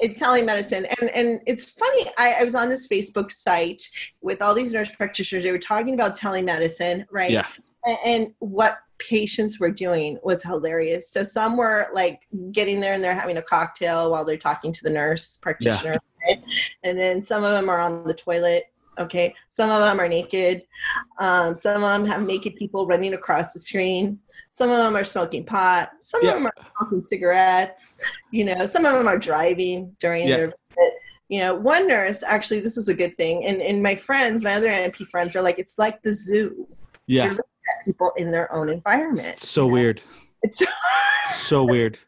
it's 0.00 0.20
telemedicine 0.20 0.92
and 1.00 1.10
and 1.10 1.40
it's 1.46 1.70
funny 1.70 2.06
I, 2.18 2.34
I 2.40 2.44
was 2.44 2.54
on 2.54 2.68
this 2.68 2.86
facebook 2.88 3.30
site 3.32 3.82
with 4.20 4.40
all 4.42 4.54
these 4.54 4.72
nurse 4.72 4.90
practitioners 4.90 5.44
they 5.44 5.50
were 5.52 5.58
talking 5.58 5.94
about 5.94 6.16
telemedicine 6.16 7.04
right 7.10 7.30
Yeah. 7.30 7.46
and, 7.84 7.98
and 8.04 8.34
what 8.38 8.78
patients 8.98 9.60
were 9.60 9.70
doing 9.70 10.18
was 10.24 10.42
hilarious 10.42 11.10
so 11.10 11.22
some 11.22 11.56
were 11.56 11.88
like 11.92 12.20
getting 12.52 12.80
there 12.80 12.94
and 12.94 13.02
they're 13.04 13.14
having 13.14 13.36
a 13.36 13.42
cocktail 13.42 14.10
while 14.10 14.24
they're 14.24 14.36
talking 14.36 14.72
to 14.72 14.82
the 14.82 14.90
nurse 14.90 15.36
practitioner 15.36 15.98
right? 16.26 16.42
and 16.84 16.98
then 16.98 17.20
some 17.22 17.44
of 17.44 17.52
them 17.52 17.68
are 17.68 17.78
on 17.80 18.04
the 18.04 18.14
toilet 18.14 18.64
okay 18.98 19.34
some 19.48 19.70
of 19.70 19.80
them 19.80 20.00
are 20.00 20.08
naked 20.08 20.62
um, 21.18 21.54
some 21.54 21.82
of 21.82 21.90
them 21.90 22.04
have 22.04 22.22
naked 22.26 22.56
people 22.56 22.86
running 22.86 23.14
across 23.14 23.52
the 23.52 23.58
screen 23.58 24.18
some 24.50 24.70
of 24.70 24.78
them 24.78 24.96
are 24.96 25.04
smoking 25.04 25.44
pot 25.44 25.90
some 26.00 26.20
Yeah. 26.22 26.30
of 26.30 26.34
them 26.36 26.46
are 26.46 26.54
smoking 26.78 27.02
cigarettes 27.02 27.98
you 28.32 28.44
know 28.44 28.66
some 28.66 28.84
of 28.84 28.92
them 28.94 29.06
are 29.08 29.18
driving 29.18 29.94
during 30.00 30.26
Yeah. 30.28 30.36
their 30.36 30.46
visit 30.46 30.92
you 31.28 31.40
know 31.40 31.54
one 31.54 31.86
nurse 31.86 32.22
actually 32.22 32.60
this 32.60 32.76
was 32.76 32.88
a 32.88 32.94
good 32.94 33.16
thing 33.16 33.44
and, 33.44 33.60
and 33.60 33.82
my 33.82 33.94
friends 33.94 34.42
my 34.42 34.54
other 34.54 34.68
np 34.68 35.06
friends 35.08 35.36
are 35.36 35.42
like 35.42 35.58
it's 35.58 35.74
like 35.78 36.02
the 36.02 36.12
zoo 36.12 36.66
Yeah. 37.06 37.24
You're 37.26 37.34
looking 37.34 37.44
at 37.78 37.84
people 37.84 38.12
in 38.16 38.30
their 38.30 38.52
own 38.52 38.68
environment 38.68 39.38
So 39.38 39.66
weird. 39.66 40.00
it's 40.42 40.62
So 41.34 41.64
weird. 41.64 41.98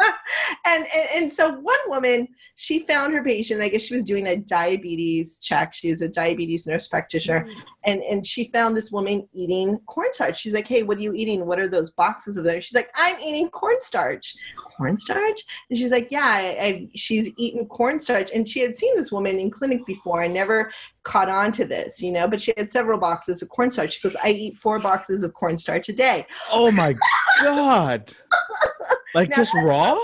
and, 0.64 0.86
and 0.94 1.08
and 1.14 1.30
so 1.30 1.50
one 1.50 1.78
woman 1.86 2.28
she 2.56 2.80
found 2.80 3.12
her 3.12 3.22
patient 3.22 3.62
i 3.62 3.68
guess 3.68 3.82
she 3.82 3.94
was 3.94 4.04
doing 4.04 4.26
a 4.28 4.36
diabetes 4.36 5.38
check. 5.38 5.74
She 5.74 5.90
was 5.90 6.02
a 6.02 6.08
diabetes 6.08 6.66
nurse 6.66 6.86
practitioner. 6.88 7.40
Mm-hmm. 7.40 7.60
And 7.84 8.02
and 8.02 8.26
she 8.26 8.50
found 8.50 8.76
this 8.76 8.90
woman 8.90 9.28
eating 9.32 9.78
cornstarch 9.86 10.38
she's 10.38 10.54
like 10.54 10.68
hey 10.68 10.82
what 10.82 10.98
are 10.98 11.00
you 11.00 11.12
eating? 11.12 11.46
What 11.46 11.58
are 11.58 11.68
those 11.68 11.90
boxes 11.92 12.36
of 12.36 12.44
there 12.44 12.60
she's 12.60 12.74
like 12.74 12.90
i'm 12.94 13.18
eating 13.20 13.48
cornstarch 13.50 14.34
cornstarch 14.56 15.42
and 15.68 15.78
she's 15.78 15.90
like 15.90 16.08
yeah 16.10 16.24
I, 16.24 16.64
I, 16.64 16.88
she's 16.94 17.30
eaten 17.36 17.66
cornstarch 17.66 18.30
and 18.34 18.48
she 18.48 18.60
had 18.60 18.78
seen 18.78 18.96
this 18.96 19.12
woman 19.12 19.38
in 19.38 19.50
clinic 19.50 19.84
before 19.86 20.22
I 20.22 20.26
never 20.26 20.72
caught 21.02 21.28
on 21.28 21.52
to 21.52 21.64
this 21.64 22.02
you 22.02 22.12
know 22.12 22.28
but 22.28 22.40
she 22.40 22.52
had 22.56 22.70
several 22.70 22.98
boxes 22.98 23.42
of 23.42 23.48
cornstarch 23.48 23.94
she 23.94 24.00
goes 24.08 24.16
i 24.22 24.30
eat 24.30 24.56
four 24.56 24.78
boxes 24.78 25.22
of 25.22 25.34
cornstarch 25.34 25.88
a 25.88 25.92
day. 25.92 26.26
Oh 26.50 26.70
my 26.70 26.96
god. 27.40 28.14
Like 29.14 29.30
Now 29.30 29.36
just 29.36 29.54
raw? 29.54 29.98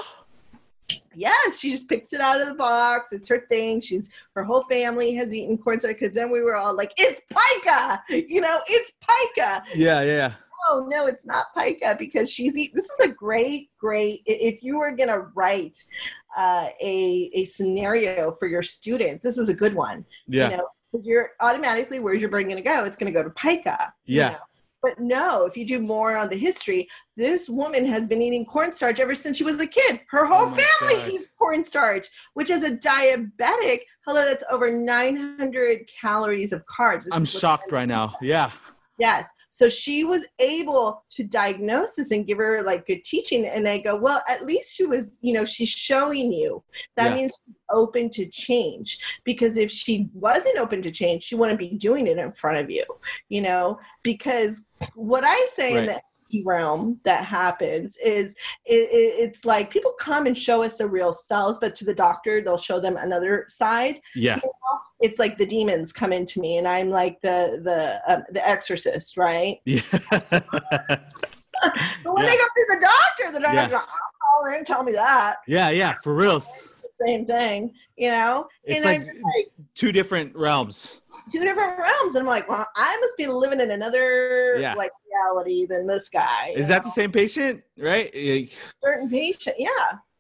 Yes, 1.15 1.59
she 1.59 1.71
just 1.71 1.89
picks 1.89 2.13
it 2.13 2.21
out 2.21 2.41
of 2.41 2.47
the 2.47 2.55
box. 2.55 3.09
It's 3.13 3.29
her 3.29 3.47
thing. 3.49 3.81
She's 3.81 4.11
her 4.35 4.45
whole 4.45 4.63
family 4.65 5.15
has 5.15 5.35
eaten 5.35 5.57
cornstarch 5.57 5.99
because 5.99 6.15
then 6.15 6.31
we 6.31 6.43
were 6.43 6.57
all 6.57 6.77
like, 6.77 6.93
"It's 6.99 7.21
pica," 7.31 8.03
you 8.29 8.41
know, 8.41 8.61
it's 8.69 8.93
pica. 9.01 9.65
Yeah, 9.75 10.03
yeah. 10.03 10.35
Oh 10.69 10.85
no, 10.89 11.07
it's 11.07 11.25
not 11.25 11.47
pica 11.57 11.97
because 11.99 12.31
she's 12.31 12.57
eating. 12.59 12.75
This 12.77 12.91
is 12.91 13.01
a 13.01 13.09
great, 13.09 13.71
great. 13.79 14.23
If 14.27 14.63
you 14.63 14.79
were 14.79 14.93
gonna 14.93 15.21
write 15.35 15.83
uh, 16.37 16.69
a 16.83 17.31
a 17.35 17.45
scenario 17.47 18.31
for 18.33 18.47
your 18.47 18.63
students, 18.63 19.23
this 19.25 19.39
is 19.39 19.49
a 19.49 19.55
good 19.55 19.75
one. 19.75 20.05
Yeah. 20.27 20.51
You 20.51 20.57
know, 20.59 20.69
you're 21.03 21.31
automatically 21.41 21.99
where's 21.99 22.21
your 22.21 22.31
brain 22.31 22.49
gonna 22.49 22.63
go? 22.63 22.85
It's 22.85 22.97
gonna 22.97 23.11
go 23.13 23.23
to 23.23 23.31
pica. 23.31 23.93
you 24.05 24.19
Yeah. 24.21 24.29
know. 24.31 24.39
But 24.87 25.01
no, 25.01 25.47
if 25.47 25.57
you 25.57 25.67
do 25.67 25.81
more 25.81 26.17
on 26.17 26.29
the 26.29 26.37
history, 26.37 26.87
this 27.17 27.49
woman 27.49 27.85
has 27.87 28.07
been 28.07 28.23
eating 28.23 28.45
cornstarch 28.45 29.01
ever 29.01 29.17
since 29.17 29.37
she 29.37 29.43
was 29.43 29.61
a 29.61 29.67
kid. 29.67 29.99
Her 30.09 30.27
oh 30.27 30.29
whole 30.29 30.47
Oh 30.47 30.51
family 30.51 31.03
God. 31.03 31.09
eats 31.09 31.29
cornstarch, 31.37 32.07
which 32.35 32.51
is 32.51 32.63
a 32.63 32.71
diabetic. 32.71 33.81
Hello, 34.07 34.25
that's 34.25 34.45
over 34.49 34.71
900 34.71 35.91
calories 36.01 36.53
of 36.53 36.65
carbs. 36.67 37.03
This 37.03 37.15
I'm 37.15 37.25
shocked 37.25 37.73
right 37.73 37.89
now. 37.89 38.17
Yeah. 38.23 38.53
Yes. 38.99 39.29
So 39.51 39.69
she 39.69 40.05
was 40.05 40.27
able 40.39 41.05
to 41.11 41.25
diagnose 41.25 41.97
this 41.97 42.11
and 42.11 42.27
give 42.27 42.39
her 42.39 42.63
like 42.63 42.87
good 42.87 43.05
teaching. 43.05 43.47
And 43.47 43.67
I 43.69 43.79
go, 43.79 43.97
well, 43.97 44.23
at 44.29 44.45
least 44.45 44.75
she 44.75 44.85
was, 44.85 45.19
you 45.21 45.33
know, 45.33 45.45
she's 45.45 45.69
showing 45.69 46.33
you. 46.33 46.63
That 46.97 47.11
Yeah. 47.11 47.15
means 47.15 47.39
she's 47.45 47.57
open 47.71 48.11
to 48.11 48.27
change. 48.27 48.99
Because 49.25 49.57
if 49.57 49.71
she 49.71 50.09
wasn't 50.15 50.59
open 50.59 50.83
to 50.83 50.91
change, 50.91 51.25
she 51.25 51.35
wouldn't 51.35 51.59
be 51.59 51.71
doing 51.71 52.07
it 52.07 52.19
in 52.19 52.33
front 52.33 52.59
of 52.59 52.71
you, 52.71 52.85
you 53.29 53.41
know, 53.41 53.79
because 54.03 54.63
what 54.95 55.25
I 55.25 55.47
say 55.47 55.77
in 55.77 55.87
the 55.87 56.01
realm 56.45 56.99
that 57.05 57.25
happens 57.25 57.97
is 58.05 58.33
it, 58.65 58.75
it, 58.91 59.15
it's 59.19 59.45
like 59.45 59.71
people 59.71 59.93
come 59.99 60.27
and 60.27 60.37
show 60.37 60.63
us 60.63 60.79
the 60.79 60.87
real 60.89 61.13
selves, 61.13 61.59
but 61.61 61.75
to 61.77 61.85
the 61.85 61.95
doctor, 61.95 62.41
they'll 62.41 62.59
show 62.59 62.81
them 62.81 62.97
another 62.97 63.47
side 63.49 64.01
Yeah. 64.15 64.41
it's 65.01 65.19
like 65.19 65.39
the 65.39 65.47
demons 65.47 65.93
come 65.93 66.13
into 66.13 66.41
me 66.41 66.57
and 66.59 66.67
i'm 66.67 66.91
like 66.91 67.21
the 67.23 67.61
the 67.63 68.01
um, 68.13 68.23
the 68.33 68.47
exorcist 68.49 69.17
right 69.17 69.59
Yeah. 69.65 69.81
but 69.91 71.03
when 71.61 72.25
Yeah. 72.25 72.31
they 72.31 72.37
go 72.37 72.45
see 72.55 72.65
the 72.69 72.81
doctor 72.81 73.33
the 73.33 73.41
doctor's 73.41 73.71
Yeah. 73.71 73.79
like 73.79 73.89
oh 73.89 74.45
they 74.47 74.53
didn't 74.57 74.67
tell 74.67 74.83
me 74.83 74.93
that 74.93 75.37
yeah, 75.47 75.71
yeah, 75.71 75.95
for 76.03 76.15
real. 76.15 76.43
Same 77.05 77.27
thing 77.27 77.73
you 77.97 78.11
know 78.11 78.47
It's 78.65 78.85
and 78.85 79.05
like- 79.05 79.15
like 79.15 79.49
Two 79.75 79.93
different 79.93 80.35
realms. 80.35 81.03
two 81.33 81.41
different 81.41 81.79
realms 81.79 82.15
and 82.15 82.23
i'm 82.23 82.27
like 82.29 82.49
well 82.49 82.67
i 82.77 82.97
must 83.01 83.17
be 83.17 83.27
living 83.27 83.61
in 83.61 83.71
another 83.73 84.57
Yeah. 84.59 84.75
like 84.75 84.93
reality 85.13 85.67
than 85.67 85.87
this 85.87 86.09
guy 86.09 86.53
Is 86.57 86.69
that 86.69 86.83
know? 86.83 86.89
the 86.89 86.91
same 86.91 87.13
patient? 87.13 87.63
Right? 87.79 88.11
Certain 88.83 89.09
patient 89.11 89.57
yeah 89.59 89.69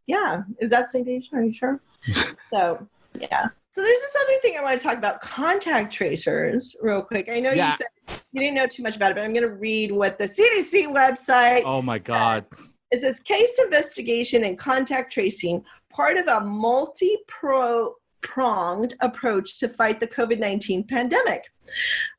yeah 0.06 0.42
is 0.60 0.70
that 0.70 0.82
the 0.86 0.88
same 0.90 1.04
patient 1.04 1.34
are 1.40 1.42
you 1.44 1.52
sure 1.52 1.80
so 2.52 2.86
yeah 3.18 3.46
so 3.70 3.82
there's 3.82 3.98
this 4.00 4.16
other 4.24 4.38
thing 4.42 4.56
i 4.58 4.62
want 4.62 4.78
to 4.80 4.86
talk 4.86 4.96
about 4.98 5.20
contact 5.20 5.92
tracers 5.92 6.76
real 6.80 7.02
quick 7.02 7.28
i 7.30 7.40
know 7.40 7.52
Yeah. 7.52 7.72
you 7.72 7.76
said 7.78 8.20
you 8.32 8.40
didn't 8.40 8.54
know 8.54 8.66
too 8.66 8.82
much 8.82 8.96
about 8.96 9.10
it 9.10 9.14
but 9.14 9.24
i'm 9.24 9.32
going 9.32 9.42
to 9.42 9.54
read 9.54 9.90
what 9.92 10.18
the 10.18 10.24
cdc 10.26 10.86
website 10.94 11.62
Oh 11.64 11.80
my 11.82 11.98
god. 11.98 12.44
It 12.92 13.00
says 13.00 13.18
case 13.18 13.58
investigation 13.58 14.44
and 14.44 14.56
contact 14.56 15.12
tracing, 15.12 15.64
part 15.96 16.18
of 16.18 16.28
a 16.28 16.40
multi 16.40 17.16
pronged 18.20 18.94
approach 19.00 19.58
to 19.58 19.68
fight 19.68 19.98
the 19.98 20.06
COVID 20.06 20.38
19 20.38 20.84
pandemic. 20.84 21.44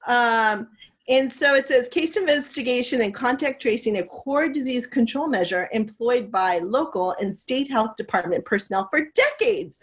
Um, 0.07 0.69
and 1.09 1.32
so 1.32 1.55
it 1.55 1.67
says 1.67 1.88
case 1.88 2.17
investigation 2.17 3.01
and 3.01 3.13
contact 3.13 3.61
tracing, 3.61 3.97
a 3.97 4.03
core 4.03 4.49
disease 4.49 4.86
control 4.86 5.28
measure 5.28 5.69
employed 5.71 6.30
by 6.30 6.59
local 6.59 7.15
and 7.21 7.34
state 7.34 7.71
health 7.71 7.95
department 7.95 8.43
personnel 8.43 8.88
for 8.89 9.01
decades. 9.15 9.80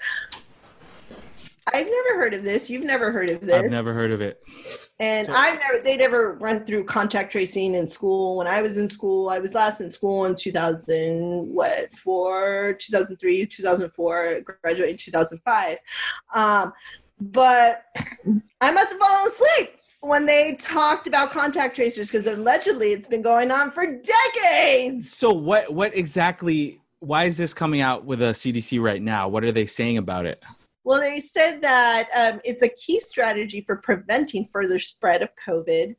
I've 1.72 1.86
never 1.86 2.18
heard 2.18 2.34
of 2.34 2.42
this. 2.42 2.68
You've 2.68 2.84
never 2.84 3.10
heard 3.10 3.30
of 3.30 3.40
this. 3.40 3.54
I've 3.54 3.70
never 3.70 3.94
heard 3.94 4.12
of 4.12 4.20
it. 4.20 4.40
And 4.98 5.26
So- 5.26 5.32
I've 5.32 5.58
never, 5.58 5.82
they 5.82 5.96
never 5.96 6.34
run 6.34 6.64
through 6.64 6.84
contact 6.84 7.32
tracing 7.32 7.74
in 7.74 7.86
school. 7.86 8.36
When 8.36 8.46
I 8.46 8.60
was 8.62 8.76
in 8.76 8.88
school, 8.88 9.30
I 9.30 9.38
was 9.38 9.54
last 9.54 9.80
in 9.80 9.90
school 9.90 10.26
in 10.26 10.34
2000, 10.34 11.48
what, 11.48 11.92
four, 11.92 12.76
2003, 12.80 13.46
2004, 13.46 14.40
graduated 14.62 14.92
in 14.92 14.98
2005. 14.98 15.78
Um, 16.34 16.72
but 17.20 17.84
I 18.60 18.70
must 18.70 18.92
have 18.92 19.00
fallen 19.00 19.30
asleep 19.30 19.76
when 20.00 20.26
they 20.26 20.56
talked 20.56 21.06
about 21.06 21.30
contact 21.30 21.74
tracers 21.74 22.10
because 22.10 22.26
allegedly 22.26 22.92
it's 22.92 23.06
been 23.06 23.22
going 23.22 23.50
on 23.50 23.70
for 23.70 23.86
decades. 23.86 25.12
So 25.12 25.32
what 25.32 25.72
what 25.72 25.96
exactly 25.96 26.80
why 27.00 27.24
is 27.24 27.36
this 27.36 27.54
coming 27.54 27.80
out 27.80 28.04
with 28.04 28.20
a 28.20 28.32
CDC 28.34 28.82
right 28.82 29.00
now? 29.00 29.28
What 29.28 29.44
are 29.44 29.52
they 29.52 29.66
saying 29.66 29.98
about 29.98 30.26
it? 30.26 30.42
Well, 30.84 31.00
they 31.00 31.18
said 31.18 31.62
that 31.62 32.08
um, 32.14 32.40
it's 32.44 32.62
a 32.62 32.68
key 32.68 33.00
strategy 33.00 33.62
for 33.62 33.76
preventing 33.76 34.44
further 34.44 34.78
spread 34.78 35.22
of 35.22 35.30
COVID. 35.36 35.96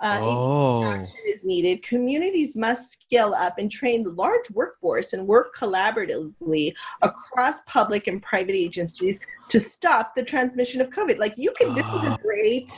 Uh, 0.00 0.18
oh. 0.22 0.84
action 0.84 1.16
is 1.26 1.44
needed. 1.44 1.82
Communities 1.82 2.54
must 2.54 2.92
scale 2.92 3.34
up 3.34 3.58
and 3.58 3.68
train 3.70 4.04
the 4.04 4.10
large 4.10 4.48
workforce 4.52 5.12
and 5.12 5.26
work 5.26 5.56
collaboratively 5.56 6.72
across 7.02 7.62
public 7.62 8.06
and 8.06 8.22
private 8.22 8.54
agencies 8.54 9.18
to 9.48 9.58
stop 9.58 10.14
the 10.14 10.22
transmission 10.22 10.80
of 10.80 10.90
COVID. 10.90 11.18
Like 11.18 11.34
you 11.36 11.50
can, 11.58 11.74
this 11.74 11.86
is 11.86 12.04
a 12.04 12.10
Ah. 12.10 12.18
great. 12.22 12.70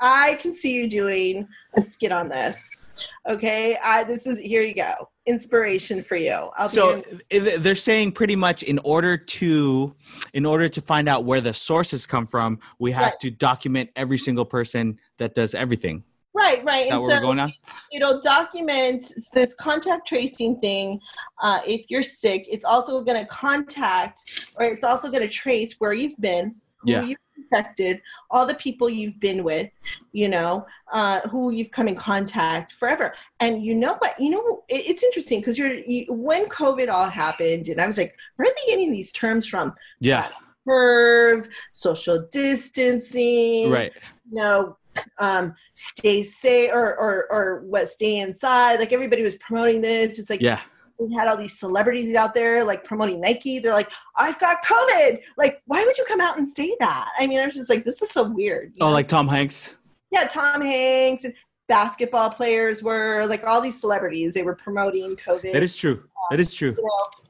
I 0.00 0.34
can 0.34 0.52
see 0.52 0.72
you 0.72 0.88
doing 0.88 1.46
a 1.76 1.82
skit 1.82 2.12
on 2.12 2.28
this. 2.28 2.88
Okay, 3.28 3.76
I 3.82 4.04
this 4.04 4.26
is 4.26 4.38
here 4.38 4.62
you 4.62 4.74
go. 4.74 5.08
Inspiration 5.26 6.02
for 6.02 6.16
you. 6.16 6.32
I'll 6.58 6.68
So 6.68 7.00
in- 7.30 7.62
they're 7.62 7.74
saying 7.74 8.12
pretty 8.12 8.36
much 8.36 8.62
in 8.62 8.78
order 8.84 9.16
to 9.16 9.94
in 10.34 10.44
order 10.44 10.68
to 10.68 10.80
find 10.80 11.08
out 11.08 11.24
where 11.24 11.40
the 11.40 11.54
sources 11.54 12.06
come 12.06 12.26
from, 12.26 12.58
we 12.78 12.92
have 12.92 13.04
Right. 13.04 13.20
to 13.20 13.30
document 13.30 13.90
every 13.96 14.18
single 14.18 14.44
person 14.44 14.98
that 15.18 15.34
does 15.34 15.54
everything. 15.54 16.04
right, 16.36 16.64
right. 16.64 16.90
That 16.90 16.96
And 17.00 17.08
so 17.10 17.20
going 17.20 17.38
on? 17.38 17.52
it'll 17.92 18.20
document 18.20 19.04
this 19.32 19.54
contact 19.54 20.06
tracing 20.08 20.58
thing. 20.60 20.98
Uh, 21.40 21.60
if 21.64 21.86
you're 21.88 22.02
sick, 22.02 22.44
it's 22.50 22.64
also 22.64 23.02
going 23.02 23.18
to 23.18 23.24
contact, 23.26 24.52
or 24.58 24.66
it's 24.66 24.82
also 24.82 25.08
going 25.10 25.22
to 25.22 25.28
trace 25.32 25.76
where 25.78 25.92
you've 25.92 26.16
been, 26.18 26.56
who 26.86 27.06
you've 27.08 27.18
infected, 27.36 28.00
all 28.30 28.46
the 28.46 28.54
people 28.54 28.88
you've 28.88 29.18
been 29.20 29.44
with, 29.44 29.68
you 30.12 30.28
know, 30.28 30.66
uh, 30.92 31.20
who 31.28 31.50
you've 31.50 31.70
come 31.70 31.88
in 31.88 31.94
contact 31.94 32.72
forever. 32.72 33.14
And 33.40 33.62
you 33.62 33.74
know 33.74 33.94
what? 33.98 34.18
You 34.18 34.30
know, 34.30 34.64
it, 34.68 34.88
it's 34.88 35.02
interesting 35.02 35.40
because 35.40 35.58
you're 35.58 35.74
you, 35.74 36.06
when 36.08 36.46
COVID 36.46 36.88
all 36.90 37.08
happened, 37.08 37.68
and 37.68 37.80
I 37.80 37.86
was 37.86 37.98
like, 37.98 38.16
where 38.36 38.48
are 38.48 38.54
they 38.54 38.72
getting 38.72 38.92
these 38.92 39.12
terms 39.12 39.46
from? 39.46 39.74
Yeah. 40.00 40.28
Curve, 40.66 41.48
social 41.72 42.26
distancing, 42.32 43.70
Right. 43.70 43.92
you 44.30 44.36
know, 44.38 44.76
um, 45.18 45.54
stay 45.74 46.22
safe 46.22 46.70
or, 46.72 46.96
or, 46.96 47.26
or 47.30 47.60
what, 47.66 47.88
stay 47.88 48.18
inside. 48.18 48.78
Like 48.78 48.92
everybody 48.92 49.22
was 49.22 49.34
promoting 49.36 49.80
this. 49.80 50.18
It's 50.18 50.30
like 50.30 50.40
Yeah. 50.40 50.60
We 50.98 51.14
had 51.14 51.28
all 51.28 51.36
these 51.36 51.58
celebrities 51.58 52.14
out 52.14 52.34
there 52.34 52.64
like 52.64 52.84
promoting 52.84 53.20
Nike. 53.20 53.58
They're 53.58 53.72
like, 53.74 53.90
I've 54.16 54.38
got 54.38 54.64
COVID. 54.64 55.20
Like, 55.36 55.62
why 55.66 55.84
would 55.84 55.98
you 55.98 56.04
come 56.06 56.20
out 56.20 56.38
and 56.38 56.46
say 56.48 56.74
that? 56.80 57.10
I 57.18 57.26
mean, 57.26 57.40
I 57.40 57.46
was 57.46 57.54
just 57.54 57.70
like, 57.70 57.84
this 57.84 58.00
is 58.02 58.10
so 58.10 58.22
weird. 58.24 58.72
you 58.74 58.78
Oh, 58.80 58.86
know? 58.86 58.92
like 58.92 59.08
Tom 59.08 59.26
Hanks. 59.28 59.78
yeah, 60.10 60.26
Tom 60.28 60.60
Hanks 60.60 61.24
and 61.24 61.34
basketball 61.66 62.30
players 62.30 62.82
were 62.82 63.26
like 63.26 63.44
all 63.44 63.60
these 63.60 63.80
celebrities. 63.80 64.34
They 64.34 64.42
were 64.42 64.54
promoting 64.54 65.16
COVID 65.16 65.52
That 65.52 65.62
is 65.62 65.76
true. 65.76 66.04
That 66.30 66.40
is 66.40 66.54
true. 66.54 66.74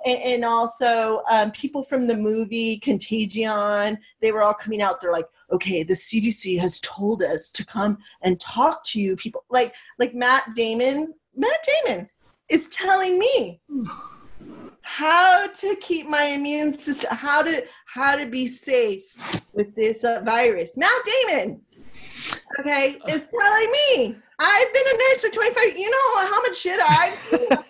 and, 0.04 0.18
and 0.18 0.44
also 0.44 1.22
um, 1.28 1.50
people 1.50 1.82
from 1.82 2.06
the 2.06 2.16
movie 2.16 2.78
Contagion, 2.78 3.98
they 4.20 4.30
were 4.30 4.42
all 4.42 4.54
coming 4.54 4.80
out. 4.82 5.00
They're 5.00 5.10
like, 5.12 5.26
okay, 5.52 5.82
the 5.82 5.94
CDC 5.94 6.58
has 6.60 6.78
told 6.80 7.22
us 7.22 7.50
to 7.52 7.64
come 7.64 7.98
and 8.22 8.38
talk 8.38 8.84
to 8.86 9.00
you 9.00 9.16
people. 9.16 9.44
Like, 9.50 9.74
like 9.98 10.14
Matt 10.14 10.44
Damon, 10.54 11.14
Matt 11.36 11.66
Damon 11.86 12.08
is 12.48 12.68
telling 12.68 13.18
me 13.18 13.60
how 14.82 15.48
to 15.48 15.76
keep 15.76 16.08
my 16.08 16.24
immune 16.24 16.76
system, 16.76 17.16
how 17.16 17.42
to 17.42 17.64
how 17.86 18.16
to 18.16 18.26
be 18.26 18.46
safe 18.46 19.46
with 19.52 19.74
this 19.74 20.04
uh, 20.04 20.20
virus. 20.24 20.76
Matt 20.76 20.92
Damon, 21.04 21.60
okay, 22.60 22.98
is 23.08 23.28
telling 23.28 23.70
me. 23.70 24.16
I've 24.36 24.72
been 24.72 24.86
a 24.86 24.98
nurse 24.98 25.20
for 25.20 25.28
25. 25.30 25.78
You 25.78 25.90
know 25.90 26.26
how 26.26 26.42
much 26.42 26.58
shit 26.58 26.80
I've 26.80 27.64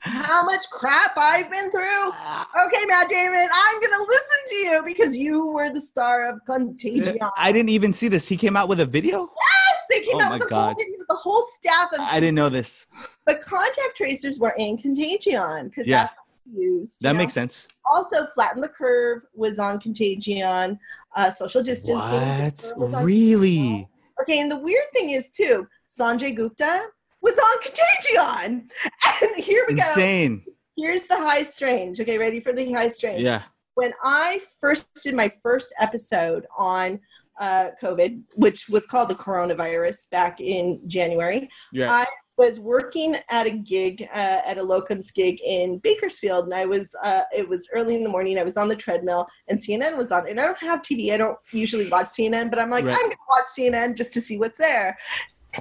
how 0.00 0.44
much 0.44 0.68
crap 0.70 1.12
I've 1.16 1.50
been 1.50 1.70
through. 1.70 2.08
Okay, 2.08 2.84
Matt 2.86 3.08
Damon, 3.08 3.48
I'm 3.52 3.80
gonna 3.80 4.02
listen 4.02 4.38
to 4.48 4.54
you 4.56 4.82
because 4.84 5.16
you 5.16 5.46
were 5.48 5.70
the 5.70 5.80
star 5.80 6.28
of 6.28 6.40
Contagion. 6.46 7.18
I 7.36 7.52
didn't 7.52 7.70
even 7.70 7.92
see 7.92 8.08
this. 8.08 8.26
He 8.28 8.36
came 8.36 8.56
out 8.56 8.68
with 8.68 8.80
a 8.80 8.86
video? 8.86 9.30
Yes, 9.36 9.78
they 9.90 10.00
came 10.06 10.16
Oh 10.16 10.22
out 10.24 10.38
with 10.40 10.48
God. 10.48 10.74
whole, 10.76 10.84
the 11.08 11.14
whole 11.16 11.42
staff 11.54 11.92
of, 11.92 12.00
I 12.00 12.20
didn't 12.20 12.34
know 12.36 12.48
this. 12.48 12.86
but 13.26 13.40
contact 13.42 13.96
tracers 13.96 14.38
were 14.38 14.54
in 14.58 14.76
Contagion 14.78 15.68
because 15.68 15.86
Yeah. 15.86 16.04
that's 16.04 16.16
used. 16.54 17.00
That 17.02 17.12
know? 17.12 17.18
makes 17.18 17.32
sense. 17.34 17.68
Also, 17.84 18.26
flatten 18.34 18.60
the 18.62 18.68
curve 18.68 19.22
was 19.34 19.58
on 19.58 19.80
Contagion. 19.80 20.78
Uh, 21.16 21.30
social 21.30 21.62
distancing. 21.62 22.72
What? 22.76 23.04
Really? 23.04 23.88
Okay, 24.20 24.40
and 24.40 24.50
the 24.50 24.56
weird 24.58 24.84
thing 24.92 25.10
is 25.10 25.28
too, 25.30 25.66
Sanjay 25.88 26.34
Gupta 26.36 26.86
was 27.22 27.34
on 27.38 27.62
Contagion, 27.62 28.68
and 29.22 29.36
here 29.44 29.64
we 29.68 29.74
go. 29.74 29.82
Insane. 29.88 30.44
Here's 30.76 31.02
the 31.04 31.16
high 31.16 31.42
strange. 31.42 32.00
Okay, 32.00 32.18
ready 32.18 32.40
for 32.40 32.52
the 32.52 32.72
high 32.72 32.88
strange? 32.88 33.22
Yeah. 33.22 33.42
when 33.74 33.92
I 34.02 34.40
first 34.60 34.88
did 35.02 35.14
my 35.14 35.30
first 35.42 35.72
episode 35.80 36.46
on 36.56 37.00
uh, 37.40 37.70
COVID, 37.82 38.20
which 38.36 38.68
was 38.68 38.84
called 38.86 39.08
the 39.08 39.14
coronavirus 39.14 40.10
back 40.10 40.40
in 40.40 40.80
January, 40.88 41.48
Yeah. 41.72 41.90
I 41.92 42.06
was 42.36 42.60
working 42.60 43.16
at 43.30 43.46
a 43.48 43.50
gig 43.50 44.02
uh, 44.12 44.40
at 44.46 44.58
a 44.58 44.62
locums 44.62 45.12
gig 45.12 45.40
in 45.44 45.78
Bakersfield, 45.78 46.44
and 46.44 46.54
I 46.54 46.64
was 46.66 46.94
uh, 47.02 47.22
it 47.36 47.48
was 47.48 47.68
early 47.72 47.96
in 47.96 48.04
the 48.04 48.08
morning. 48.08 48.38
I 48.38 48.44
was 48.44 48.56
on 48.56 48.68
the 48.68 48.76
treadmill, 48.76 49.26
and 49.48 49.58
CNN 49.58 49.96
was 49.96 50.12
on. 50.12 50.28
And 50.28 50.38
I 50.40 50.44
don't 50.44 50.58
have 50.58 50.82
TV. 50.82 51.12
I 51.12 51.16
don't 51.16 51.36
usually 51.52 51.88
watch 51.88 52.06
CNN, 52.06 52.50
but 52.50 52.60
I'm 52.60 52.70
like, 52.70 52.84
Right. 52.84 52.94
I'm 52.96 53.02
gonna 53.02 53.16
watch 53.28 53.46
CNN 53.58 53.96
just 53.96 54.12
to 54.14 54.20
see 54.20 54.38
what's 54.38 54.56
there, 54.58 54.96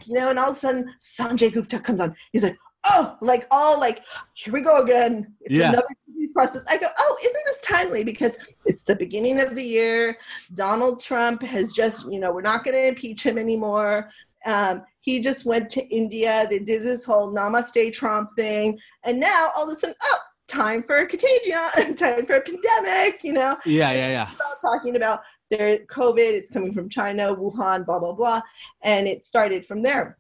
you 0.06 0.14
know. 0.14 0.30
And 0.30 0.40
all 0.40 0.50
of 0.52 0.56
a 0.58 0.60
sudden, 0.60 0.94
Sanjay 1.00 1.54
Gupta 1.54 1.80
comes 1.80 2.02
on. 2.02 2.16
He's 2.32 2.44
like, 2.44 2.58
oh, 2.86 3.18
like 3.22 3.48
all 3.52 3.80
like, 3.80 4.02
here 4.34 4.54
we 4.54 4.62
go 4.62 4.82
again. 4.82 5.34
It's 5.42 5.56
Yeah. 5.56 5.70
another 5.70 5.88
process. 6.34 6.64
I 6.70 6.78
go, 6.78 6.88
oh, 7.00 7.18
isn't 7.24 7.42
this 7.46 7.60
timely? 7.62 8.04
Because 8.04 8.38
it's 8.66 8.84
the 8.84 8.96
beginning 8.96 9.40
of 9.40 9.56
the 9.56 9.64
year. 9.64 10.18
Donald 10.54 11.00
Trump 11.00 11.42
has 11.42 11.74
just, 11.74 12.06
you 12.12 12.20
know, 12.20 12.32
we're 12.32 12.42
not 12.42 12.64
going 12.64 12.76
to 12.76 12.88
impeach 12.88 13.24
him 13.26 13.38
anymore. 13.40 14.10
Um, 14.46 14.84
he 15.02 15.20
just 15.20 15.46
went 15.46 15.68
to 15.72 15.82
India. 15.88 16.46
They 16.50 16.60
did 16.60 16.84
this 16.84 17.04
whole 17.04 17.34
Namaste 17.34 17.92
Trump 17.92 18.30
thing. 18.38 18.78
And 19.04 19.20
now 19.20 19.50
all 19.56 19.64
of 19.68 19.76
a 19.76 19.80
sudden, 19.80 19.96
oh, 20.04 20.18
time 20.48 20.84
for 20.84 20.98
a 20.98 21.08
contagion, 21.08 21.96
time 21.96 22.26
for 22.26 22.36
a 22.36 22.42
pandemic, 22.42 23.24
you 23.24 23.34
know 23.34 23.58
Yeah, 23.66 23.92
yeah, 23.92 24.10
yeah. 24.10 24.30
all 24.46 24.56
talking 24.62 24.96
about 24.96 25.22
their 25.50 25.80
COVID, 25.80 26.18
it's 26.18 26.52
coming 26.52 26.74
from 26.74 26.90
China, 26.90 27.36
Wuhan, 27.36 27.86
blah, 27.86 28.00
blah, 28.00 28.14
blah. 28.14 28.42
And 28.82 29.08
it 29.08 29.24
started 29.24 29.66
from 29.66 29.82
there. 29.82 30.18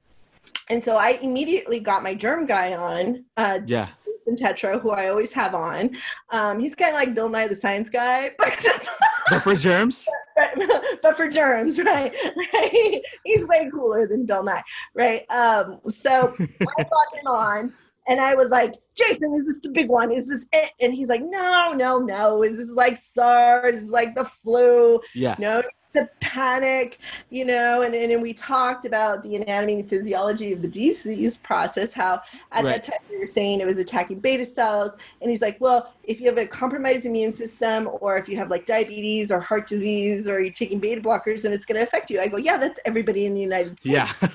And 0.69 0.83
so 0.83 0.97
I 0.97 1.11
immediately 1.21 1.79
got 1.79 2.03
my 2.03 2.13
germ 2.13 2.45
guy 2.45 2.73
on, 2.73 3.25
uh, 3.37 3.59
Yeah. 3.65 3.87
Jason 4.05 4.45
Tetro, 4.45 4.81
who 4.81 4.91
I 4.91 5.07
always 5.07 5.31
have 5.33 5.55
on. 5.55 5.95
Um, 6.29 6.59
he's 6.59 6.75
kind 6.75 6.91
of 6.91 6.95
like 6.95 7.15
Bill 7.15 7.29
Nye 7.29 7.47
the 7.47 7.55
Science 7.55 7.89
Guy, 7.89 8.31
But 9.29 9.41
for 9.43 9.55
germs? 9.55 10.07
but 11.01 11.17
for 11.17 11.27
germs, 11.27 11.79
right? 11.83 12.15
Right? 12.53 13.01
He's 13.25 13.45
way 13.45 13.69
cooler 13.71 14.07
than 14.07 14.25
Bill 14.25 14.43
Nye, 14.43 14.63
right? 14.93 15.29
Um, 15.31 15.79
so 15.89 16.33
I 16.39 16.83
brought 16.83 17.13
him 17.19 17.27
on, 17.27 17.73
and 18.07 18.19
I 18.21 18.35
was 18.35 18.49
like, 18.49 18.73
Jason, 18.95 19.33
is 19.33 19.45
this 19.45 19.59
the 19.61 19.69
big 19.69 19.89
one? 19.89 20.11
Is 20.11 20.27
this 20.27 20.47
it? 20.53 20.71
And 20.79 20.93
he's 20.93 21.09
like, 21.09 21.21
No, 21.23 21.73
no, 21.75 21.99
no. 21.99 22.43
Is 22.43 22.57
this 22.57 22.71
like 22.71 22.97
SARS? 22.97 23.75
Is 23.75 23.81
this 23.83 23.91
like 23.91 24.15
the 24.15 24.25
flu? 24.43 24.99
Yeah. 25.13 25.35
No, 25.37 25.61
the 25.93 26.09
panic, 26.19 26.99
you 27.29 27.45
know, 27.45 27.81
and, 27.81 27.95
and, 27.95 28.11
and 28.11 28.21
we 28.21 28.33
talked 28.33 28.85
about 28.85 29.23
the 29.23 29.35
anatomy 29.35 29.75
and 29.75 29.89
physiology 29.89 30.51
of 30.53 30.61
the 30.61 30.67
disease 30.67 31.37
process, 31.37 31.93
how 31.93 32.21
at 32.51 32.63
Right. 32.63 32.73
that 32.73 32.83
time 32.83 32.99
we 33.09 33.17
were 33.17 33.25
saying 33.25 33.59
it 33.61 33.65
was 33.65 33.77
attacking 33.79 34.19
beta 34.19 34.45
cells. 34.45 34.95
And 35.21 35.29
he's 35.31 35.41
like, 35.41 35.57
well, 35.59 35.93
if 36.03 36.19
you 36.19 36.27
have 36.27 36.37
a 36.37 36.45
compromised 36.45 37.05
immune 37.05 37.33
system 37.33 37.89
or 38.01 38.17
if 38.17 38.29
you 38.29 38.37
have 38.37 38.49
like 38.49 38.65
diabetes 38.65 39.31
or 39.31 39.39
heart 39.39 39.67
disease 39.67 40.27
or 40.27 40.39
you're 40.39 40.53
taking 40.53 40.79
beta 40.79 41.01
blockers, 41.01 41.41
then 41.41 41.53
it's 41.53 41.65
going 41.65 41.77
to 41.77 41.83
affect 41.83 42.09
you. 42.09 42.19
I 42.19 42.27
go, 42.27 42.37
yeah, 42.37 42.57
that's 42.57 42.79
everybody 42.85 43.25
in 43.25 43.33
the 43.33 43.41
United 43.41 43.79
States. 43.79 43.87
Yeah. 43.87 44.11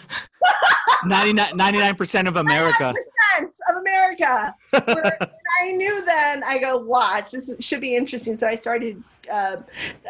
99 1.05 1.97
percent 1.97 2.29
of 2.29 2.37
America. 2.37 2.95
99% 3.39 3.49
of 3.71 3.77
America. 3.81 4.55
I 5.61 5.73
knew 5.73 6.05
then. 6.05 6.43
I 6.45 6.59
go 6.59 6.79
watch. 6.79 7.33
This 7.33 7.53
should 7.61 7.81
be 7.81 7.97
interesting. 7.97 8.37
So 8.37 8.47
I 8.47 8.55
started 8.55 9.03
uh, 9.31 9.57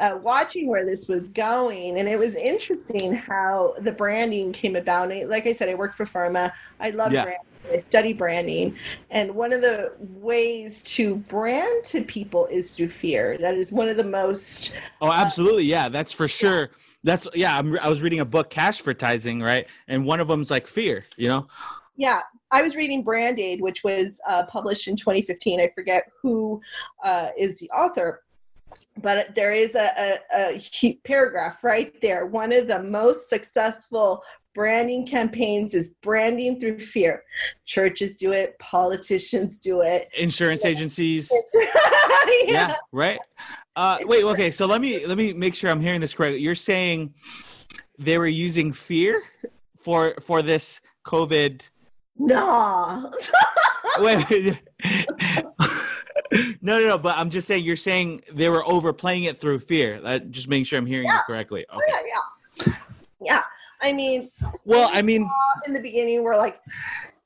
uh, 0.01 0.19
watching 0.23 0.69
where 0.69 0.85
this 0.87 1.09
was 1.09 1.29
going, 1.29 1.99
and 1.99 2.09
it 2.09 2.19
was 2.19 2.35
interesting 2.35 3.15
how 3.15 3.75
the 3.81 3.93
branding 3.93 4.53
came 4.53 4.77
about. 4.77 5.11
And 5.11 5.29
like 5.29 5.47
I 5.47 5.53
said, 5.53 5.69
I 5.69 5.75
work 5.75 5.93
for 5.95 6.07
pharma. 6.07 6.53
I 6.81 6.91
love 6.91 7.13
Yeah. 7.13 7.25
branding. 7.25 7.47
I 7.73 7.77
study 7.77 8.13
branding, 8.13 8.77
and 9.11 9.37
one 9.37 9.53
of 9.53 9.61
the 9.63 9.93
ways 10.01 10.83
to 10.83 11.15
brand 11.15 11.85
to 11.85 12.03
people 12.03 12.47
is 12.47 12.75
through 12.75 12.89
fear. 12.89 13.39
That 13.39 13.55
is 13.55 13.71
one 13.71 13.89
of 13.89 13.97
the 13.97 14.03
most 14.03 14.73
Oh, 15.01 15.13
absolutely. 15.13 15.65
Yeah, 15.65 15.89
that's 15.89 16.13
for 16.13 16.27
sure. 16.27 16.71
That's 17.05 17.29
yeah. 17.35 17.57
I'm, 17.57 17.79
I 17.79 17.89
was 17.89 18.01
reading 18.03 18.19
a 18.19 18.25
book, 18.25 18.51
Cashvertising, 18.51 19.45
right? 19.45 19.69
And 19.87 20.05
one 20.05 20.19
of 20.19 20.27
them's 20.27 20.51
like 20.51 20.67
fear. 20.67 21.05
You 21.17 21.29
know. 21.29 21.47
Yeah, 21.97 22.23
I 22.53 22.61
was 22.63 22.77
reading 22.77 23.03
Brand 23.03 23.41
Aid, 23.41 23.61
which 23.61 23.83
was 23.83 24.21
uh, 24.29 24.45
published 24.45 24.87
in 24.87 24.95
2015. 24.95 25.59
I 25.59 25.71
forget 25.75 26.05
who 26.21 26.61
uh, 27.03 27.31
is 27.37 27.59
the 27.59 27.71
author, 27.71 28.23
but 29.01 29.35
there 29.35 29.53
is 29.53 29.75
a, 29.75 30.21
a, 30.35 30.61
a 30.85 30.95
paragraph 31.05 31.65
right 31.65 31.99
there. 32.03 32.27
One 32.27 32.53
of 32.53 32.69
the 32.69 32.83
most 32.83 33.31
successful 33.31 34.23
branding 34.55 35.07
campaigns 35.07 35.75
is 35.75 35.89
branding 36.03 36.61
through 36.61 36.79
fear. 36.79 37.25
Churches 37.65 38.17
do 38.17 38.33
it, 38.33 38.59
politicians 38.59 39.59
do 39.59 39.81
it. 39.81 40.09
Insurance 40.19 40.67
agencies. 40.67 41.33
yeah. 41.55 41.67
Yeah. 42.47 42.77
Right. 42.93 43.19
Uh, 43.75 43.99
wait. 44.03 44.25
Okay. 44.25 44.51
So 44.51 44.67
let 44.67 44.83
me 44.83 45.07
let 45.07 45.17
me 45.17 45.33
make 45.33 45.55
sure 45.55 45.71
I'm 45.71 45.81
hearing 45.81 46.01
this 46.01 46.13
correctly. 46.13 46.41
You're 46.41 46.55
saying 46.55 47.15
they 47.99 48.19
were 48.19 48.27
using 48.27 48.73
fear 48.73 49.23
for 49.81 50.15
for 50.21 50.43
this 50.43 50.83
COVID. 51.07 51.63
No. 52.27 53.11
Wait. 53.99 54.31
wait. 54.31 54.59
no, 56.63 56.79
no, 56.79 56.89
no. 56.89 56.99
But 56.99 57.19
I'm 57.19 57.29
just 57.29 57.47
saying 57.47 57.65
you're 57.65 57.77
saying 57.77 58.23
they 58.33 58.49
were 58.49 58.67
overplaying 58.67 59.25
it 59.25 59.39
through 59.39 59.59
fear. 59.59 60.01
Uh, 60.03 60.19
just 60.19 60.49
making 60.49 60.65
sure 60.65 60.79
I'm 60.79 60.87
hearing 60.87 61.09
you 61.09 61.19
correctly. 61.27 61.67
Okay. 61.71 61.85
yeah, 61.89 62.01
yeah. 62.67 62.75
Yeah. 63.21 63.43
I 63.83 63.93
mean, 63.93 64.31
Well, 64.65 64.89
I 64.93 65.03
mean, 65.03 65.29
in 65.67 65.75
the 65.75 65.81
beginning, 65.81 66.23
we're 66.23 66.37
like, 66.37 66.61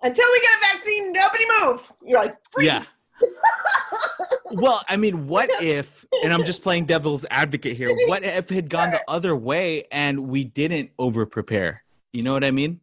until 0.03 0.25
we 0.33 0.41
get 0.41 0.51
a 0.57 0.61
vaccine, 0.75 1.13
nobody 1.13 1.45
move. 1.61 1.93
You're 2.05 2.19
like, 2.19 2.37
freeze. 2.51 2.67
yeah. 2.67 2.85
well, 4.53 4.83
I 4.89 4.97
mean, 4.97 5.27
what 5.27 5.51
if, 5.63 6.05
and 6.25 6.33
I'm 6.33 6.45
just 6.45 6.63
playing 6.63 6.87
devil's 6.87 7.25
advocate 7.31 7.77
here, 7.77 7.95
what 8.07 8.25
if 8.25 8.51
it 8.51 8.55
had 8.55 8.71
gone 8.71 8.91
the 8.91 9.03
other 9.07 9.37
way 9.37 9.85
and 9.93 10.29
we 10.29 10.45
didn't 10.45 10.91
over 10.99 11.27
prepare? 11.27 11.85
You 12.13 12.23
know 12.23 12.33
what 12.33 12.45
I 12.45 12.51
mean? 12.51 12.81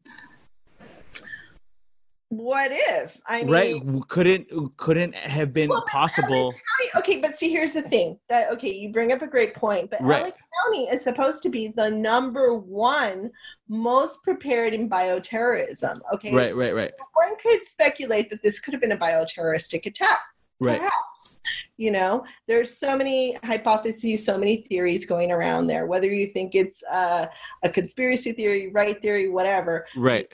What 2.37 2.71
if? 2.73 3.19
I 3.27 3.43
mean, 3.43 3.51
right? 3.53 4.07
Couldn't 4.07 4.47
couldn't 4.77 5.13
have 5.13 5.53
been 5.53 5.69
Well, 5.69 5.85
possible. 5.87 6.51
County- 6.51 6.91
okay, 6.97 7.17
but 7.21 7.37
see, 7.37 7.51
here's 7.51 7.73
the 7.73 7.83
thing. 7.83 8.17
That 8.27 8.49
okay, 8.53 8.71
you 8.73 8.91
bring 8.91 9.11
up 9.11 9.21
a 9.21 9.27
great 9.27 9.53
point, 9.53 9.91
but 9.91 10.01
Right. 10.01 10.23
LA 10.23 10.31
County 10.65 10.89
is 10.89 11.03
supposed 11.03 11.43
to 11.43 11.49
be 11.49 11.67
the 11.67 11.91
number 11.91 12.55
one 12.55 13.29
most 13.69 14.23
prepared 14.23 14.73
in 14.73 14.89
bioterrorism. 14.89 15.99
Okay, 16.13 16.33
Right, 16.33 16.55
right, 16.55 16.73
right, 16.73 16.91
One 17.13 17.35
could 17.37 17.65
speculate 17.67 18.31
that 18.31 18.41
this 18.41 18.59
could 18.59 18.73
have 18.73 18.81
been 18.81 18.93
a 18.93 18.97
bioterroristic 18.97 19.85
attack. 19.85 20.19
right. 20.59 20.79
Perhaps. 20.79 21.39
You 21.77 21.91
know, 21.91 22.23
there's 22.47 22.75
so 22.77 22.97
many 22.97 23.37
hypotheses, 23.43 24.25
so 24.25 24.37
many 24.39 24.65
theories 24.69 25.05
going 25.05 25.31
around 25.31 25.67
there. 25.67 25.85
Whether 25.85 26.11
you 26.11 26.25
think 26.27 26.55
it's 26.55 26.81
uh, 26.89 27.27
a 27.63 27.69
conspiracy 27.69 28.31
theory, 28.31 28.69
right 28.71 28.99
theory, 29.01 29.29
whatever, 29.29 29.85
Right. 29.95 30.31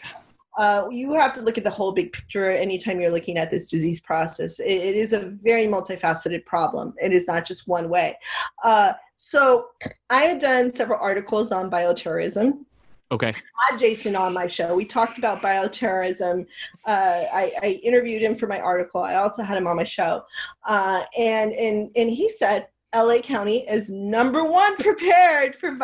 Uh, 0.60 0.89
you 0.91 1.14
have 1.14 1.32
to 1.34 1.41
look 1.41 1.57
at 1.57 1.64
the 1.64 1.70
whole 1.70 1.93
big 1.93 2.12
picture 2.12 2.51
anytime 2.51 2.99
you're 2.99 3.12
looking 3.12 3.38
at 3.38 3.49
this 3.49 3.70
disease 3.70 4.01
process. 4.01 4.60
It, 4.60 4.66
it 4.66 4.95
is 4.97 5.14
a 5.14 5.20
very 5.41 5.68
multifaceted 5.68 6.45
problem. 6.45 6.93
It 7.01 7.14
is 7.14 7.28
not 7.28 7.45
just 7.45 7.66
one 7.66 7.88
way. 7.88 8.18
Uh, 8.62 8.91
so 9.16 9.68
I 10.10 10.24
had 10.24 10.39
done 10.39 10.74
several 10.74 10.99
articles 10.99 11.53
on 11.53 11.72
bioterrorism. 11.72 12.66
Okay. 13.10 13.30
I 13.30 13.72
had 13.72 13.80
Jason 13.80 14.18
on 14.18 14.34
my 14.34 14.47
show. 14.47 14.76
We 14.76 14.84
talked 14.84 15.18
about 15.18 15.41
bioterrorism. 15.41 16.45
Uh, 16.86 17.24
I, 17.34 17.53
I 17.64 17.80
interviewed 17.82 18.22
him 18.22 18.36
for 18.36 18.47
my 18.47 18.60
article. 18.60 19.01
I 19.01 19.16
also 19.16 19.43
had 19.43 19.57
him 19.57 19.66
on 19.66 19.78
my 19.78 19.86
show, 19.86 20.24
uh, 20.66 21.01
and 21.18 21.53
and 21.53 21.89
and 21.95 22.10
he 22.10 22.30
said 22.30 22.68
LA 22.93 23.20
County 23.20 23.66
is 23.68 23.89
number 23.89 24.43
one 24.43 24.76
prepared 24.78 25.55
for 25.55 25.70
Okay. 25.70 25.80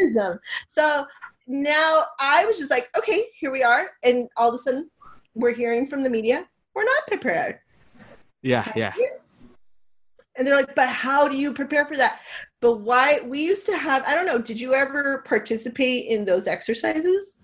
bioterrorism. 0.00 0.38
So 0.68 1.06
now 1.50 2.04
I 2.20 2.44
was 2.46 2.58
just 2.58 2.70
like, 2.70 2.88
okay, 2.96 3.26
here 3.38 3.50
we 3.50 3.62
are, 3.62 3.90
and 4.04 4.28
all 4.36 4.48
of 4.48 4.54
a 4.54 4.58
sudden 4.58 4.88
we're 5.34 5.52
hearing 5.52 5.86
from 5.86 6.02
the 6.02 6.10
media 6.10 6.46
we're 6.74 6.84
not 6.84 7.06
prepared, 7.08 7.58
Yeah, 8.42 8.70
yeah. 8.76 8.92
and 10.36 10.46
they're 10.46 10.56
like, 10.56 10.74
but 10.76 10.88
how 10.88 11.26
do 11.26 11.36
you 11.36 11.52
prepare 11.52 11.84
for 11.84 11.96
that? 11.96 12.20
But 12.60 12.76
why? 12.76 13.20
We 13.24 13.42
used 13.44 13.66
to 13.66 13.76
have. 13.76 14.04
I 14.06 14.14
don't 14.14 14.26
know. 14.26 14.38
Did 14.38 14.60
you 14.60 14.74
ever 14.74 15.24
participate 15.26 16.06
in 16.06 16.24
those 16.24 16.46
exercises? 16.46 17.36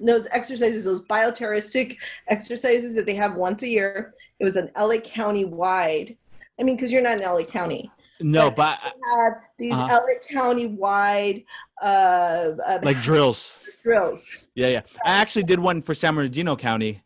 Those 0.00 0.26
exercises, 0.32 0.84
those 0.84 1.02
bioterroristic 1.02 1.96
exercises 2.28 2.94
that 2.96 3.06
they 3.06 3.14
have 3.14 3.36
once 3.36 3.62
a 3.62 3.68
year. 3.68 4.14
It 4.38 4.44
was 4.44 4.56
an 4.56 4.70
LA 4.76 4.98
County 4.98 5.44
wide. 5.44 6.16
I 6.60 6.62
mean, 6.62 6.76
because 6.76 6.92
you're 6.92 7.02
not 7.02 7.20
in 7.20 7.24
LA 7.24 7.42
County. 7.42 7.90
No, 8.20 8.50
But- 8.50 8.78
but 8.82 8.92
have 9.14 9.32
these 9.58 9.72
Uh-huh. 9.72 10.00
LA 10.00 10.18
County 10.32 10.66
wide 10.66 11.44
uh, 11.82 12.52
uh, 12.66 12.78
like 12.82 13.00
drills. 13.02 13.62
drills. 13.82 14.48
Yeah, 14.54 14.68
yeah. 14.68 14.80
I 15.04 15.12
actually 15.20 15.42
did 15.44 15.58
one 15.58 15.82
for 15.82 15.94
San 15.94 16.14
Bernardino 16.14 16.56
County. 16.56 17.02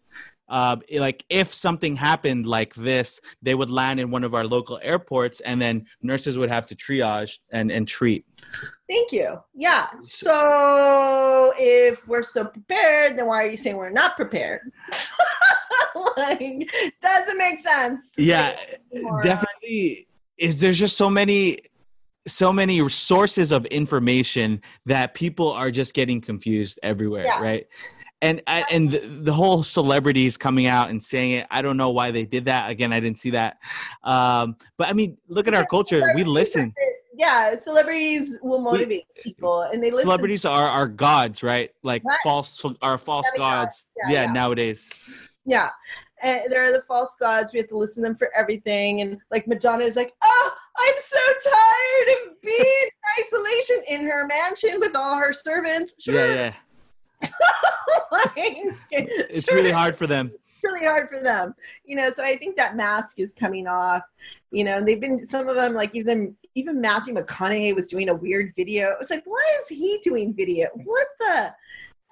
Uh, 0.48 0.76
like 0.98 1.24
if 1.28 1.54
something 1.54 1.94
happened 1.94 2.44
like 2.44 2.74
this, 2.74 3.20
they 3.40 3.54
would 3.54 3.70
land 3.70 4.00
in 4.00 4.10
one 4.10 4.24
of 4.24 4.34
our 4.34 4.44
local 4.44 4.80
airports, 4.82 5.38
and 5.40 5.62
then 5.62 5.86
nurses 6.02 6.36
would 6.38 6.50
have 6.50 6.66
to 6.66 6.74
triage 6.74 7.38
and 7.52 7.70
and 7.70 7.86
treat. 7.86 8.24
Thank 8.88 9.12
you. 9.12 9.38
Yeah. 9.54 9.86
So 10.00 11.52
if 11.56 12.06
we're 12.08 12.24
so 12.24 12.44
prepared, 12.46 13.16
then 13.16 13.26
why 13.26 13.44
are 13.44 13.48
you 13.48 13.56
saying 13.56 13.76
we're 13.76 13.90
not 13.90 14.16
prepared? 14.16 14.72
like, 16.16 16.68
doesn't 17.02 17.38
make 17.38 17.60
sense. 17.60 18.12
Yeah, 18.16 18.56
definitely. 19.22 20.08
Is 20.40 20.58
there's 20.58 20.78
just 20.78 20.96
so 20.96 21.08
many, 21.10 21.58
so 22.26 22.52
many 22.52 22.86
sources 22.88 23.52
of 23.52 23.64
information 23.66 24.62
that 24.86 25.14
people 25.14 25.52
are 25.52 25.70
just 25.70 25.94
getting 25.94 26.20
confused 26.20 26.78
everywhere, 26.82 27.24
Yeah. 27.26 27.42
right? 27.42 27.66
And 28.22 28.42
I- 28.46 28.64
and 28.70 28.90
the, 28.90 28.98
the 29.22 29.32
whole 29.32 29.62
celebrities 29.62 30.36
coming 30.36 30.66
out 30.66 30.90
and 30.90 31.02
saying 31.02 31.32
it. 31.32 31.46
I 31.50 31.62
don't 31.62 31.76
know 31.76 31.90
why 31.90 32.10
they 32.10 32.24
did 32.24 32.46
that. 32.46 32.70
Again, 32.70 32.92
I 32.92 33.00
didn't 33.00 33.18
see 33.18 33.30
that. 33.30 33.58
Um, 34.02 34.56
but 34.76 34.88
I 34.88 34.92
mean, 34.94 35.16
look 35.28 35.46
at 35.46 35.54
our 35.54 35.64
culture. 35.66 36.02
We 36.14 36.24
listen. 36.24 36.74
Yeah, 37.14 37.54
celebrities 37.54 38.38
will 38.42 38.60
motivate 38.60 39.04
people, 39.22 39.60
and 39.62 39.82
they 39.82 39.90
listen. 39.90 40.04
celebrities 40.06 40.46
are 40.46 40.68
our 40.68 40.86
gods, 40.88 41.42
right? 41.42 41.70
Like 41.82 42.02
Right. 42.04 42.18
false, 42.24 42.64
are 42.80 42.96
false 42.96 43.26
Demigods. 43.34 43.64
gods. 43.66 43.84
Yeah, 44.06 44.12
Yeah, 44.12 44.22
yeah. 44.26 44.32
nowadays. 44.32 44.90
Yeah. 45.44 45.68
Eh, 46.22 46.40
and 46.44 46.52
they're 46.52 46.72
the 46.72 46.82
false 46.82 47.16
gods. 47.18 47.52
We 47.52 47.58
have 47.60 47.68
to 47.68 47.76
listen 47.76 48.02
to 48.02 48.08
them 48.10 48.16
for 48.16 48.30
everything. 48.36 49.00
And 49.00 49.18
like 49.30 49.46
Madonna 49.46 49.84
is 49.84 49.96
like, 49.96 50.12
oh, 50.22 50.52
I'm 50.78 50.94
so 50.98 51.18
tired 51.44 52.16
of 52.28 52.40
being 52.42 52.60
in 52.60 53.24
isolation 53.24 53.76
in 53.88 54.00
her 54.08 54.26
mansion 54.26 54.80
with 54.80 54.94
all 54.94 55.16
her 55.16 55.32
servants. 55.32 55.94
Sure. 55.98 56.14
Yeah, 56.14 56.52
yeah. 57.22 57.28
like, 58.12 58.32
It's 58.90 59.44
sure, 59.44 59.56
really 59.56 59.70
hard 59.70 59.96
for 59.96 60.06
them. 60.06 60.32
really 60.62 60.86
hard 60.86 61.08
for 61.08 61.20
them. 61.20 61.54
You 61.84 61.96
know, 61.96 62.10
so 62.10 62.24
I 62.24 62.36
think 62.36 62.56
that 62.56 62.76
mask 62.76 63.18
is 63.18 63.32
coming 63.32 63.66
off. 63.66 64.02
You 64.50 64.64
know, 64.64 64.78
and 64.78 64.86
they've 64.88 65.00
been 65.00 65.24
some 65.24 65.48
of 65.48 65.54
them 65.54 65.74
like 65.74 65.94
even 65.94 66.36
even 66.54 66.80
Matthew 66.80 67.14
McConaughey 67.14 67.74
was 67.74 67.88
doing 67.88 68.08
a 68.08 68.14
weird 68.14 68.52
video. 68.56 68.90
It 68.90 68.98
was 68.98 69.10
like, 69.10 69.22
why 69.24 69.44
is 69.62 69.68
he 69.68 69.98
doing 70.02 70.34
video? 70.34 70.68
What 70.74 71.06
the 71.20 71.52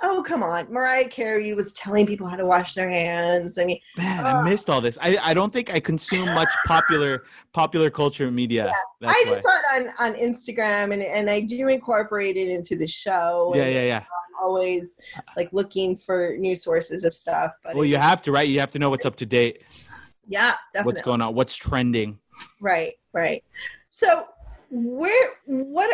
Oh, 0.01 0.23
come 0.23 0.45
on. 0.45 0.73
Mariah 0.73 1.09
Carey 1.09 1.53
was 1.55 1.73
telling 1.73 2.07
people 2.07 2.29
how 2.29 2.37
to 2.37 2.47
wash 2.47 2.75
their 2.75 2.89
hands. 2.89 3.59
I 3.59 3.65
mean, 3.65 3.81
Man, 3.97 4.25
Uh, 4.25 4.29
I 4.29 4.43
missed 4.45 4.71
all 4.71 4.81
this. 4.81 4.97
I, 5.03 5.19
I 5.21 5.35
don't 5.35 5.53
think 5.53 5.73
I 5.73 5.81
consume 5.81 6.33
much 6.35 6.53
popular 6.67 7.25
popular 7.53 7.91
culture 7.91 8.31
media. 8.31 8.73
That's 9.01 9.13
I 9.13 9.25
why. 9.27 9.35
just 9.35 9.43
saw 9.43 9.59
it 9.59 9.91
on, 9.99 10.07
on 10.07 10.15
Instagram 10.15 10.93
and, 10.93 11.03
and 11.03 11.29
I 11.29 11.41
do 11.41 11.67
incorporate 11.69 12.37
it 12.37 12.49
into 12.49 12.77
the 12.77 12.87
show. 12.87 13.53
Yeah, 13.57 13.65
and 13.65 13.75
yeah, 13.75 13.83
yeah. 13.83 13.99
I'm 13.99 14.45
always 14.45 14.97
like 15.37 15.53
looking 15.53 15.97
for 15.97 16.37
new 16.39 16.55
sources 16.55 17.03
of 17.03 17.13
stuff. 17.13 17.55
But 17.65 17.75
Well, 17.75 17.85
you 17.85 17.97
have 17.97 18.23
to, 18.23 18.33
right? 18.33 18.47
You 18.49 18.61
have 18.61 18.71
to 18.73 18.79
know 18.79 18.91
what's 18.91 19.07
up 19.07 19.17
to 19.17 19.27
date, 19.27 19.63
yeah, 20.29 20.55
definitely. 20.73 20.93
what's 20.93 21.03
going 21.03 21.21
on, 21.23 21.35
what's 21.35 21.57
trending. 21.57 22.21
Right, 22.61 22.95
right. 23.13 23.43
So 23.91 24.27
where 24.71 25.31
what 25.47 25.91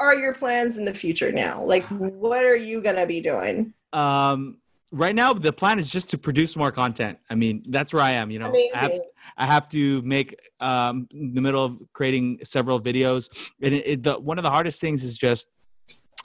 are 0.00 0.14
your 0.14 0.34
plans 0.34 0.78
in 0.78 0.84
the 0.84 0.94
future 0.94 1.32
now? 1.32 1.64
Like, 1.64 1.86
what 1.88 2.44
are 2.44 2.56
you 2.56 2.80
gonna 2.80 3.06
be 3.06 3.20
doing? 3.20 3.72
Um, 3.92 4.58
right 4.92 5.14
now 5.14 5.32
the 5.32 5.52
plan 5.52 5.78
is 5.78 5.90
just 5.90 6.10
to 6.10 6.18
produce 6.18 6.56
more 6.56 6.72
content. 6.72 7.18
I 7.30 7.34
mean, 7.34 7.64
that's 7.68 7.92
where 7.92 8.02
I 8.02 8.12
am. 8.12 8.30
You 8.30 8.38
know, 8.38 8.52
I 8.74 8.78
have, 8.78 9.00
I 9.36 9.46
have 9.46 9.68
to 9.70 10.02
make 10.02 10.38
um 10.60 11.08
in 11.10 11.34
the 11.34 11.40
middle 11.40 11.64
of 11.64 11.78
creating 11.92 12.40
several 12.44 12.80
videos, 12.80 13.28
and 13.62 13.74
it, 13.74 13.86
it, 13.86 14.02
the 14.02 14.18
one 14.18 14.38
of 14.38 14.44
the 14.44 14.50
hardest 14.50 14.80
things 14.80 15.04
is 15.04 15.16
just 15.18 15.48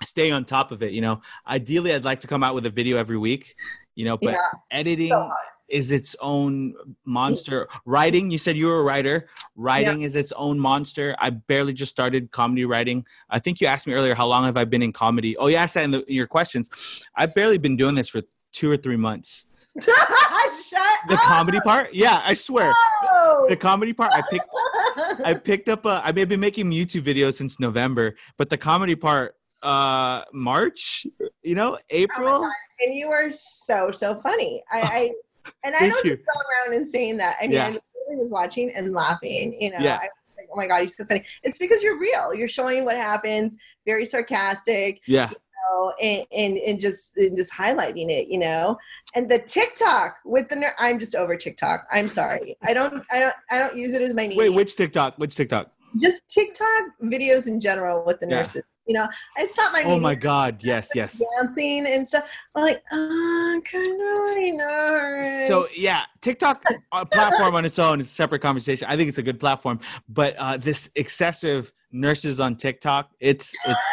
stay 0.04 0.32
on 0.32 0.46
top 0.46 0.72
of 0.72 0.84
it. 0.84 0.92
You 0.92 1.02
know, 1.02 1.22
ideally, 1.48 1.94
I'd 1.94 2.06
like 2.06 2.22
to 2.22 2.28
come 2.28 2.44
out 2.44 2.56
with 2.56 2.66
a 2.66 2.70
video 2.70 2.98
every 2.98 3.18
week. 3.18 3.56
You 3.96 4.06
know, 4.06 4.18
but 4.18 4.34
Yeah, 4.34 4.38
editing 4.72 5.10
so. 5.10 5.30
Is 5.70 5.92
its 5.92 6.16
own 6.20 6.74
monster. 7.06 7.68
Writing, 7.86 8.30
you 8.32 8.38
said 8.38 8.58
you 8.58 8.68
were 8.68 8.80
a 8.80 8.84
writer. 8.84 9.28
Writing 9.56 10.02
is 10.02 10.16
its 10.16 10.32
own 10.34 10.60
monster. 10.60 11.16
I 11.20 11.30
barely 11.32 11.74
just 11.74 11.92
started 11.92 12.32
comedy 12.32 12.66
writing. 12.66 13.06
I 13.30 13.40
think 13.40 13.62
you 13.62 13.68
asked 13.68 13.88
me 13.88 13.94
earlier 13.94 14.16
how 14.16 14.28
long 14.28 14.44
have 14.46 14.58
I 14.58 14.66
been 14.66 14.82
in 14.82 14.94
comedy. 14.94 15.38
Oh, 15.38 15.48
you 15.48 15.56
asked 15.56 15.76
that 15.76 15.84
in, 15.84 15.92
the, 15.92 16.04
in 16.06 16.16
your 16.16 16.28
questions. 16.28 17.02
I've 17.16 17.34
barely 17.36 17.58
been 17.58 17.78
doing 17.78 17.96
this 17.96 18.10
for 18.10 18.22
two 18.52 18.70
or 18.72 18.78
three 18.78 18.98
months. 18.98 19.48
Shut 19.82 21.00
The 21.08 21.14
up. 21.16 21.20
comedy 21.22 21.60
part, 21.62 21.94
yeah, 21.94 22.22
I 22.24 22.34
swear. 22.34 22.72
No. 23.04 23.46
The 23.50 23.56
comedy 23.56 23.94
part, 23.94 24.12
I 24.14 24.22
picked. 24.30 24.46
I 25.26 25.34
picked 25.34 25.70
up. 25.70 25.86
A, 25.86 26.02
I've 26.04 26.16
been 26.16 26.40
making 26.40 26.72
YouTube 26.72 27.04
videos 27.04 27.36
since 27.36 27.60
November, 27.60 28.16
but 28.38 28.50
the 28.50 28.58
comedy 28.58 28.96
part, 28.96 29.36
uh, 29.64 30.24
March. 30.34 31.06
You 31.44 31.56
know, 31.56 31.78
April. 31.90 32.42
God. 32.42 32.52
and 32.86 32.96
you 32.96 33.08
are 33.10 33.30
so 33.32 33.92
so 33.92 34.20
funny. 34.20 34.64
I, 34.72 34.82
I 34.82 35.12
and 35.64 35.76
I 35.76 35.90
don't 35.90 36.04
you. 36.06 36.16
just 36.16 36.26
go 36.26 36.40
around 36.42 36.76
and 36.78 36.88
saying 36.88 37.18
that. 37.18 37.38
I 37.40 37.44
mean, 37.44 37.52
Yeah. 37.54 37.66
I 37.66 37.70
literally 37.70 38.16
was 38.24 38.32
watching 38.32 38.72
and 38.72 38.94
laughing. 38.94 39.56
You 39.60 39.72
know, 39.72 39.80
Yeah. 39.80 39.96
I 39.98 40.04
was 40.28 40.36
like, 40.38 40.48
oh 40.52 40.56
my 40.56 40.68
god, 40.68 40.82
he's 40.82 40.96
so 40.98 41.06
funny. 41.06 41.24
It's 41.44 41.58
because 41.58 41.82
you're 41.84 42.00
real. 42.00 42.34
You're 42.34 42.48
showing 42.48 42.86
what 42.86 42.96
happens. 42.98 43.56
Very 43.86 44.06
sarcastic. 44.06 45.02
yeah. 45.08 45.30
You 45.30 45.36
know, 45.76 45.94
and, 46.02 46.26
and 46.32 46.58
and 46.58 46.80
just 46.80 47.16
and 47.18 47.38
just 47.38 47.52
highlighting 47.54 48.10
it. 48.10 48.28
You 48.28 48.40
know, 48.40 48.78
and 49.16 49.30
the 49.30 49.40
TikTok 49.40 50.18
with 50.26 50.50
the 50.50 50.56
ner- 50.56 50.76
I'm 50.80 50.98
just 51.00 51.16
over 51.16 51.36
TikTok. 51.36 51.86
I'm 51.92 52.10
sorry. 52.10 52.58
I 52.64 52.74
don't 52.74 53.04
I 53.12 53.20
don't 53.20 53.36
I 53.52 53.60
don't 53.60 53.76
use 53.78 53.94
it 53.94 54.02
as 54.02 54.14
my 54.14 54.32
Wait, 54.36 54.50
which 54.50 54.76
TikTok? 54.76 55.18
Which 55.18 55.36
TikTok? 55.36 55.72
just 56.00 56.22
TikTok 56.30 56.84
videos 57.04 57.48
in 57.48 57.60
general 57.60 58.04
with 58.06 58.20
the 58.20 58.28
Yeah. 58.28 58.36
nurses. 58.38 58.64
You 58.90 58.96
know, 58.96 59.08
it's 59.38 59.56
not 59.56 59.72
my 59.72 59.82
Oh 59.82 59.86
medium 59.86 60.02
my 60.02 60.16
God! 60.16 60.64
Yes, 60.64 60.90
yes. 60.96 61.22
dancing 61.40 61.86
and 61.86 62.08
stuff. 62.08 62.24
I'm 62.56 62.64
like, 62.64 62.82
oh, 62.92 63.62
kind 63.64 63.86
of 63.88 64.68
nurse. 64.68 65.48
So 65.48 65.68
yeah, 65.78 66.06
TikTok 66.22 66.64
a 66.92 67.06
platform 67.06 67.54
on 67.54 67.66
its 67.66 67.78
own 67.78 68.00
is 68.02 68.08
a 68.08 68.12
separate 68.12 68.40
conversation. 68.42 68.88
I 68.90 68.98
think 68.98 69.08
it's 69.10 69.20
a 69.20 69.24
good 69.24 69.40
platform, 69.40 69.80
but 70.10 70.36
uh, 70.38 70.58
this 70.58 70.90
excessive 70.96 71.72
nurses 71.92 72.40
on 72.40 72.56
TikTok, 72.56 73.12
it's 73.20 73.54
it's 73.68 73.84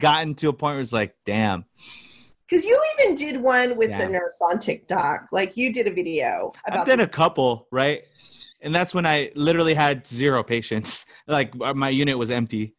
gotten 0.00 0.34
to 0.34 0.48
a 0.48 0.52
point 0.52 0.74
where 0.74 0.80
it's 0.82 0.92
like, 0.92 1.14
damn. 1.24 1.64
because 2.48 2.64
you 2.64 2.76
even 2.98 3.14
did 3.14 3.40
one 3.40 3.76
with 3.76 3.90
the 3.96 4.08
nurse 4.08 4.36
on 4.40 4.58
TikTok. 4.58 5.28
Like 5.30 5.56
you 5.56 5.72
did 5.72 5.86
a 5.86 5.92
video 5.92 6.50
I've 6.66 6.84
done 6.86 6.98
the- 6.98 7.04
a 7.04 7.08
couple, 7.08 7.68
right? 7.70 8.02
And 8.62 8.74
that's 8.74 8.92
when 8.92 9.06
I 9.06 9.30
literally 9.36 9.74
had 9.74 10.08
zero 10.08 10.42
patients. 10.42 11.06
Like 11.28 11.52
uh, 11.60 11.72
my 11.74 11.90
unit 11.90 12.18
was 12.18 12.32
empty. 12.32 12.74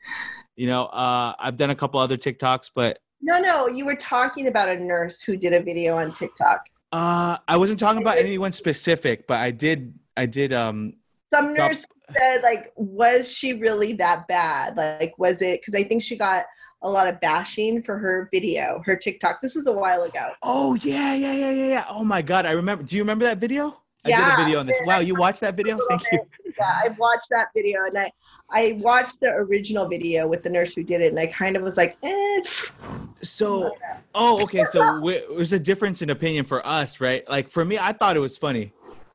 You 0.55 0.67
know, 0.67 0.85
uh, 0.85 1.33
I've 1.39 1.55
done 1.55 1.69
a 1.69 1.75
couple 1.75 1.99
other 1.99 2.17
TikToks, 2.17 2.71
but 2.75 2.99
no, 3.21 3.39
no. 3.39 3.67
You 3.67 3.85
were 3.85 3.95
talking 3.95 4.47
about 4.47 4.69
a 4.69 4.75
nurse 4.77 5.21
who 5.21 5.37
did 5.37 5.53
a 5.53 5.61
video 5.61 5.97
on 5.97 6.11
TikTok. 6.11 6.61
uh, 6.91 7.37
I 7.47 7.57
wasn't 7.57 7.79
talking 7.79 8.01
about 8.01 8.17
anyone 8.17 8.51
specific. 8.51 9.27
But 9.27 9.39
I 9.39 9.51
did, 9.51 9.93
I 10.17 10.25
did. 10.25 10.53
Um, 10.53 10.93
Some 11.33 11.53
Stop. 11.55 11.69
nurse 11.69 11.85
said, 12.17 12.43
like, 12.43 12.73
was 12.75 13.31
she 13.31 13.53
really 13.53 13.93
that 13.93 14.27
bad? 14.27 14.75
Like, 14.75 15.13
was 15.17 15.41
it? 15.41 15.61
Because 15.61 15.75
I 15.75 15.83
think 15.83 16.01
she 16.03 16.15
got 16.17 16.45
a 16.83 16.89
lot 16.89 17.07
of 17.07 17.19
bashing 17.21 17.81
for 17.81 17.97
her 17.97 18.27
video, 18.33 18.81
her 18.85 18.95
TikTok. 18.95 19.39
This 19.39 19.55
was 19.55 19.67
a 19.67 19.71
while 19.71 20.03
ago. 20.03 20.29
oh 20.41 20.75
yeah, 20.75 21.13
yeah, 21.13 21.33
yeah, 21.33 21.51
yeah, 21.51 21.67
yeah. 21.67 21.85
Oh 21.89 22.03
my 22.03 22.21
god, 22.21 22.45
I 22.45 22.51
remember. 22.51 22.83
Do 22.83 22.95
you 22.95 23.03
remember 23.03 23.25
that 23.25 23.37
video? 23.37 23.80
I 24.05 24.09
did 24.09 24.19
a 24.19 24.43
video 24.43 24.59
on 24.59 24.65
this. 24.65 24.77
Wow, 24.85 24.99
you 24.99 25.15
watched 25.15 25.41
that 25.41 25.55
video? 25.55 25.77
Thank 25.89 26.03
you. 26.11 26.19
Yeah, 26.57 26.79
I 26.83 26.89
watched 26.97 27.29
that 27.29 27.47
video 27.55 27.85
and 27.85 27.97
I, 27.97 28.11
I 28.49 28.77
watched 28.81 29.19
the 29.19 29.29
original 29.29 29.87
video 29.87 30.27
with 30.27 30.43
the 30.43 30.49
nurse 30.49 30.73
who 30.73 30.83
did 30.83 31.01
it, 31.01 31.11
and 31.11 31.19
I 31.19 31.27
kind 31.27 31.55
of 31.55 31.63
was 31.63 31.77
like, 31.77 31.97
eh. 32.03 32.41
So, 33.21 33.75
oh, 34.15 34.41
okay. 34.43 34.65
So 34.65 34.99
there's 35.35 35.53
a 35.53 35.59
difference 35.59 36.01
in 36.01 36.09
opinion 36.09 36.45
for 36.45 36.65
us, 36.65 36.99
right? 36.99 37.27
Like 37.29 37.49
for 37.49 37.63
me, 37.63 37.77
I 37.77 37.93
thought 37.93 38.17
it 38.17 38.21
was 38.21 38.37
funny. 38.37 38.73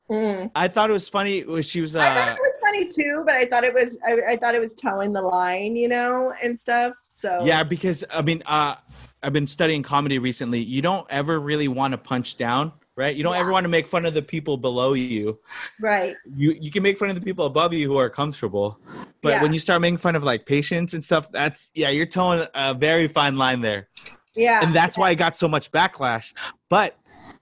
Mm. 0.08 0.52
I 0.54 0.68
thought 0.68 0.88
it 0.88 0.92
was 0.92 1.08
funny. 1.08 1.42
when 1.42 1.62
She 1.62 1.80
was. 1.80 1.96
I 1.96 2.14
thought 2.14 2.28
Uh, 2.28 2.32
it 2.32 2.38
was 2.38 2.58
funny 2.60 2.88
too, 2.88 3.22
but 3.26 3.34
I 3.34 3.44
thought 3.46 3.64
it 3.64 3.74
was 3.74 3.98
I, 4.06 4.32
I 4.32 4.36
thought 4.36 4.54
it 4.54 4.60
was 4.60 4.74
telling 4.74 5.12
the 5.12 5.22
line, 5.22 5.74
you 5.74 5.88
know, 5.88 6.32
and 6.42 6.58
stuff. 6.58 6.92
So 7.08 7.44
yeah, 7.44 7.64
because 7.64 8.04
I 8.10 8.22
mean, 8.22 8.42
uh, 8.46 8.76
I've 9.22 9.32
been 9.32 9.48
studying 9.48 9.82
comedy 9.82 10.20
recently. 10.20 10.60
You 10.60 10.80
don't 10.80 11.06
ever 11.10 11.40
really 11.40 11.66
want 11.66 11.92
to 11.92 11.98
punch 11.98 12.36
down, 12.36 12.72
right? 12.96 13.14
You 13.14 13.22
don't 13.22 13.34
Yeah. 13.34 13.40
ever 13.40 13.52
want 13.52 13.64
to 13.64 13.68
make 13.68 13.86
fun 13.86 14.06
of 14.06 14.14
the 14.14 14.22
people 14.22 14.56
below 14.56 14.94
you. 14.94 15.38
right. 15.80 16.16
You 16.34 16.56
you 16.60 16.70
can 16.70 16.82
make 16.82 16.98
fun 16.98 17.08
of 17.10 17.14
the 17.14 17.20
people 17.20 17.44
above 17.46 17.72
you 17.72 17.86
who 17.86 17.98
are 17.98 18.10
comfortable, 18.10 18.80
but 19.22 19.30
Yeah. 19.34 19.42
when 19.42 19.52
you 19.52 19.60
start 19.60 19.80
making 19.80 19.98
fun 19.98 20.16
of 20.16 20.24
like 20.24 20.46
patients 20.46 20.94
and 20.94 21.04
stuff, 21.04 21.30
that's 21.30 21.70
yeah, 21.74 21.90
you're 21.90 22.06
towing 22.06 22.46
a 22.54 22.74
very 22.74 23.06
fine 23.08 23.36
line 23.36 23.60
there. 23.60 23.88
Yeah. 24.34 24.60
and 24.62 24.74
that's 24.74 24.98
why 24.98 25.10
it 25.12 25.16
got 25.16 25.34
so 25.36 25.48
much 25.48 25.70
backlash. 25.72 26.34
But 26.68 26.96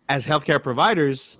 as 0.09 0.27
healthcare 0.27 0.63
providers, 0.63 1.39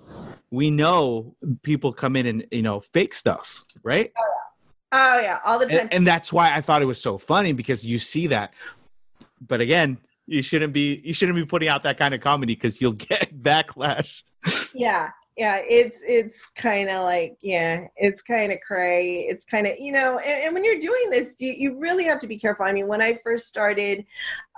we 0.51 0.69
know 0.69 1.35
people 1.63 1.93
come 1.93 2.15
in 2.15 2.25
and 2.25 2.45
you 2.51 2.61
know 2.61 2.79
fake 2.79 3.13
stuff, 3.13 3.63
right? 3.83 4.11
oh 4.91 5.19
yeah, 5.19 5.39
oh, 5.45 5.51
all 5.51 5.59
the 5.59 5.65
time. 5.65 5.79
And, 5.79 5.93
and 5.93 6.07
that's 6.07 6.31
why 6.31 6.53
I 6.53 6.61
thought 6.61 6.81
it 6.81 6.85
was 6.85 7.01
so 7.01 7.17
funny 7.17 7.51
because 7.53 7.85
you 7.85 7.99
see 7.99 8.27
that. 8.27 8.53
But 9.45 9.59
again, 9.61 9.97
you 10.27 10.41
shouldn't 10.41 10.73
be 10.73 11.01
you 11.03 11.13
shouldn't 11.13 11.35
be 11.35 11.45
putting 11.45 11.69
out 11.69 11.83
that 11.83 11.97
kind 11.97 12.13
of 12.13 12.21
comedy 12.21 12.55
because 12.55 12.81
you'll 12.81 12.91
get 12.93 13.41
backlash. 13.41 14.23
yeah. 14.73 15.09
Yeah, 15.37 15.57
it's 15.67 15.99
it's 16.07 16.47
kind 16.47 16.89
of 16.89 17.03
like 17.03 17.37
yeah, 17.41 17.87
it's 17.97 18.21
kind 18.21 18.53
of 18.53 18.59
cray. 18.65 19.27
It's 19.29 19.43
kind 19.43 19.67
of 19.67 19.73
you 19.77 19.91
know, 19.91 20.17
and, 20.19 20.45
and 20.45 20.53
when 20.53 20.63
you're 20.63 20.79
doing 20.79 21.09
this, 21.09 21.35
you, 21.39 21.51
you 21.51 21.77
really 21.77 22.05
have 22.05 22.19
to 22.19 22.27
be 22.27 22.37
careful. 22.37 22.65
I 22.65 22.71
mean, 22.71 22.87
when 22.87 23.01
I 23.01 23.19
first 23.21 23.47
started, 23.47 24.05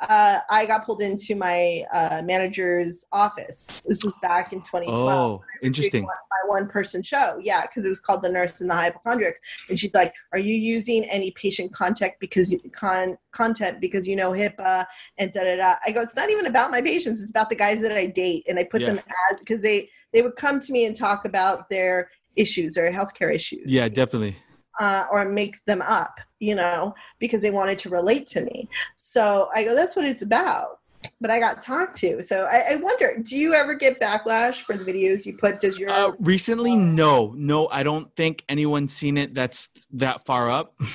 uh, 0.01 0.39
I 0.51 0.67
got 0.67 0.85
pulled 0.85 1.01
into 1.01 1.35
my 1.35 1.83
uh, 1.91 2.21
manager's 2.23 3.05
office. 3.11 3.85
This 3.87 4.03
was 4.03 4.15
back 4.21 4.53
in 4.53 4.59
2012. 4.59 5.09
Oh, 5.09 5.43
interesting. 5.63 6.03
my 6.03 6.13
one 6.47 6.67
person 6.67 7.01
show. 7.01 7.39
Yeah, 7.41 7.63
because 7.63 7.83
it 7.83 7.89
was 7.89 7.99
called 7.99 8.21
The 8.21 8.29
Nurse 8.29 8.61
and 8.61 8.69
the 8.69 8.75
Hypochondriacs. 8.75 9.39
And 9.69 9.79
she's 9.79 9.95
like, 9.95 10.13
Are 10.33 10.39
you 10.39 10.53
using 10.53 11.05
any 11.05 11.31
patient 11.31 11.73
contact 11.73 12.19
because 12.19 12.51
you, 12.51 12.59
con, 12.71 13.17
content 13.31 13.81
because 13.81 14.07
you 14.07 14.15
know 14.15 14.31
HIPAA 14.31 14.85
and 15.17 15.31
da 15.31 15.43
da 15.43 15.55
da? 15.55 15.75
I 15.85 15.91
go, 15.91 16.01
It's 16.01 16.15
not 16.15 16.29
even 16.29 16.45
about 16.45 16.69
my 16.69 16.81
patients, 16.81 17.19
it's 17.19 17.31
about 17.31 17.49
the 17.49 17.55
guys 17.55 17.81
that 17.81 17.91
I 17.91 18.05
date. 18.05 18.45
And 18.47 18.59
I 18.59 18.63
put 18.63 18.81
Yeah. 18.81 18.89
them 18.93 18.99
as 19.31 19.39
because 19.39 19.61
they 19.63 19.89
they 20.13 20.21
would 20.21 20.35
come 20.35 20.59
to 20.59 20.71
me 20.71 20.85
and 20.85 20.95
talk 20.95 21.25
about 21.25 21.69
their 21.69 22.09
issues, 22.35 22.77
or 22.77 22.89
healthcare 22.91 23.33
issues. 23.33 23.63
Yeah, 23.65 23.89
definitely. 23.89 24.37
Uh, 24.79 25.05
or 25.11 25.25
make 25.25 25.63
them 25.65 25.81
up, 25.81 26.19
you 26.39 26.53
know, 26.53 26.93
because 27.19 27.41
they 27.41 27.49
wanted 27.49 27.79
to 27.79 27.89
relate 27.89 28.27
to 28.27 28.41
me. 28.41 28.69
So 28.95 29.49
I 29.53 29.63
go, 29.63 29.73
That's 29.75 29.95
what 29.95 30.05
it's 30.05 30.21
about. 30.21 30.79
But 31.21 31.29
I 31.29 31.39
got 31.39 31.61
talked 31.61 31.97
to. 31.99 32.21
So 32.23 32.45
I, 32.45 32.73
I 32.73 32.75
wonder, 32.75 33.21
do 33.21 33.37
you 33.37 33.53
ever 33.53 33.75
get 33.75 33.99
backlash 33.99 34.61
for 34.61 34.75
the 34.75 34.83
videos 34.83 35.25
you 35.25 35.37
put? 35.37 35.59
Does 35.59 35.79
your 35.79 35.89
Uh, 35.89 36.11
recently, 36.19 36.75
no, 36.75 37.33
no, 37.37 37.67
I 37.69 37.83
don't 37.83 38.13
think 38.15 38.43
anyone's 38.49 38.93
seen 38.93 39.17
it 39.17 39.33
that's 39.33 39.69
that 39.93 40.25
far 40.25 40.49
up. 40.49 40.75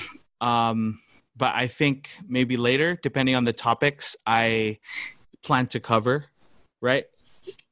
Um, 0.43 0.99
but 1.37 1.55
I 1.55 1.69
think 1.69 2.11
maybe 2.29 2.57
later, 2.57 2.99
depending 3.01 3.37
on 3.37 3.45
the 3.45 3.53
topics 3.53 4.17
I 4.27 4.81
plan 5.43 5.69
to 5.69 5.79
cover, 5.79 6.27
right? 6.81 7.05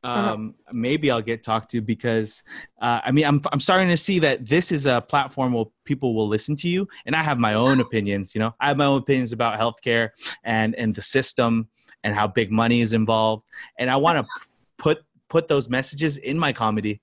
Um, 0.03 0.55
maybe 0.73 1.11
I'll 1.11 1.21
get 1.21 1.43
talked 1.43 1.71
to 1.73 1.83
because 1.83 2.43
uh, 2.81 3.01
I 3.05 3.13
mean 3.13 3.27
I'm 3.27 3.41
I'm 3.53 3.61
starting 3.61 3.89
to 3.89 3.97
see 3.97 4.19
that 4.21 4.47
this 4.47 4.73
is 4.73 4.87
a 4.87 5.01
platform 5.03 5.53
where 5.53 5.67
people 5.85 6.15
will 6.15 6.29
listen 6.29 6.57
to 6.57 6.69
you, 6.69 6.89
and 7.05 7.15
I 7.15 7.23
have 7.23 7.39
my 7.39 7.55
own 7.55 7.81
opinions. 7.81 8.35
You 8.35 8.41
know, 8.41 8.55
I 8.61 8.69
have 8.69 8.77
my 8.77 8.87
own 8.87 8.99
opinions 8.99 9.33
about 9.33 9.61
healthcare 9.61 10.11
and 10.43 10.75
and 10.77 10.95
the 10.95 11.03
system 11.03 11.69
and 12.03 12.15
how 12.15 12.27
big 12.27 12.51
money 12.51 12.81
is 12.81 12.95
involved, 12.95 13.45
and 13.79 13.91
I 13.91 13.97
want 13.97 14.27
to 14.27 14.49
put 14.79 15.05
put 15.29 15.49
those 15.49 15.69
messages 15.69 16.17
in 16.17 16.39
my 16.39 16.53
comedy. 16.53 17.01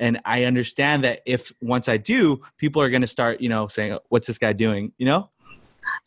And 0.00 0.20
i 0.24 0.44
understand 0.44 1.02
that 1.02 1.22
if 1.26 1.50
once 1.60 1.88
i 1.88 1.96
do 1.96 2.40
people 2.56 2.80
are 2.80 2.88
going 2.88 3.00
to 3.00 3.08
start 3.08 3.40
you 3.40 3.48
know 3.48 3.66
saying 3.66 3.98
what's 4.10 4.28
this 4.28 4.38
guy 4.38 4.52
doing? 4.52 4.92
You 4.96 5.06
know 5.06 5.30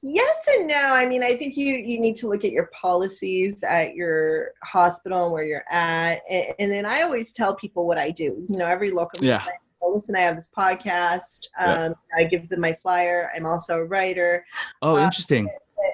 Yes 0.04 0.48
and 0.58 0.68
no. 0.68 0.76
I 0.76 1.06
mean, 1.06 1.24
I 1.24 1.36
think 1.36 1.56
you 1.56 1.76
you 1.76 2.00
need 2.00 2.16
to 2.18 2.28
look 2.28 2.44
at 2.44 2.52
your 2.52 2.68
policies 2.74 3.64
at 3.64 3.94
your 3.96 4.54
hospital 4.64 5.26
and 5.26 5.34
where 5.34 5.44
you're 5.44 5.66
at, 5.70 6.22
and, 6.30 6.46
and 6.58 6.72
then 6.72 6.86
I 6.86 7.04
always 7.04 7.34
tell 7.34 7.54
people 7.56 7.86
what 7.86 7.98
I 8.00 8.10
do. 8.10 8.46
You 8.50 8.58
know, 8.58 8.66
every 8.66 8.90
local. 8.92 9.24
Yeah. 9.24 9.46
well, 9.80 9.94
listen, 9.94 10.16
I 10.16 10.22
have 10.22 10.36
this 10.36 10.50
podcast. 10.56 11.48
Yeah. 11.60 11.86
Um, 11.86 11.96
I 12.18 12.24
give 12.24 12.50
them 12.50 12.62
my 12.62 12.74
flyer. 12.74 13.32
I'm 13.36 13.46
also 13.46 13.78
a 13.78 13.86
writer 13.86 14.44
oh 14.82 14.96
Uh, 14.96 15.06
interesting 15.06 15.48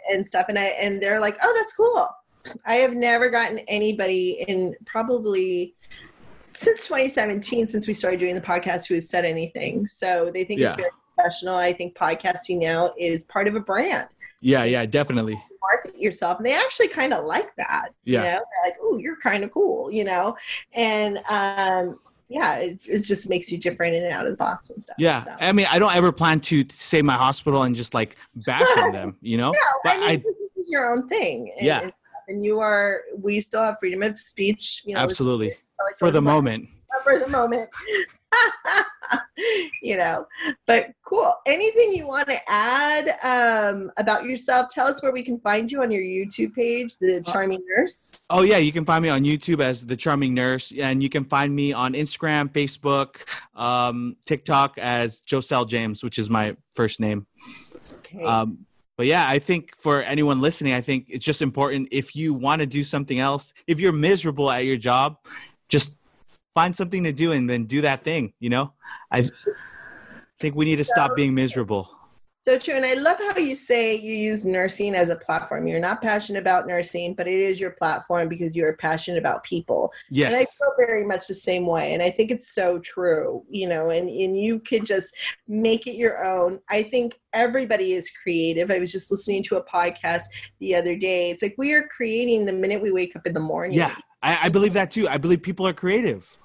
and 0.10 0.26
stuff, 0.26 0.45
and 0.47 0.58
I 0.58 0.66
and 0.66 1.01
they're 1.01 1.20
like, 1.20 1.38
"Oh, 1.43 1.53
that's 1.58 1.74
cool." 1.74 2.08
I 2.66 2.76
have 2.78 2.93
never 2.93 3.30
gotten 3.30 3.60
anybody 3.68 4.45
in 4.47 4.74
probably 4.86 5.76
since 6.53 6.88
2017, 6.88 7.68
since 7.68 7.88
we 7.88 7.93
started 7.93 8.22
doing 8.22 8.36
the 8.36 8.41
podcast, 8.41 8.88
who 8.88 8.95
has 8.95 9.10
said 9.10 9.26
anything. 9.26 9.86
So 9.86 10.32
they 10.34 10.45
think 10.45 10.62
it's 10.62 10.72
Yeah. 10.72 10.76
very 10.78 10.89
professional. 11.18 11.55
I 11.55 11.74
think 11.74 11.95
podcasting 11.95 12.59
now 12.61 12.93
is 12.97 13.24
part 13.24 13.47
of 13.47 13.55
a 13.55 13.59
brand. 13.59 14.07
Yeah, 14.41 14.63
yeah, 14.65 14.86
definitely. 14.86 15.41
market 15.61 15.97
yourself 15.99 16.38
and 16.38 16.45
they 16.45 16.53
actually 16.53 16.88
kind 16.88 17.11
of 17.13 17.26
like 17.26 17.53
that 17.57 17.89
Yeah. 18.05 18.20
you 18.20 18.26
know 18.26 18.32
they're 18.32 18.70
like 18.70 18.76
oh 18.82 18.97
you're 18.97 19.18
kind 19.18 19.43
of 19.43 19.51
cool 19.51 19.91
you 19.91 20.05
know 20.05 20.38
and 20.74 21.18
um 21.30 21.99
yeah 22.30 22.55
it, 22.57 22.86
it 22.88 22.99
just 22.99 23.28
makes 23.28 23.51
you 23.51 23.57
different 23.57 23.93
in 23.95 24.03
and 24.03 24.13
out 24.13 24.26
of 24.26 24.32
the 24.32 24.38
box 24.38 24.70
and 24.70 24.82
stuff 24.82 24.95
Yeah, 24.99 25.24
so. 25.24 25.36
I 25.39 25.51
mean, 25.51 25.65
I 25.70 25.78
don't 25.80 25.93
ever 25.93 26.11
plan 26.13 26.39
to 26.41 26.63
say 26.70 27.01
my 27.01 27.15
hospital 27.15 27.63
and 27.63 27.76
just 27.76 27.93
like 27.93 28.15
bash 28.45 28.61
on 28.78 28.91
them, 28.99 29.18
you 29.20 29.36
know. 29.38 29.51
no 29.51 29.59
but 29.84 29.95
i 29.95 29.99
mean 29.99 30.09
I- 30.09 30.15
this 30.18 30.36
is 30.65 30.70
your 30.70 30.89
own 30.93 31.07
thing 31.09 31.51
and, 31.57 31.65
Yeah. 31.65 31.89
and, 32.30 32.41
you 32.43 32.59
are 32.59 33.01
we 33.18 33.41
still 33.41 33.63
have 33.63 33.78
freedom 33.80 34.03
of 34.03 34.18
speech 34.18 34.84
you 34.86 34.93
know 34.93 35.01
Absolutely, 35.01 35.55
for 35.99 36.11
the 36.11 36.22
moment. 36.22 36.70
For 37.04 37.18
the 37.18 37.28
moment. 37.28 37.70
You 39.82 39.98
know 39.98 40.26
but 40.66 40.88
cool. 41.06 41.34
Anything 41.46 41.94
you 41.94 42.08
want 42.08 42.28
to 42.28 42.38
add 42.50 43.18
um, 43.24 43.92
about 43.98 44.26
yourself? 44.26 44.68
Tell 44.70 44.88
us 44.88 45.02
where 45.02 45.12
we 45.12 45.24
can 45.24 45.40
find 45.40 45.72
you 45.72 45.82
on 45.82 45.92
your 45.92 46.02
youtube 46.02 46.54
page 46.54 46.94
Uh, 46.94 46.96
the 47.02 47.24
charming 47.26 47.64
nurse. 47.78 48.20
Oh 48.30 48.42
yeah, 48.42 48.58
you 48.58 48.72
can 48.72 48.86
find 48.86 49.02
me 49.02 49.10
on 49.10 49.24
YouTube 49.24 49.62
as 49.62 49.86
the 49.86 49.96
Charming 49.96 50.34
Nurse, 50.34 50.74
and 50.78 51.02
you 51.02 51.10
can 51.10 51.24
find 51.26 51.56
me 51.56 51.74
on 51.74 51.94
Instagram, 51.94 52.50
Facebook, 52.50 53.22
um, 53.56 54.18
TikTok 54.26 54.78
as 54.78 55.22
Joscel 55.22 55.68
James, 55.68 56.04
which 56.04 56.18
is 56.18 56.30
my 56.30 56.56
first 56.74 57.00
name. 57.00 57.28
okay. 58.00 58.24
Um, 58.24 58.66
but 58.98 59.06
yeah, 59.06 59.26
I 59.30 59.40
think 59.40 59.76
for 59.78 60.02
anyone 60.02 60.42
listening, 60.42 60.74
I 60.74 60.82
think 60.82 61.06
it's 61.10 61.24
just 61.24 61.42
important 61.42 61.90
if 61.92 62.16
you 62.16 62.34
want 62.34 62.62
to 62.62 62.66
do 62.66 62.84
something 62.84 63.20
else, 63.20 63.54
if 63.68 63.80
you're 63.80 63.92
miserable 63.94 64.50
at 64.50 64.66
your 64.66 64.78
job, 64.78 65.18
just 65.70 65.97
find 66.58 66.76
something 66.76 67.03
to 67.03 67.14
do 67.14 67.34
and 67.34 67.47
then 67.47 67.66
do 67.66 67.82
that 67.82 68.03
thing. 68.03 68.34
You 68.39 68.49
know, 68.49 68.74
I 69.12 69.30
think 70.41 70.55
we 70.55 70.66
need 70.66 70.78
to 70.78 70.84
stop 70.84 71.16
being 71.16 71.36
miserable. 71.36 71.88
So 72.41 72.58
true. 72.58 72.76
And 72.76 72.86
I 72.86 72.93
love 72.93 73.18
how 73.20 73.38
you 73.38 73.53
say 73.53 73.93
you 73.93 74.14
use 74.16 74.43
nursing 74.43 74.95
as 74.95 75.10
a 75.10 75.18
platform. 75.18 75.68
You're 75.68 75.82
not 75.82 76.01
passionate 76.01 76.39
about 76.39 76.66
nursing, 76.66 77.14
but 77.14 77.28
it 77.28 77.39
is 77.39 77.60
your 77.60 77.72
platform 77.72 78.28
because 78.28 78.55
you're 78.55 78.74
passionate 78.78 79.20
about 79.20 79.43
people. 79.43 79.91
And 80.16 80.34
I 80.34 80.45
feel 80.45 80.74
very 80.78 81.05
much 81.05 81.28
the 81.28 81.36
same 81.36 81.68
way. 81.68 81.93
And 81.93 82.01
I 82.01 82.10
think 82.10 82.32
it's 82.32 82.55
so 82.55 82.80
true, 82.80 83.43
you 83.49 83.68
know, 83.68 83.89
and, 83.91 84.10
and 84.10 84.39
you 84.39 84.60
could 84.60 84.84
just 84.84 85.14
make 85.47 85.86
it 85.86 85.95
your 85.95 86.26
own. 86.26 86.60
I 86.70 86.82
think 86.82 87.20
everybody 87.34 87.93
is 87.93 88.10
creative. 88.24 88.72
I 88.72 88.80
was 88.80 88.91
just 88.91 89.12
listening 89.12 89.43
to 89.43 89.58
a 89.58 89.64
podcast 89.64 90.24
the 90.60 90.74
other 90.74 90.95
day. 90.95 91.30
It's 91.30 91.43
like 91.43 91.55
we 91.60 91.74
are 91.74 91.88
creating 91.88 92.45
the 92.45 92.53
minute 92.53 92.82
we 92.82 92.91
wake 92.91 93.16
up 93.16 93.28
in 93.28 93.34
the 93.34 93.41
morning. 93.41 93.78
Yeah, 93.78 93.93
I, 94.24 94.45
I 94.45 94.49
believe 94.49 94.74
that 94.74 94.89
too. 94.89 95.08
I 95.08 95.18
believe 95.18 95.43
people 95.43 95.68
are 95.68 95.74
creative. 95.74 96.36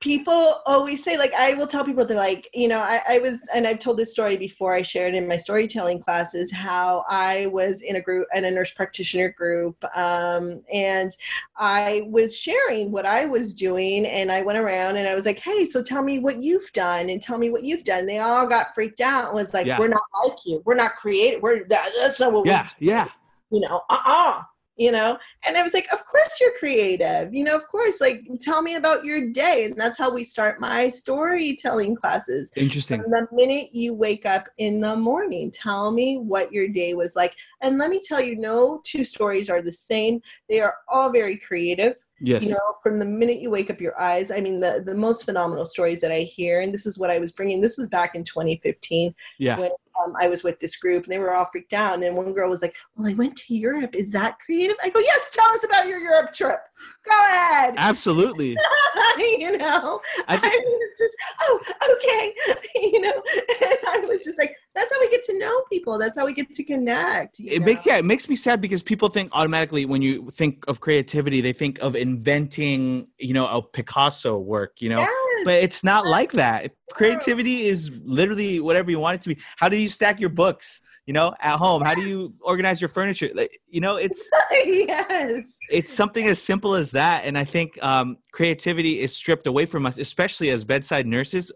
People 0.00 0.60
always 0.66 1.02
say 1.02 1.16
like 1.16 1.32
i 1.32 1.54
will 1.54 1.66
tell 1.66 1.82
people 1.82 2.04
they're 2.04 2.16
like 2.16 2.50
you 2.52 2.68
know 2.68 2.80
I, 2.80 3.00
I 3.08 3.18
was 3.18 3.48
and 3.54 3.66
i've 3.66 3.78
told 3.78 3.96
this 3.96 4.12
story 4.12 4.36
before 4.36 4.74
i 4.74 4.82
shared 4.82 5.14
in 5.14 5.26
my 5.26 5.38
storytelling 5.38 6.00
classes 6.00 6.52
how 6.52 7.02
i 7.08 7.46
was 7.46 7.80
in 7.80 7.96
a 7.96 8.00
group 8.00 8.28
and 8.34 8.44
a 8.44 8.50
nurse 8.50 8.72
practitioner 8.72 9.30
group 9.30 9.82
um, 9.96 10.62
and 10.70 11.16
i 11.56 12.06
was 12.08 12.36
sharing 12.36 12.92
what 12.92 13.06
i 13.06 13.24
was 13.24 13.54
doing 13.54 14.04
and 14.04 14.30
i 14.30 14.42
went 14.42 14.58
around 14.58 14.96
and 14.96 15.08
i 15.08 15.14
was 15.14 15.24
like 15.24 15.38
hey 15.40 15.64
so 15.64 15.82
tell 15.82 16.02
me 16.02 16.18
what 16.18 16.42
you've 16.42 16.70
done 16.72 17.08
and 17.08 17.22
tell 17.22 17.38
me 17.38 17.50
what 17.50 17.62
you've 17.62 17.84
done. 17.84 18.06
They 18.06 18.18
all 18.18 18.46
got 18.46 18.74
freaked 18.74 19.00
out 19.00 19.26
and 19.26 19.34
was 19.34 19.54
like 19.54 19.66
Yeah. 19.66 19.78
we're 19.78 19.88
not 19.88 20.02
like 20.24 20.38
you. 20.44 20.62
We're 20.64 20.74
not 20.74 20.92
creative. 20.96 21.42
We're 21.42 21.64
that, 21.68 21.90
that's 21.98 22.20
not 22.20 22.32
what 22.32 22.44
we 22.44 22.50
Yeah, 22.50 22.68
yeah. 22.78 23.08
you 23.50 23.60
know, 23.60 23.80
uh-uh, 23.90 24.42
you 24.76 24.92
know? 24.92 25.18
And 25.46 25.56
I 25.56 25.62
was 25.62 25.74
like, 25.74 25.86
of 25.92 26.04
course 26.06 26.38
you're 26.40 26.56
creative. 26.58 27.34
You 27.34 27.44
know, 27.44 27.56
of 27.56 27.66
course, 27.68 28.00
like 28.00 28.22
tell 28.40 28.62
me 28.62 28.76
about 28.76 29.04
your 29.04 29.28
day. 29.30 29.64
And 29.64 29.76
that's 29.76 29.98
how 29.98 30.10
we 30.10 30.24
start 30.24 30.60
my 30.60 30.88
storytelling 30.88 31.96
classes. 31.96 32.50
Interesting. 32.56 33.02
From 33.02 33.10
the 33.10 33.26
minute 33.32 33.70
you 33.72 33.94
wake 33.94 34.26
up 34.26 34.48
in 34.58 34.80
the 34.80 34.96
morning, 34.96 35.50
tell 35.50 35.90
me 35.90 36.18
what 36.18 36.52
your 36.52 36.68
day 36.68 36.94
was 36.94 37.16
like. 37.16 37.34
And 37.60 37.78
let 37.78 37.90
me 37.90 38.00
tell 38.02 38.20
you, 38.20 38.36
no 38.36 38.80
two 38.84 39.04
stories 39.04 39.50
are 39.50 39.62
the 39.62 39.72
same. 39.72 40.20
They 40.48 40.60
are 40.60 40.74
all 40.88 41.10
very 41.10 41.36
creative 41.36 41.96
Yes. 42.20 42.44
you 42.44 42.50
know 42.50 42.74
from 42.82 42.98
the 42.98 43.04
minute 43.04 43.40
you 43.40 43.50
wake 43.50 43.68
up 43.68 43.78
your 43.78 43.98
eyes 44.00 44.30
i 44.30 44.40
mean 44.40 44.58
the, 44.58 44.82
the 44.86 44.94
most 44.94 45.24
phenomenal 45.26 45.66
stories 45.66 46.00
that 46.00 46.10
i 46.10 46.20
hear 46.20 46.60
and 46.62 46.72
this 46.72 46.86
is 46.86 46.96
what 46.98 47.10
i 47.10 47.18
was 47.18 47.30
bringing 47.30 47.60
this 47.60 47.76
was 47.76 47.88
back 47.88 48.14
in 48.14 48.24
2015 48.24 49.14
Yeah. 49.38 49.58
when 49.58 49.70
um, 50.04 50.14
i 50.18 50.28
was 50.28 50.42
with 50.42 50.58
this 50.60 50.76
group 50.76 51.04
and 51.04 51.12
they 51.12 51.18
were 51.18 51.34
all 51.34 51.46
freaked 51.46 51.72
out 51.72 52.02
and 52.02 52.16
one 52.16 52.32
girl 52.32 52.48
was 52.48 52.62
like 52.62 52.76
well 52.94 53.08
i 53.08 53.14
went 53.14 53.34
to 53.36 53.54
europe 53.54 53.94
is 53.94 54.12
that 54.12 54.38
creative 54.38 54.76
i 54.82 54.88
go 54.88 55.00
yes 55.00 55.28
tell 55.32 55.46
us 55.46 55.64
about 55.64 55.88
your 55.88 55.98
europe 55.98 56.32
trip 56.32 56.60
go 57.08 57.24
ahead 57.28 57.74
Absolutely. 57.76 58.50
you 59.18 59.56
know 59.56 60.00
I 60.28 60.34
I, 60.34 60.36
think- 60.36 60.64
mean, 60.64 60.78
it's 60.82 60.98
just 60.98 61.16
oh 61.42 61.60
okay 61.96 62.34
you 62.92 63.00
know 63.00 63.22
and 63.62 63.78
i 63.88 64.06
was 64.06 64.24
just 64.24 64.38
like 64.38 64.54
that's 64.74 64.92
how 64.92 65.00
we 65.00 65.08
get 65.08 65.24
to 65.24 65.38
know 65.38 65.62
people 65.70 65.98
that's 65.98 66.18
how 66.18 66.26
we 66.26 66.34
get 66.34 66.54
to 66.54 66.62
connect 66.62 67.40
it 67.40 67.60
know? 67.60 67.66
makes 67.66 67.86
yeah, 67.86 67.96
it 67.98 68.04
makes 68.04 68.28
me 68.28 68.34
sad 68.34 68.60
because 68.60 68.82
people 68.82 69.08
think 69.08 69.30
automatically 69.32 69.86
when 69.86 70.02
you 70.02 70.30
think 70.30 70.64
of 70.68 70.80
creativity, 70.80 71.40
they 71.40 71.52
think 71.52 71.78
of 71.80 71.94
inventing, 71.94 73.06
you 73.18 73.32
know, 73.32 73.46
a 73.46 73.62
Picasso 73.62 74.38
work, 74.38 74.80
you 74.82 74.88
know. 74.88 74.98
Yes. 74.98 75.44
But 75.44 75.54
it's 75.54 75.84
not 75.84 76.06
like 76.06 76.32
that. 76.32 76.72
Creativity 76.92 77.66
is 77.66 77.90
literally 78.04 78.60
whatever 78.60 78.90
you 78.90 78.98
want 78.98 79.16
it 79.16 79.20
to 79.22 79.34
be. 79.34 79.40
How 79.56 79.68
do 79.68 79.76
you 79.76 79.88
stack 79.88 80.20
your 80.20 80.30
books, 80.30 80.82
you 81.06 81.12
know, 81.12 81.34
at 81.40 81.56
home? 81.56 81.82
How 81.82 81.94
do 81.94 82.02
you 82.02 82.34
organize 82.40 82.80
your 82.80 82.88
furniture? 82.88 83.30
Like, 83.34 83.58
you 83.68 83.80
know, 83.80 83.96
it's 83.96 84.30
yes 84.64 85.44
it's 85.68 85.92
something 85.92 86.26
as 86.26 86.40
simple 86.40 86.74
as 86.74 86.92
that 86.92 87.24
and 87.24 87.36
i 87.36 87.44
think 87.44 87.78
um, 87.82 88.18
creativity 88.32 89.00
is 89.00 89.14
stripped 89.14 89.46
away 89.46 89.66
from 89.66 89.86
us 89.86 89.98
especially 89.98 90.50
as 90.50 90.64
bedside 90.64 91.06
nurses 91.06 91.52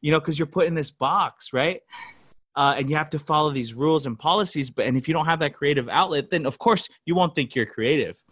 you 0.00 0.10
know 0.10 0.20
because 0.20 0.38
you're 0.38 0.46
put 0.46 0.66
in 0.66 0.74
this 0.74 0.90
box 0.90 1.52
right 1.52 1.80
uh, 2.56 2.74
and 2.76 2.90
you 2.90 2.96
have 2.96 3.10
to 3.10 3.18
follow 3.18 3.50
these 3.50 3.74
rules 3.74 4.06
and 4.06 4.18
policies 4.18 4.70
but 4.70 4.86
and 4.86 4.96
if 4.96 5.08
you 5.08 5.14
don't 5.14 5.26
have 5.26 5.40
that 5.40 5.54
creative 5.54 5.88
outlet 5.88 6.30
then 6.30 6.46
of 6.46 6.58
course 6.58 6.88
you 7.04 7.14
won't 7.14 7.34
think 7.34 7.54
you're 7.54 7.66
creative 7.66 8.24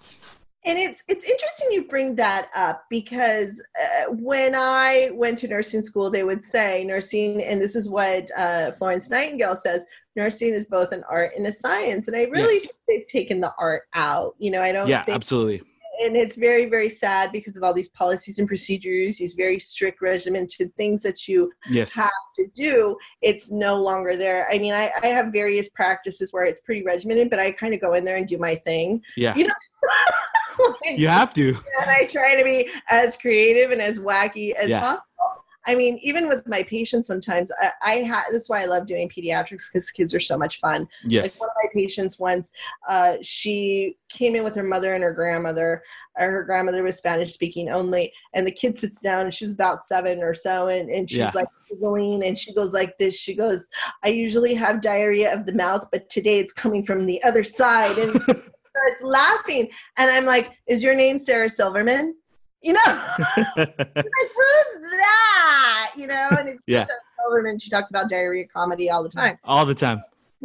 and 0.66 0.78
it's 0.78 1.02
it's 1.08 1.24
interesting 1.24 1.68
you 1.70 1.86
bring 1.86 2.16
that 2.16 2.50
up 2.54 2.84
because 2.90 3.62
uh, 3.80 4.12
when 4.12 4.54
I 4.54 5.10
went 5.14 5.38
to 5.38 5.48
nursing 5.48 5.80
school, 5.80 6.10
they 6.10 6.24
would 6.24 6.44
say 6.44 6.82
nursing, 6.84 7.42
and 7.42 7.62
this 7.62 7.76
is 7.76 7.88
what 7.88 8.28
uh, 8.36 8.72
Florence 8.72 9.08
Nightingale 9.08 9.56
says: 9.56 9.86
nursing 10.16 10.52
is 10.52 10.66
both 10.66 10.90
an 10.92 11.04
art 11.08 11.32
and 11.36 11.46
a 11.46 11.52
science. 11.52 12.08
And 12.08 12.16
I 12.16 12.24
really 12.24 12.54
Yes. 12.54 12.66
think 12.66 12.76
they've 12.88 13.08
taken 13.08 13.40
the 13.40 13.54
art 13.58 13.84
out. 13.94 14.34
You 14.38 14.50
know, 14.50 14.60
I 14.60 14.72
don't 14.72 14.88
yeah 14.88 15.04
absolutely 15.08 15.62
and 16.04 16.16
it's 16.16 16.36
very 16.36 16.66
very 16.66 16.88
sad 16.88 17.32
because 17.32 17.56
of 17.56 17.62
all 17.62 17.72
these 17.72 17.88
policies 17.90 18.38
and 18.38 18.48
procedures 18.48 19.18
these 19.18 19.34
very 19.34 19.58
strict 19.58 20.00
regimented 20.00 20.74
things 20.76 21.02
that 21.02 21.26
you 21.28 21.50
yes. 21.70 21.94
have 21.94 22.10
to 22.36 22.46
do. 22.54 22.96
It's 23.22 23.50
no 23.50 23.80
longer 23.82 24.16
there. 24.16 24.46
I 24.50 24.58
mean 24.58 24.72
i, 24.74 24.90
I 25.02 25.08
have 25.08 25.26
various 25.32 25.68
practices 25.68 26.32
where 26.32 26.44
it's 26.44 26.60
pretty 26.60 26.82
regimented 26.82 27.30
but 27.30 27.38
i 27.38 27.50
kind 27.50 27.74
of 27.74 27.80
go 27.80 27.94
in 27.94 28.04
there 28.04 28.16
and 28.16 28.26
do 28.26 28.38
my 28.38 28.54
thing. 28.56 29.02
Yeah. 29.16 29.34
You 29.34 29.48
know? 29.48 29.54
You 30.86 31.08
have 31.08 31.34
to. 31.34 31.48
and 31.80 31.90
i 31.90 32.06
try 32.06 32.34
to 32.36 32.42
be 32.44 32.70
as 32.88 33.14
creative 33.16 33.72
and 33.72 33.82
as 33.82 33.98
wacky 33.98 34.52
as 34.52 34.70
Yeah. 34.70 34.80
possible 34.80 35.05
I 35.66 35.74
mean, 35.74 35.98
even 36.02 36.28
with 36.28 36.46
my 36.46 36.62
patients, 36.62 37.06
sometimes 37.08 37.50
I, 37.60 37.72
I 37.82 38.02
ha- 38.04 38.24
this 38.30 38.42
is 38.42 38.48
why 38.48 38.62
I 38.62 38.66
love 38.66 38.86
doing 38.86 39.08
pediatrics 39.08 39.64
because 39.72 39.90
kids 39.90 40.14
are 40.14 40.20
so 40.20 40.38
much 40.38 40.60
fun. 40.60 40.86
yes 41.04 41.22
Like 41.24 41.40
one 41.40 41.50
of 41.50 41.56
my 41.64 41.68
patients 41.74 42.18
once, 42.18 42.52
uh, 42.88 43.16
she 43.20 43.96
came 44.08 44.36
in 44.36 44.44
with 44.44 44.54
her 44.54 44.62
mother 44.62 44.94
and 44.94 45.02
her 45.02 45.12
grandmother. 45.12 45.82
Uh, 46.18 46.24
her 46.24 46.44
grandmother 46.44 46.82
was 46.82 46.96
Spanish 46.96 47.32
speaking 47.32 47.68
only, 47.68 48.12
and 48.34 48.46
the 48.46 48.50
kid 48.52 48.76
sits 48.76 49.00
down, 49.00 49.24
and 49.26 49.34
she's 49.34 49.52
about 49.52 49.84
seven 49.84 50.22
or 50.22 50.34
so, 50.34 50.68
and, 50.68 50.88
and 50.88 51.10
she's 51.10 51.18
Yeah. 51.18 51.32
like 51.34 51.48
giggling, 51.68 52.24
and 52.24 52.38
she 52.38 52.54
goes 52.54 52.72
like 52.72 52.96
this. 52.98 53.16
She 53.18 53.34
goes, 53.34 53.68
"I 54.02 54.08
usually 54.08 54.54
have 54.54 54.80
diarrhea 54.80 55.34
of 55.34 55.44
the 55.46 55.52
mouth, 55.52 55.84
but 55.92 56.08
today 56.08 56.38
it's 56.38 56.52
coming 56.52 56.82
from 56.84 57.04
the 57.06 57.22
other 57.24 57.44
side," 57.44 57.98
and 57.98 58.12
starts 58.22 59.02
laughing. 59.02 59.68
And 59.98 60.10
I'm 60.10 60.24
like, 60.24 60.52
"Is 60.66 60.82
your 60.82 60.94
name 60.94 61.18
Sarah 61.18 61.50
Silverman?" 61.50 62.14
You 62.62 62.72
know, 62.72 62.80
like 63.56 63.76
who's 63.76 64.90
that? 64.90 65.25
You 65.96 66.06
know, 66.08 66.28
and 66.38 66.48
it's 66.48 66.62
Yeah. 66.66 66.84
Sarah 66.86 66.98
Silverman. 67.22 67.58
She 67.58 67.70
talks 67.70 67.90
about 67.90 68.08
diarrhea 68.10 68.46
comedy 68.46 68.90
all 68.90 69.02
the 69.02 69.08
time. 69.08 69.38
All 69.44 69.64
the 69.66 69.74
time. 69.74 70.02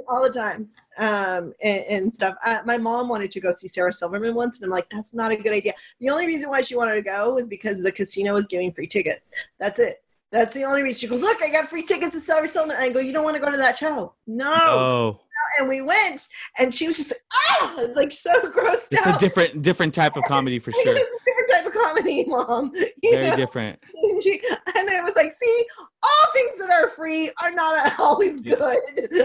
All 0.08 0.24
the 0.24 0.30
time. 0.30 0.70
Um 0.98 1.54
and, 1.64 1.84
and 1.90 2.14
stuff. 2.16 2.36
Uh, 2.46 2.60
my 2.66 2.78
mom 2.78 3.08
wanted 3.10 3.32
to 3.32 3.40
go 3.40 3.52
see 3.52 3.68
sarah 3.68 3.94
silverman 3.94 4.34
once 4.36 4.58
and 4.58 4.66
i'm 4.66 4.72
like 4.72 4.90
that's 4.90 5.14
not 5.14 5.32
a 5.32 5.36
good 5.36 5.54
idea. 5.54 5.74
The 6.00 6.10
only 6.10 6.26
reason 6.26 6.50
why 6.50 6.62
she 6.62 6.76
wanted 6.76 6.96
to 6.96 7.02
go 7.02 7.34
was 7.34 7.48
because 7.48 7.82
the 7.84 7.92
casino 7.92 8.34
was 8.34 8.48
giving 8.48 8.72
free 8.72 8.88
tickets. 8.88 9.32
That's 9.60 9.80
it. 9.80 10.02
That's 10.32 10.54
the 10.54 10.64
only 10.64 10.82
reason. 10.82 11.00
She 11.00 11.08
goes 11.08 11.22
look 11.22 11.42
i 11.44 11.50
got 11.50 11.70
free 11.70 11.84
tickets 11.84 12.14
to 12.16 12.22
sarah 12.22 12.50
silverman. 12.50 12.78
And 12.78 12.86
i 12.86 12.90
go 12.90 13.00
you 13.00 13.14
don't 13.14 13.24
want 13.24 13.36
to 13.36 13.42
go 13.42 13.52
to 13.52 13.58
that 13.58 13.78
show. 13.78 14.14
No. 14.28 14.54
Oh. 14.70 15.20
And 15.60 15.68
we 15.68 15.82
went 15.82 16.28
and 16.58 16.74
she 16.74 16.88
was 16.88 16.98
just 16.98 17.12
like 17.12 17.22
ah! 17.62 17.86
Like 17.94 18.12
so 18.12 18.32
grossed 18.42 18.88
it's 18.92 19.06
out. 19.06 19.16
a 19.16 19.20
different 19.20 19.62
different 19.62 19.94
type 19.94 20.16
of 20.16 20.24
comedy 20.24 20.60
for 20.60 20.72
sure 20.84 20.96
it's 20.96 21.02
a 21.02 21.26
different 21.26 21.41
type 21.52 21.66
of 21.66 21.74
comedy 21.74 22.26
mom 22.28 22.72
you 23.04 23.12
very 23.12 23.30
know? 23.30 23.36
different 23.36 23.80
and, 24.04 24.24
she, 24.24 24.42
and 24.76 24.90
I 24.90 25.02
was 25.02 25.14
like, 25.16 25.32
see, 25.32 25.66
all 26.04 26.32
things 26.34 26.60
that 26.60 26.70
are 26.70 26.90
free 26.90 27.32
are 27.42 27.52
not 27.52 27.94
always 28.00 28.42
good. 28.42 28.80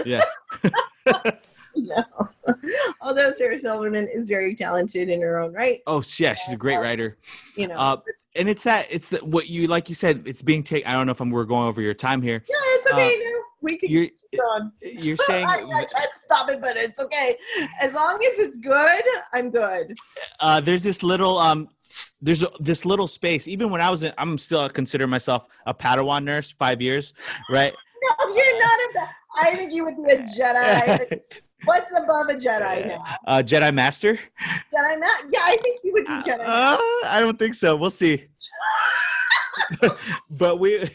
yeah 0.05 0.23
no. 1.75 2.03
Although 3.01 3.31
Sarah 3.33 3.59
Silverman 3.59 4.07
is 4.07 4.27
very 4.27 4.55
talented 4.55 5.09
in 5.09 5.21
her 5.21 5.39
own 5.39 5.53
right, 5.53 5.81
oh 5.87 6.03
yeah 6.17 6.33
she's 6.33 6.53
a 6.53 6.57
great 6.57 6.77
writer 6.77 7.17
you 7.55 7.67
know. 7.67 7.75
uh 7.75 7.97
and 8.35 8.49
it's 8.49 8.63
that 8.63 8.87
it's 8.89 9.09
that 9.11 9.23
what 9.23 9.47
you 9.47 9.67
like 9.67 9.87
you 9.89 9.95
said 9.95 10.23
it's 10.25 10.41
being 10.41 10.63
taken 10.63 10.89
i 10.89 10.93
don't 10.93 11.05
know 11.05 11.11
if 11.11 11.21
I'm, 11.21 11.29
we're 11.29 11.43
going 11.45 11.67
over 11.67 11.81
your 11.81 11.93
time 11.93 12.21
here 12.21 12.43
yeah, 12.49 12.55
it's 12.75 12.87
okay. 12.87 13.15
uh, 13.15 13.19
no, 13.31 13.41
we 13.61 13.77
can 13.77 13.89
you're 13.89 14.07
keep 14.07 14.39
on. 14.53 14.71
you're 14.81 15.17
saying 15.17 15.47
I, 15.47 15.59
I 15.61 15.85
tried 15.85 16.05
to 16.05 16.17
stop 16.17 16.49
it, 16.49 16.61
but 16.61 16.77
it's 16.77 16.99
okay. 16.99 17.35
As 17.81 17.93
long 17.93 18.15
as 18.15 18.37
it's 18.39 18.57
good, 18.57 19.03
I'm 19.33 19.49
good. 19.49 19.95
uh, 20.39 20.61
there's 20.61 20.83
this 20.83 21.01
little 21.03 21.37
um 21.39 21.67
there's 22.21 22.43
a, 22.43 22.49
this 22.59 22.85
little 22.85 23.07
space 23.07 23.47
even 23.47 23.69
when 23.69 23.81
i 23.81 23.89
was 23.89 24.03
in, 24.03 24.11
i'm 24.17 24.37
still 24.37 24.67
consider 24.69 25.05
myself 25.07 25.47
a 25.65 25.73
padawan 25.73 26.23
nurse 26.23 26.51
five 26.51 26.81
years 26.81 27.13
right 27.49 27.73
No, 28.03 28.35
you're 28.35 28.59
not 28.59 28.79
a. 28.95 29.09
I 29.39 29.55
think 29.55 29.71
you 29.73 29.85
would 29.85 29.97
be 30.03 30.11
a 30.13 30.17
Jedi. 30.23 31.19
What's 31.65 31.91
above 31.91 32.29
a 32.29 32.33
Jedi 32.35 32.87
now? 32.87 33.03
uh 33.27 33.41
jedi 33.43 33.71
master 33.73 34.13
Jedi 34.73 34.99
Master. 34.99 35.27
Yeah, 35.31 35.41
I 35.43 35.57
think 35.61 35.79
you 35.83 35.93
would 35.93 36.05
be 36.05 36.11
Jedi. 36.29 36.39
Uh, 36.41 36.77
i 37.05 37.17
don't 37.19 37.37
think 37.37 37.53
so 37.55 37.75
we'll 37.75 37.89
see 37.91 38.25
but 40.29 40.59
we 40.59 40.87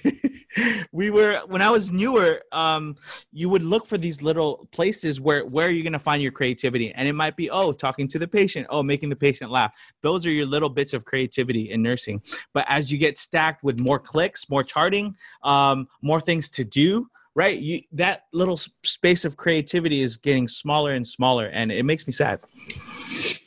we 0.93 1.11
were 1.11 1.41
when 1.47 1.63
i 1.63 1.71
was 1.71 1.93
newer 1.93 2.41
um 2.53 2.97
you 3.33 3.49
would 3.49 3.63
look 3.63 3.87
for 3.87 3.99
these 3.99 4.23
little 4.23 4.69
places 4.73 5.21
where 5.21 5.45
where 5.47 5.71
you're 5.71 5.83
to 5.93 5.99
find 5.99 6.23
your 6.23 6.33
creativity. 6.33 6.93
And 6.93 7.09
it 7.09 7.15
might 7.15 7.37
be 7.37 7.51
oh 7.51 7.73
talking 7.73 8.09
to 8.09 8.19
the 8.19 8.29
patient. 8.29 8.67
Oh 8.71 8.83
making 8.83 9.09
the 9.09 9.17
patient 9.17 9.51
laugh. 9.51 9.73
Those 10.03 10.27
are 10.27 10.31
your 10.31 10.47
little 10.47 10.69
bits 10.69 10.93
of 10.93 11.05
creativity 11.05 11.71
in 11.71 11.83
nursing. 11.83 12.23
But 12.53 12.67
as 12.69 12.91
you 12.91 12.99
get 12.99 13.19
stacked 13.19 13.63
with 13.63 13.81
more 13.81 13.99
clicks 13.99 14.49
more 14.51 14.65
charting 14.65 15.17
um 15.43 15.89
more 16.03 16.21
things 16.21 16.49
to 16.51 16.65
do 16.65 17.09
right 17.35 17.59
you 17.61 17.81
that 17.93 18.23
little 18.33 18.61
space 18.85 19.25
of 19.25 19.37
creativity 19.37 20.03
is 20.03 20.17
getting 20.17 20.47
smaller 20.49 20.93
and 20.93 21.07
smaller 21.07 21.47
and 21.47 21.73
it 21.73 21.85
makes 21.85 22.07
me 22.07 22.13
sad 22.13 22.41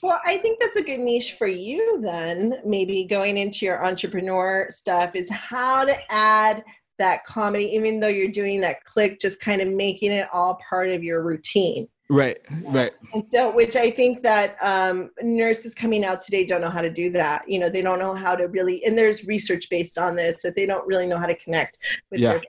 Well, 0.01 0.19
I 0.25 0.37
think 0.37 0.59
that's 0.59 0.75
a 0.75 0.83
good 0.83 0.99
niche 0.99 1.33
for 1.33 1.47
you 1.47 1.99
then. 2.01 2.55
Maybe 2.65 3.05
going 3.05 3.37
into 3.37 3.65
your 3.65 3.83
entrepreneur 3.83 4.67
stuff 4.69 5.15
is 5.15 5.29
how 5.31 5.85
to 5.85 5.95
add 6.11 6.63
that 6.99 7.25
comedy, 7.25 7.65
even 7.73 7.99
though 7.99 8.07
you're 8.07 8.31
doing 8.31 8.61
that 8.61 8.83
click, 8.85 9.19
just 9.19 9.39
kind 9.39 9.61
of 9.61 9.67
making 9.67 10.11
it 10.11 10.27
all 10.31 10.59
part 10.69 10.89
of 10.89 11.03
your 11.03 11.23
routine. 11.23 11.87
right 12.09 12.37
right 12.67 12.91
And 13.13 13.25
so, 13.25 13.51
which 13.51 13.75
I 13.75 13.89
think 13.89 14.21
that 14.23 14.57
um, 14.61 15.09
nurses 15.21 15.73
coming 15.73 16.05
out 16.05 16.21
today 16.21 16.45
don't 16.45 16.61
know 16.61 16.69
how 16.69 16.81
to 16.81 16.91
do 16.91 17.09
that. 17.11 17.49
You 17.49 17.57
know, 17.59 17.69
they 17.69 17.81
don't 17.81 17.97
know 17.99 18.13
how 18.13 18.35
to 18.35 18.45
really, 18.47 18.85
and 18.85 18.95
there's 18.97 19.25
research 19.25 19.67
based 19.71 19.97
on 19.97 20.15
this 20.15 20.41
that 20.43 20.55
they 20.55 20.67
don't 20.67 20.85
really 20.87 21.07
know 21.07 21.17
how 21.17 21.25
to 21.25 21.35
connect 21.35 21.77
with 22.11 22.19
Yeah. 22.19 22.33
their 22.33 22.41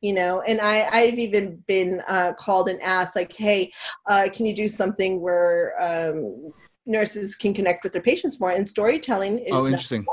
you 0.00 0.12
know 0.12 0.40
and 0.42 0.60
i 0.60 0.88
i've 0.92 1.18
even 1.18 1.56
been 1.66 2.00
uh, 2.08 2.32
called 2.38 2.68
and 2.68 2.80
asked 2.82 3.16
like 3.16 3.32
hey 3.36 3.70
uh, 4.06 4.28
can 4.32 4.46
you 4.46 4.54
do 4.54 4.68
something 4.68 5.20
where 5.20 5.74
um, 5.80 6.52
nurses 6.86 7.34
can 7.34 7.54
connect 7.54 7.84
with 7.84 7.92
their 7.92 8.02
patients 8.02 8.40
more? 8.40 8.50
And 8.50 8.66
storytelling 8.66 9.38
is 9.38 9.52
oh 9.52 9.66
interesting. 9.66 10.04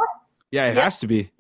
yeah 0.52 0.68
it 0.68 0.76
Yeah. 0.76 0.84
has 0.84 0.98
to 1.00 1.08
be. 1.08 1.32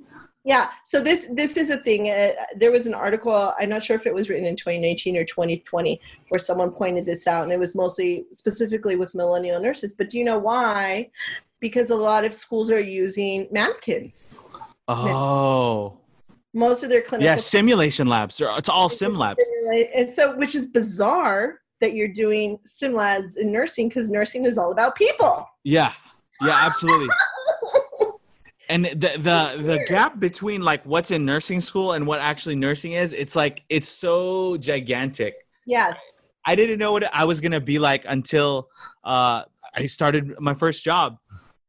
Yeah 0.43 0.69
so 0.85 1.01
this 1.01 1.27
this 1.33 1.57
is 1.57 1.69
a 1.69 1.77
thing 1.77 2.09
uh, 2.09 2.31
there 2.55 2.71
was 2.71 2.87
an 2.87 2.93
article 2.93 3.53
i'm 3.59 3.69
not 3.69 3.83
sure 3.83 3.97
if 3.97 4.07
it 4.07 4.13
was 4.13 4.29
written 4.29 4.45
in 4.45 4.55
2019 4.55 5.17
or 5.17 5.25
2020 5.25 5.99
where 6.29 6.39
someone 6.39 6.71
pointed 6.71 7.05
this 7.05 7.27
out 7.27 7.43
and 7.43 7.51
it 7.51 7.59
was 7.59 7.75
mostly 7.75 8.25
specifically 8.31 8.95
with 8.95 9.13
millennial 9.13 9.59
nurses 9.59 9.93
but 9.93 10.09
do 10.09 10.17
you 10.17 10.23
know 10.23 10.39
why? 10.39 11.09
Because 11.59 11.89
a 11.89 11.95
lot 11.95 12.23
of 12.23 12.33
schools 12.33 12.69
are 12.69 12.79
using 12.79 13.47
mannequins. 13.51 14.33
Oh 14.87 15.99
most 16.57 16.83
of 16.83 16.89
their 16.89 17.01
clinical 17.01 17.25
Yeah, 17.25 17.35
simulation 17.37 18.07
labs. 18.07 18.41
It's 18.41 18.69
all 18.69 18.89
sim 18.89 19.15
labs. 19.15 19.43
and 19.95 20.09
so 20.09 20.35
which 20.35 20.55
is 20.55 20.65
bizarre 20.65 21.59
that 21.79 21.93
you're 21.93 22.07
doing 22.07 22.57
sim 22.65 22.93
labs 22.93 23.37
in 23.37 23.51
nursing 23.51 23.87
because 23.87 24.09
nursing 24.09 24.45
is 24.45 24.57
all 24.57 24.71
about 24.71 24.95
people 24.95 25.47
Yeah, 25.63 25.93
yeah, 26.41 26.59
absolutely. 26.65 27.09
And 28.69 28.83
the 28.83 29.11
the 29.17 29.63
the 29.63 29.85
gap 29.87 30.19
between 30.19 30.61
like 30.61 30.83
what's 30.85 31.11
in 31.11 31.23
nursing 31.23 31.61
school 31.61 31.93
and 31.93 32.05
what 32.05 32.19
actually 32.19 32.55
nursing 32.57 32.91
is, 32.91 33.13
it's 33.13 33.33
like 33.33 33.63
it's 33.69 33.87
so 33.87 34.57
gigantic. 34.57 35.35
yes 35.65 36.27
I 36.45 36.55
didn't 36.55 36.77
know 36.79 36.91
what 36.91 37.03
I 37.15 37.23
was 37.23 37.39
gonna 37.39 37.61
be 37.61 37.79
like 37.79 38.03
until 38.07 38.67
uh, 39.05 39.43
I 39.73 39.85
started 39.85 40.35
my 40.41 40.53
first 40.53 40.83
job. 40.83 41.17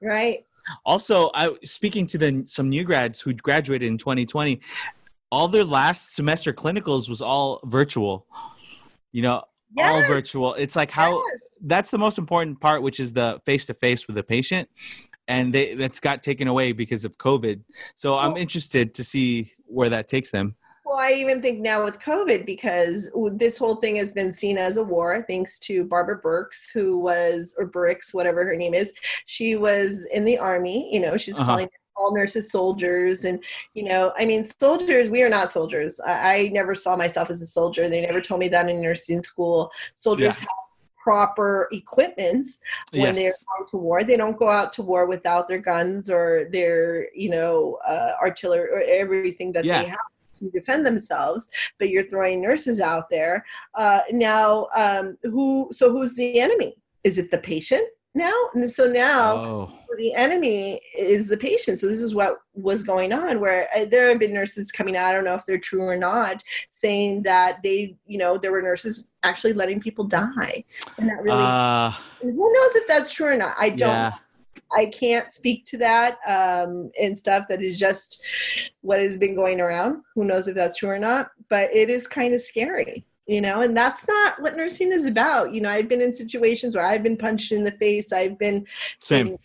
right 0.03 0.45
Also, 0.85 1.31
I 1.35 1.55
speaking 1.65 2.07
to 2.09 2.19
the 2.19 2.45
some 2.47 2.69
new 2.69 2.85
grads 2.85 3.21
who 3.21 3.33
graduated 3.35 3.89
in 3.89 3.99
2020, 3.99 4.61
all 5.31 5.49
their 5.49 5.65
last 5.65 6.15
semester 6.15 6.53
clinicals 6.53 7.09
was 7.09 7.21
all 7.21 7.61
virtual. 7.65 8.27
You 9.13 9.23
know, 9.23 9.45
all 9.79 10.03
virtual. 10.07 10.55
It's 10.55 10.77
like 10.77 10.91
how 10.91 11.13
yes. 11.13 11.39
that's 11.63 11.91
the 11.91 11.99
most 11.99 12.19
important 12.19 12.61
part, 12.61 12.83
which 12.83 13.01
is 13.01 13.13
the 13.13 13.41
face 13.45 13.67
to 13.67 13.75
face 13.75 14.07
with 14.07 14.17
the 14.17 14.23
patient, 14.23 14.69
and 15.27 15.53
they, 15.53 15.75
that's 15.75 16.01
got 16.01 16.23
taken 16.23 16.49
away 16.49 16.73
because 16.73 17.05
of 17.05 17.19
COVID. 17.19 17.63
So 17.95 18.19
I'm 18.19 18.37
interested 18.37 18.95
to 18.95 19.05
see 19.05 19.53
where 19.67 19.91
that 19.91 20.09
takes 20.09 20.31
them. 20.31 20.57
Well, 20.89 20.97
I 20.99 21.13
even 21.13 21.43
think 21.43 21.61
now 21.61 21.85
with 21.85 21.99
COVID, 21.99 22.47
because 22.47 23.11
this 23.33 23.59
whole 23.59 23.77
thing 23.77 23.97
has 23.97 24.11
been 24.11 24.33
seen 24.33 24.57
as 24.57 24.79
a 24.79 24.83
war, 24.83 25.23
thanks 25.29 25.59
to 25.61 25.85
Barbara 25.85 26.19
Birx, 26.23 26.71
who 26.73 26.99
was, 26.99 27.55
or 27.59 27.67
Bricks, 27.67 28.15
whatever 28.15 28.43
her 28.47 28.57
name 28.57 28.73
is. 28.73 28.95
She 29.27 29.57
was 29.57 30.07
in 30.15 30.25
the 30.25 30.39
army, 30.39 30.89
you 30.91 31.01
know, 31.01 31.19
she's 31.19 31.39
Uh-huh. 31.39 31.45
calling 31.45 31.69
all 31.95 32.15
nurses 32.15 32.51
soldiers. 32.51 33.27
And, 33.27 33.45
you 33.75 33.83
know, 33.85 34.15
I 34.17 34.25
mean, 34.25 34.43
soldiers, 34.43 35.11
we 35.11 35.23
are 35.23 35.29
not 35.29 35.53
soldiers. 35.53 36.01
I, 36.01 36.37
I 36.37 36.49
never 36.49 36.75
saw 36.75 36.97
myself 36.97 37.29
as 37.29 37.43
a 37.43 37.47
soldier. 37.47 37.91
They 37.91 38.01
never 38.01 38.23
told 38.23 38.41
me 38.41 38.49
that 38.49 38.67
in 38.71 38.81
nursing 38.81 39.23
school. 39.23 39.71
Soldiers 39.95 40.37
Yeah. 40.37 40.41
have 40.41 40.49
proper 41.03 41.69
equipments 41.73 42.61
when 42.93 43.15
they're 43.15 43.33
going 43.49 43.69
to 43.71 43.77
war. 43.77 44.05
They 44.05 44.17
don't 44.17 44.39
go 44.39 44.49
out 44.49 44.73
to 44.73 44.83
war 44.83 45.07
without 45.07 45.49
their 45.49 45.59
guns 45.59 46.09
or 46.09 46.47
their, 46.51 47.13
you 47.15 47.29
know, 47.31 47.79
uh, 47.87 48.13
artillery 48.23 48.71
or 48.71 48.83
everything 48.89 49.53
that 49.53 49.67
Yeah. 49.67 49.83
they 49.83 49.89
have 49.89 49.99
to 50.39 50.51
defend 50.51 50.85
themselves. 50.85 51.49
But 51.79 51.91
you're 51.91 52.09
throwing 52.09 52.41
nurses 52.41 52.81
out 52.81 53.11
there 53.11 53.45
uh, 53.75 54.01
now. 54.11 54.69
Um, 54.75 55.17
who? 55.23 55.69
So 55.73 55.91
who's 55.91 56.15
the 56.15 56.41
enemy? 56.41 56.77
Is 57.05 57.19
it 57.19 57.31
the 57.31 57.39
patient 57.39 57.87
now? 58.15 58.35
And 58.55 58.71
so 58.71 58.87
now 58.87 59.37
Oh, 59.37 59.79
the 59.97 60.15
enemy 60.15 60.81
is 60.97 61.29
the 61.29 61.37
patient. 61.37 61.79
So 61.79 61.87
this 61.87 62.01
is 62.01 62.15
what 62.15 62.39
was 62.55 62.83
going 62.83 63.13
on. 63.13 63.41
Where 63.41 63.69
uh, 63.75 63.85
there 63.87 64.09
have 64.09 64.19
been 64.19 64.35
nurses 64.35 64.71
coming 64.71 64.97
out. 64.97 65.11
I 65.11 65.13
don't 65.13 65.25
know 65.25 65.35
if 65.35 65.45
they're 65.45 65.59
true 65.59 65.83
or 65.83 65.97
not, 65.97 66.43
saying 66.73 67.23
that 67.23 67.59
they, 67.63 67.97
you 68.07 68.19
know, 68.19 68.39
there 68.39 68.53
were 68.53 68.63
nurses 68.63 69.05
actually 69.23 69.53
letting 69.53 69.81
people 69.81 70.05
die. 70.05 70.65
And 70.99 71.09
that 71.09 71.23
really, 71.23 71.43
uh, 71.43 71.91
who 72.21 72.53
knows 72.53 72.77
if 72.77 72.87
that's 72.87 73.13
true 73.13 73.29
or 73.29 73.37
not? 73.37 73.55
I 73.59 73.71
don't. 73.71 73.89
yeah, 73.89 74.13
I 74.73 74.87
can't 74.87 75.33
speak 75.33 75.65
to 75.67 75.79
that 75.79 76.19
um, 76.27 76.91
and 77.01 77.19
stuff. 77.19 77.47
That 77.49 77.63
is 77.63 77.79
just 77.79 78.23
what 78.83 79.01
has 79.01 79.17
been 79.17 79.35
going 79.35 79.61
around. 79.61 80.03
Who 80.15 80.25
knows 80.25 80.49
if 80.49 80.55
that's 80.57 80.79
true 80.79 80.91
or 80.91 80.99
not? 80.99 81.31
But 81.49 81.75
it 81.75 81.89
is 81.91 82.07
kind 82.07 82.35
of 82.35 82.43
scary, 82.43 83.05
you 83.27 83.41
know. 83.41 83.63
And 83.63 83.77
that's 83.77 84.07
not 84.07 84.41
what 84.43 84.57
nursing 84.57 84.93
is 84.93 85.07
about. 85.07 85.53
You 85.53 85.63
know, 85.63 85.71
I've 85.71 85.89
been 85.89 86.03
in 86.03 86.13
situations 86.15 86.75
where 86.75 86.85
I've 86.85 87.03
been 87.03 87.17
punched 87.17 87.53
in 87.53 87.65
the 87.65 87.73
face. 87.73 88.13
I've 88.13 88.39
been 88.39 88.67
same. 89.01 89.29
in 89.29 89.37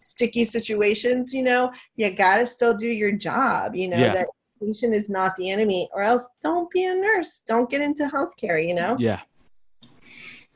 sticky 0.00 0.44
situations. 0.44 1.32
You 1.32 1.42
know, 1.42 1.70
you 1.96 2.10
gotta 2.10 2.46
still 2.46 2.74
do 2.74 2.88
your 2.88 3.12
job. 3.12 3.74
You 3.74 3.88
know 3.88 3.98
Yeah. 3.98 4.12
that 4.14 4.28
patient 4.60 4.94
is 4.94 5.08
not 5.08 5.36
the 5.36 5.50
enemy, 5.50 5.88
or 5.94 6.02
else 6.02 6.28
don't 6.42 6.70
be 6.70 6.84
a 6.84 6.94
nurse. 6.94 7.42
Don't 7.46 7.70
get 7.70 7.80
into 7.80 8.08
healthcare. 8.08 8.66
You 8.66 8.74
know. 8.74 8.96
Yeah, 8.98 9.20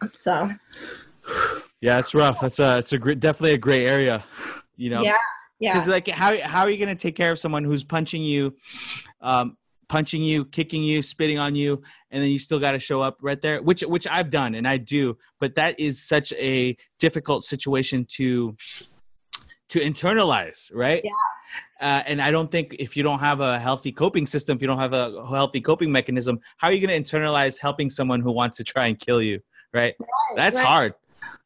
So 0.07 0.51
yeah, 1.81 1.99
it's 1.99 2.15
rough. 2.15 2.41
That's 2.41 2.59
a 2.59 2.79
it's 2.79 2.93
a 2.93 2.99
definitely 2.99 3.53
a 3.53 3.59
gray 3.59 3.87
area. 3.87 4.25
You 4.77 4.91
know, 4.91 5.03
yeah, 5.03 5.17
yeah. 5.59 5.75
because 5.75 5.89
like 5.89 6.09
how 6.09 6.37
how 6.39 6.63
are 6.63 6.71
you 6.71 6.79
going 6.79 6.95
to 6.95 7.01
take 7.01 7.17
care 7.17 7.33
of 7.33 7.39
someone 7.39 7.65
who's 7.65 7.85
punching 7.85 8.23
you 8.23 8.55
um 9.21 9.57
punching 9.89 10.23
you 10.23 10.45
kicking 10.47 10.83
you 10.83 11.03
spitting 11.03 11.39
on 11.39 11.55
you 11.55 11.83
and 12.11 12.23
then 12.23 12.31
you 12.31 12.39
still 12.39 12.59
got 12.59 12.73
to 12.73 12.79
show 12.79 13.03
up 13.03 13.19
right 13.21 13.43
there 13.43 13.63
which 13.63 13.83
which 13.83 14.07
i've 14.09 14.31
done 14.31 14.55
and 14.55 14.67
i 14.67 14.79
do 14.79 15.17
but 15.39 15.55
that 15.55 15.79
is 15.79 16.03
such 16.03 16.33
a 16.35 16.75
difficult 16.99 17.45
situation 17.45 18.07
to 18.09 18.57
to 19.69 19.81
internalize 19.81 20.71
right 20.75 21.03
Yeah. 21.05 21.11
uh, 21.87 22.03
and 22.07 22.23
i 22.23 22.31
don't 22.31 22.51
think 22.51 22.75
if 22.79 22.97
you 22.97 23.03
don't 23.03 23.19
have 23.19 23.41
a 23.41 23.59
healthy 23.59 23.93
coping 23.93 24.25
system 24.25 24.57
if 24.57 24.63
you 24.63 24.67
don't 24.67 24.79
have 24.79 24.95
a 24.95 25.27
healthy 25.29 25.61
coping 25.61 25.93
mechanism 25.93 26.41
how 26.57 26.69
are 26.69 26.73
you 26.73 26.85
going 26.87 27.03
to 27.03 27.17
internalize 27.17 27.59
helping 27.59 27.91
someone 27.91 28.23
who 28.23 28.33
wants 28.33 28.57
to 28.57 28.65
try 28.65 28.87
and 28.87 28.99
kill 28.99 29.21
you 29.21 29.41
right 29.75 29.95
that's 30.37 30.59
right. 30.59 30.67
hard 30.67 30.95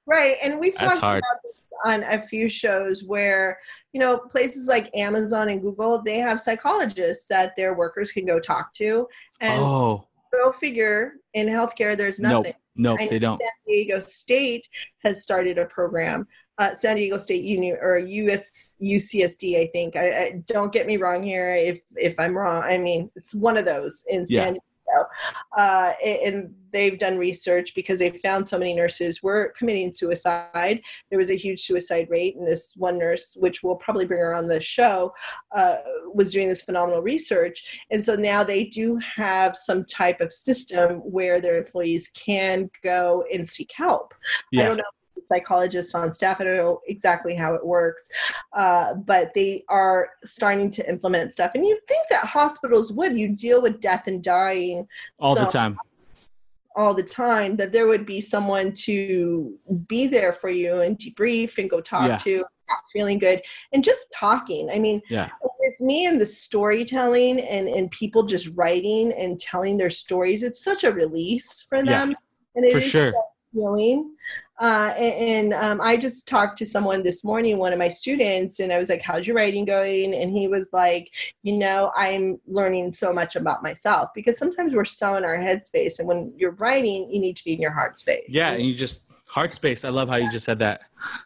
Right. 0.07 0.37
And 0.43 0.59
we've 0.59 0.77
That's 0.77 0.93
talked 0.95 1.03
hard. 1.03 1.19
about 1.19 1.43
this 1.43 1.61
on 1.85 2.03
a 2.05 2.21
few 2.21 2.49
shows 2.49 3.05
where, 3.05 3.59
you 3.93 4.01
know, 4.01 4.19
places 4.19 4.69
like 4.69 4.95
Amazon 4.97 5.49
and 5.49 5.61
Google, 5.61 6.03
they 6.03 6.19
have 6.19 6.41
psychologists 6.41 7.27
that 7.27 7.55
their 7.57 7.75
workers 7.75 8.13
can 8.13 8.25
go 8.25 8.39
talk 8.39 8.73
to. 8.75 9.07
And 9.41 9.61
oh 9.63 10.07
go 10.37 10.53
figure 10.53 11.15
in 11.35 11.47
healthcare, 11.47 11.97
there's 11.97 12.19
nothing. 12.19 12.55
nope 12.77 13.01
I 13.01 13.07
they 13.07 13.19
don't 13.19 13.41
San 13.41 13.49
Diego 13.67 14.01
State 14.01 14.69
has 15.05 15.23
started 15.23 15.59
a 15.59 15.67
program. 15.67 16.27
Uh, 16.59 16.75
San 16.75 16.97
Diego 16.97 17.19
State 17.19 17.45
Union 17.45 17.77
or 17.83 17.99
US 17.99 18.77
UCSD, 18.83 19.61
I 19.61 19.67
think. 19.75 19.95
I, 19.95 20.09
I, 20.09 20.43
don't 20.47 20.73
get 20.73 20.87
me 20.87 20.97
wrong 20.97 21.23
here. 21.23 21.55
If 21.55 21.81
if 21.97 22.19
I'm 22.19 22.37
wrong, 22.37 22.63
I 22.63 22.79
mean 22.79 23.11
it's 23.15 23.35
one 23.35 23.57
of 23.57 23.65
those 23.65 24.05
in 24.09 24.25
Yeah. 24.29 24.45
San 24.45 24.53
Diego 24.55 24.66
ago. 24.89 25.05
Uh, 25.57 25.93
and 26.05 26.55
they've 26.73 26.99
done 26.99 27.19
research 27.19 27.75
because 27.75 27.99
they 27.99 28.11
found 28.11 28.47
so 28.47 28.59
many 28.59 28.75
nurses 28.75 29.23
were 29.23 29.53
committing 29.57 29.93
suicide. 29.93 30.81
There 31.11 31.19
was 31.19 31.31
a 31.31 31.37
huge 31.37 31.63
suicide 31.63 32.09
rate, 32.11 32.37
and 32.37 32.47
this 32.47 32.75
one 32.77 32.99
nurse, 32.99 33.37
which 33.39 33.63
we'll 33.63 33.77
probably 33.77 34.05
bring 34.05 34.21
her 34.21 34.35
on 34.35 34.49
the 34.49 34.61
show, 34.61 35.13
uh, 35.53 35.77
was 36.13 36.33
doing 36.33 36.49
this 36.49 36.63
phenomenal 36.63 37.03
research. 37.03 37.65
And 37.91 38.05
so 38.05 38.15
now 38.15 38.45
they 38.45 38.65
do 38.65 38.97
have 38.97 39.57
some 39.57 39.85
type 39.85 40.21
of 40.21 40.33
system 40.33 40.99
where 40.99 41.41
their 41.41 41.57
employees 41.57 42.11
can 42.15 42.71
go 42.83 43.25
and 43.33 43.49
seek 43.49 43.71
help. 43.75 44.15
Yeah. 44.53 44.63
I 44.63 44.67
don't 44.67 44.77
know 44.79 44.85
psychologists 45.21 45.95
on 45.95 46.13
staff. 46.13 46.41
I 46.41 46.45
don't 46.45 46.57
know 46.57 46.81
exactly 46.87 47.35
how 47.35 47.55
it 47.55 47.65
works, 47.65 48.09
uh, 48.53 48.95
but 48.95 49.33
they 49.35 49.65
are 49.69 50.11
starting 50.25 50.71
to 50.73 50.89
implement 50.89 51.33
stuff. 51.33 51.53
And 51.55 51.65
you 51.65 51.79
think 51.89 52.07
that 52.11 52.25
hospitals 52.25 52.93
would, 52.93 53.19
you 53.19 53.29
deal 53.29 53.63
with 53.63 53.81
death 53.81 54.07
and 54.07 54.23
dying 54.23 54.87
all 55.21 55.35
so, 55.35 55.45
the 55.45 55.51
time. 55.51 55.77
All 56.77 56.93
the 56.93 57.03
time, 57.03 57.57
that 57.57 57.73
there 57.73 57.87
would 57.87 58.05
be 58.05 58.21
someone 58.21 58.73
to 58.85 59.59
be 59.87 60.07
there 60.07 60.33
for 60.33 60.51
you 60.51 60.81
and 60.81 60.99
debrief 60.99 61.59
and 61.59 61.71
go 61.71 61.81
talk 61.81 62.09
yeah. 62.09 62.19
to, 62.19 62.45
feeling 62.93 63.19
good, 63.19 63.41
and 63.73 63.83
just 63.83 64.07
talking. 64.13 64.69
I 64.71 64.79
mean, 64.79 65.01
yeah. 65.09 65.31
with 65.59 65.81
me 65.81 66.07
and 66.07 66.21
the 66.21 66.27
storytelling 66.27 67.41
and, 67.41 67.69
and 67.69 67.91
people 67.93 68.25
just 68.25 68.51
writing 68.55 69.13
and 69.13 69.41
telling 69.41 69.77
their 69.77 69.89
stories, 69.89 70.43
it's 70.43 70.63
such 70.63 70.85
a 70.85 70.93
release 70.93 71.65
for 71.69 71.83
them. 71.83 72.11
Yeah, 72.11 72.17
and 72.57 72.65
it 72.65 72.73
for 72.73 72.81
sure. 72.81 73.13
Healing. 73.53 74.15
Uh, 74.59 74.95
and, 74.97 75.53
and 75.53 75.55
um, 75.55 75.81
I 75.83 75.97
just 75.97 76.27
talked 76.27 76.57
to 76.59 76.67
someone 76.67 77.03
this 77.03 77.23
morning, 77.23 77.59
one 77.59 77.75
of 77.75 77.79
my 77.79 77.89
students, 77.89 78.59
and 78.61 78.73
I 78.73 78.79
was 78.79 78.89
like, 78.89 79.03
How's 79.03 79.27
your 79.27 79.37
writing 79.37 79.65
going? 79.65 80.15
And 80.15 80.31
he 80.31 80.49
was 80.49 80.71
like, 80.73 81.11
You 81.43 81.59
know, 81.59 81.93
I'm 81.95 82.41
learning 82.47 82.93
so 82.95 83.13
much 83.13 83.37
about 83.37 83.63
myself 83.63 84.11
because 84.15 84.39
sometimes 84.39 84.75
we're 84.75 84.85
so 84.85 85.17
in 85.17 85.25
our 85.25 85.39
headspace. 85.39 85.99
And 85.99 86.09
when 86.09 86.33
you're 86.37 86.53
writing, 86.53 87.11
you 87.11 87.21
need 87.21 87.37
to 87.37 87.45
be 87.45 87.53
in 87.53 87.61
your 87.61 87.73
heart 87.73 87.99
space. 87.99 88.25
Yeah. 88.29 88.53
And 88.53 88.63
you 88.63 88.75
just, 88.75 89.03
heart 89.27 89.53
space. 89.53 89.85
I 89.85 89.91
love 89.91 90.09
how 90.09 90.17
you 90.17 90.31
just 90.31 90.47
said 90.47 90.59
that. 90.61 90.83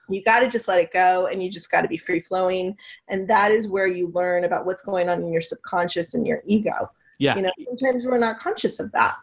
You 0.09 0.23
got 0.25 0.41
to 0.41 0.49
just 0.49 0.67
let 0.69 0.81
it 0.81 0.93
go 0.93 1.27
and 1.27 1.43
you 1.43 1.51
just 1.51 1.71
got 1.71 1.83
to 1.83 1.89
be 1.89 1.97
free 1.97 2.21
flowing. 2.21 2.77
And 3.09 3.29
that 3.29 3.53
is 3.53 3.69
where 3.69 3.87
you 3.87 4.11
learn 4.15 4.45
about 4.45 4.67
what's 4.67 4.83
going 4.83 5.09
on 5.09 5.23
in 5.23 5.33
your 5.33 5.43
subconscious 5.43 6.15
and 6.15 6.27
your 6.27 6.43
ego. 6.47 6.91
Yeah. 7.19 7.37
You 7.37 7.43
know, 7.43 7.51
sometimes 7.65 8.05
we're 8.05 8.19
not 8.19 8.39
conscious 8.39 8.81
of 8.81 8.91
that. 8.93 9.15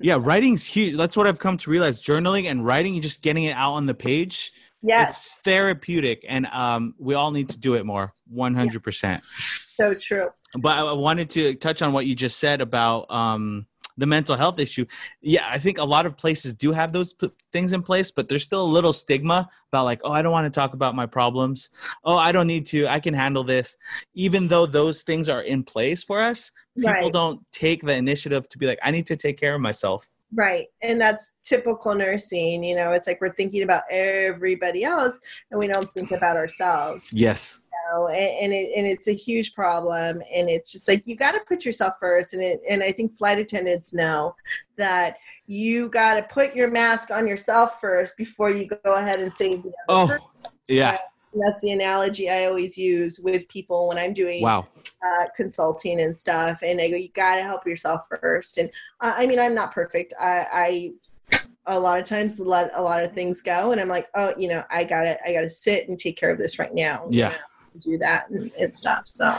Yeah, 0.00 0.18
writing's 0.20 0.66
huge. 0.66 0.96
That's 0.96 1.16
what 1.16 1.26
I've 1.26 1.38
come 1.38 1.56
to 1.58 1.70
realize. 1.70 2.02
Journaling 2.02 2.50
and 2.50 2.64
writing, 2.64 3.00
just 3.00 3.22
getting 3.22 3.44
it 3.44 3.52
out 3.52 3.72
on 3.72 3.86
the 3.86 3.94
page. 3.94 4.52
Yeah, 4.82 5.08
it's 5.08 5.36
therapeutic, 5.44 6.26
and 6.28 6.46
um, 6.46 6.94
we 6.98 7.14
all 7.14 7.30
need 7.30 7.48
to 7.50 7.58
do 7.58 7.74
it 7.74 7.86
more. 7.86 8.12
One 8.28 8.54
hundred 8.54 8.82
percent. 8.82 9.24
So 9.24 9.94
true. 9.94 10.28
But 10.54 10.78
I 10.78 10.92
wanted 10.92 11.30
to 11.30 11.54
touch 11.54 11.80
on 11.80 11.92
what 11.92 12.06
you 12.06 12.14
just 12.14 12.38
said 12.38 12.60
about 12.60 13.10
um, 13.10 13.66
the 13.96 14.06
mental 14.06 14.36
health 14.36 14.58
issue. 14.58 14.86
Yeah, 15.20 15.46
I 15.48 15.58
think 15.58 15.78
a 15.78 15.84
lot 15.84 16.06
of 16.06 16.16
places 16.16 16.54
do 16.54 16.72
have 16.72 16.92
those 16.92 17.12
p- 17.12 17.30
things 17.52 17.72
in 17.72 17.82
place, 17.82 18.10
but 18.10 18.28
there's 18.28 18.44
still 18.44 18.64
a 18.64 18.66
little 18.66 18.92
stigma 18.92 19.48
about 19.68 19.84
like, 19.84 20.00
oh, 20.04 20.12
I 20.12 20.22
don't 20.22 20.32
want 20.32 20.52
to 20.52 20.60
talk 20.60 20.74
about 20.74 20.94
my 20.94 21.06
problems. 21.06 21.70
Oh, 22.04 22.16
I 22.16 22.32
don't 22.32 22.46
need 22.46 22.66
to. 22.66 22.86
I 22.86 23.00
can 23.00 23.14
handle 23.14 23.44
this. 23.44 23.76
Even 24.14 24.48
though 24.48 24.66
those 24.66 25.02
things 25.02 25.28
are 25.28 25.42
in 25.42 25.62
place 25.62 26.02
for 26.02 26.20
us, 26.20 26.50
people 26.76 26.92
right. 26.92 27.12
don't 27.12 27.40
take 27.52 27.82
the 27.82 27.94
initiative 27.94 28.48
to 28.48 28.58
be 28.58 28.66
like, 28.66 28.78
I 28.82 28.90
need 28.90 29.06
to 29.08 29.16
take 29.16 29.38
care 29.38 29.54
of 29.54 29.60
myself. 29.60 30.08
Right. 30.36 30.66
And 30.82 31.00
that's 31.00 31.34
typical 31.44 31.94
nursing. 31.94 32.64
You 32.64 32.74
know, 32.74 32.92
it's 32.92 33.06
like 33.06 33.20
we're 33.20 33.34
thinking 33.34 33.62
about 33.62 33.84
everybody 33.88 34.82
else 34.82 35.20
and 35.50 35.60
we 35.60 35.68
don't 35.68 35.92
think 35.94 36.10
about 36.10 36.36
ourselves. 36.36 37.08
Yes 37.12 37.60
know, 37.94 38.08
and, 38.08 38.16
and, 38.16 38.52
it, 38.52 38.72
and 38.76 38.86
it's 38.86 39.08
a 39.08 39.12
huge 39.12 39.54
problem. 39.54 40.22
And 40.32 40.48
it's 40.48 40.70
just 40.70 40.88
like 40.88 41.06
you 41.06 41.16
got 41.16 41.32
to 41.32 41.40
put 41.40 41.64
yourself 41.64 41.94
first. 41.98 42.34
And 42.34 42.42
it, 42.42 42.62
and 42.68 42.82
I 42.82 42.92
think 42.92 43.12
flight 43.12 43.38
attendants 43.38 43.92
know 43.92 44.34
that 44.76 45.16
you 45.46 45.88
got 45.88 46.14
to 46.14 46.22
put 46.22 46.54
your 46.54 46.70
mask 46.70 47.10
on 47.10 47.26
yourself 47.26 47.80
first 47.80 48.16
before 48.16 48.50
you 48.50 48.66
go 48.66 48.94
ahead 48.94 49.20
and 49.20 49.32
save 49.32 49.62
the 49.62 49.72
other. 49.88 50.20
Oh, 50.22 50.50
yeah. 50.68 50.98
And 51.32 51.42
that's 51.44 51.62
the 51.62 51.72
analogy 51.72 52.30
I 52.30 52.46
always 52.46 52.78
use 52.78 53.18
with 53.18 53.48
people 53.48 53.88
when 53.88 53.98
I'm 53.98 54.12
doing 54.12 54.42
wow. 54.42 54.68
uh, 55.04 55.26
consulting 55.36 56.00
and 56.00 56.16
stuff. 56.16 56.60
And 56.62 56.80
I 56.80 56.88
go, 56.88 56.96
you 56.96 57.08
got 57.08 57.36
to 57.36 57.42
help 57.42 57.66
yourself 57.66 58.06
first. 58.08 58.58
And 58.58 58.70
uh, 59.00 59.14
I 59.16 59.26
mean, 59.26 59.40
I'm 59.40 59.54
not 59.54 59.72
perfect. 59.72 60.14
I, 60.20 60.46
I 60.52 61.40
a 61.66 61.78
lot 61.78 61.98
of 61.98 62.04
times 62.04 62.38
let 62.38 62.70
a 62.74 62.82
lot 62.82 63.02
of 63.02 63.12
things 63.12 63.40
go 63.40 63.72
and 63.72 63.80
i'm 63.80 63.88
like 63.88 64.08
oh 64.14 64.34
you 64.36 64.48
know 64.48 64.62
i 64.70 64.84
gotta 64.84 65.18
i 65.26 65.32
gotta 65.32 65.48
sit 65.48 65.88
and 65.88 65.98
take 65.98 66.16
care 66.16 66.30
of 66.30 66.38
this 66.38 66.58
right 66.58 66.74
now 66.74 67.06
yeah 67.10 67.30
know? 67.30 67.36
Do 67.78 67.98
that 67.98 68.28
and, 68.30 68.50
and 68.58 68.74
stuff. 68.74 69.02
So, 69.06 69.36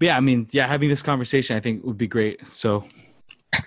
yeah, 0.00 0.16
I 0.16 0.20
mean, 0.20 0.46
yeah, 0.50 0.66
having 0.66 0.88
this 0.88 1.02
conversation 1.02 1.56
I 1.56 1.60
think 1.60 1.84
would 1.84 1.98
be 1.98 2.08
great. 2.08 2.46
So, 2.48 2.84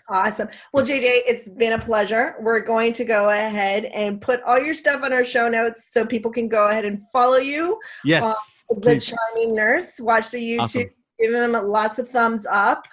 Awesome. 0.09 0.49
Well, 0.73 0.84
JJ, 0.84 1.21
it's 1.28 1.49
been 1.49 1.73
a 1.73 1.80
pleasure. 1.80 2.36
We're 2.39 2.59
going 2.59 2.93
to 2.93 3.05
go 3.05 3.30
ahead 3.30 3.86
and 3.86 4.19
put 4.19 4.41
all 4.43 4.59
your 4.59 4.73
stuff 4.73 5.03
on 5.03 5.13
our 5.13 5.23
show 5.23 5.47
notes 5.47 5.91
so 5.91 6.05
people 6.05 6.32
can 6.32 6.47
go 6.47 6.67
ahead 6.67 6.86
and 6.86 6.99
follow 7.11 7.38
you. 7.38 7.80
Yes. 8.03 8.26
Uh, 8.26 8.80
the 8.80 8.99
Charming 8.99 9.55
Nurse. 9.55 9.99
Watch 9.99 10.32
the 10.32 10.39
YouTube. 10.39 10.61
Awesome. 10.61 10.89
Give 11.19 11.32
them 11.32 11.53
lots 11.53 11.99
of 11.99 12.09
thumbs 12.09 12.45
up. 12.49 12.88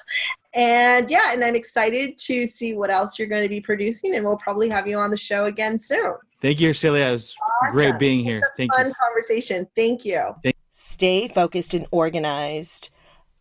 And 0.55 1.11
yeah, 1.11 1.33
and 1.33 1.43
I'm 1.43 1.57
excited 1.57 2.19
to 2.19 2.45
see 2.45 2.75
what 2.75 2.91
else 2.91 3.19
you're 3.19 3.29
going 3.29 3.43
to 3.43 3.49
be 3.49 3.61
producing, 3.61 4.17
and 4.17 4.25
we'll 4.25 4.37
probably 4.37 4.69
have 4.69 4.87
you 4.87 4.99
on 4.99 5.11
the 5.11 5.17
show 5.17 5.47
again 5.47 5.79
soon. 5.79 6.13
Thank 6.43 6.61
you, 6.61 6.75
Celia. 6.75 7.07
It 7.07 7.13
was 7.13 7.35
awesome. 7.63 7.75
great 7.75 7.99
being 7.99 8.23
here. 8.23 8.43
Thank 8.59 8.75
fun 8.75 8.87
you. 8.87 8.93
Fun 8.93 8.95
conversation. 9.01 9.67
Thank 9.75 10.05
you. 10.05 10.35
Thank 10.43 10.57
Stay 10.93 11.27
focused 11.27 11.73
and 11.73 11.87
organized. 11.91 12.91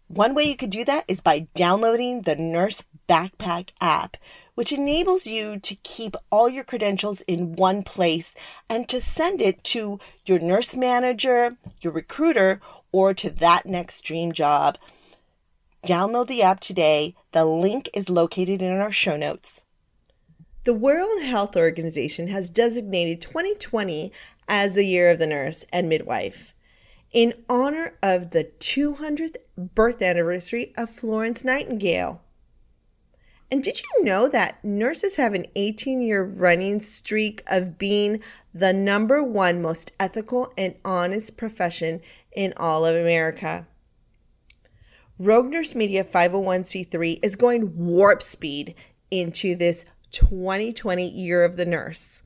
One 0.07 0.33
way 0.33 0.45
you 0.45 0.55
could 0.55 0.69
do 0.69 0.85
that 0.85 1.03
is 1.09 1.19
by 1.19 1.47
downloading 1.53 2.21
the 2.21 2.37
Nurse 2.37 2.85
Backpack 3.09 3.71
app, 3.81 4.15
which 4.55 4.71
enables 4.71 5.27
you 5.27 5.59
to 5.59 5.75
keep 5.83 6.15
all 6.29 6.47
your 6.47 6.63
credentials 6.63 7.19
in 7.23 7.57
one 7.57 7.83
place 7.83 8.37
and 8.69 8.87
to 8.87 9.01
send 9.01 9.41
it 9.41 9.65
to 9.65 9.99
your 10.25 10.39
nurse 10.39 10.77
manager, 10.77 11.57
your 11.81 11.91
recruiter, 11.91 12.61
or 12.93 13.13
to 13.15 13.29
that 13.29 13.65
next 13.65 14.05
dream 14.05 14.31
job. 14.31 14.77
Download 15.85 16.27
the 16.27 16.43
app 16.43 16.61
today. 16.61 17.15
The 17.33 17.43
link 17.43 17.89
is 17.93 18.09
located 18.09 18.61
in 18.61 18.71
our 18.71 18.93
show 18.93 19.17
notes. 19.17 19.61
The 20.63 20.73
World 20.73 21.21
Health 21.21 21.57
Organization 21.57 22.29
has 22.29 22.49
designated 22.49 23.21
2020 23.21 24.13
as 24.47 24.75
the 24.75 24.85
year 24.85 25.11
of 25.11 25.19
the 25.19 25.27
nurse 25.27 25.65
and 25.73 25.89
midwife 25.89 26.50
in 27.11 27.33
honor 27.49 27.97
of 28.01 28.31
the 28.31 28.45
200th 28.59 29.35
birth 29.57 30.01
anniversary 30.01 30.73
of 30.77 30.89
Florence 30.89 31.43
Nightingale. 31.43 32.21
And 33.51 33.61
did 33.61 33.81
you 33.81 34.03
know 34.05 34.29
that 34.29 34.63
nurses 34.63 35.17
have 35.17 35.33
an 35.33 35.45
18 35.55 36.01
year 36.01 36.23
running 36.23 36.81
streak 36.81 37.43
of 37.47 37.77
being 37.77 38.21
the 38.53 38.71
number 38.71 39.21
one 39.21 39.61
most 39.61 39.91
ethical 39.99 40.53
and 40.57 40.75
honest 40.85 41.35
profession 41.35 41.99
in 42.31 42.53
all 42.55 42.85
of 42.85 42.95
America? 42.95 43.67
Rogue 45.19 45.51
Nurse 45.51 45.75
Media 45.75 46.03
501c3 46.03 47.19
is 47.21 47.35
going 47.35 47.75
warp 47.75 48.23
speed 48.23 48.73
into 49.11 49.55
this 49.55 49.83
2020 50.11 51.07
year 51.07 51.43
of 51.43 51.57
the 51.57 51.65
nurse. 51.65 52.23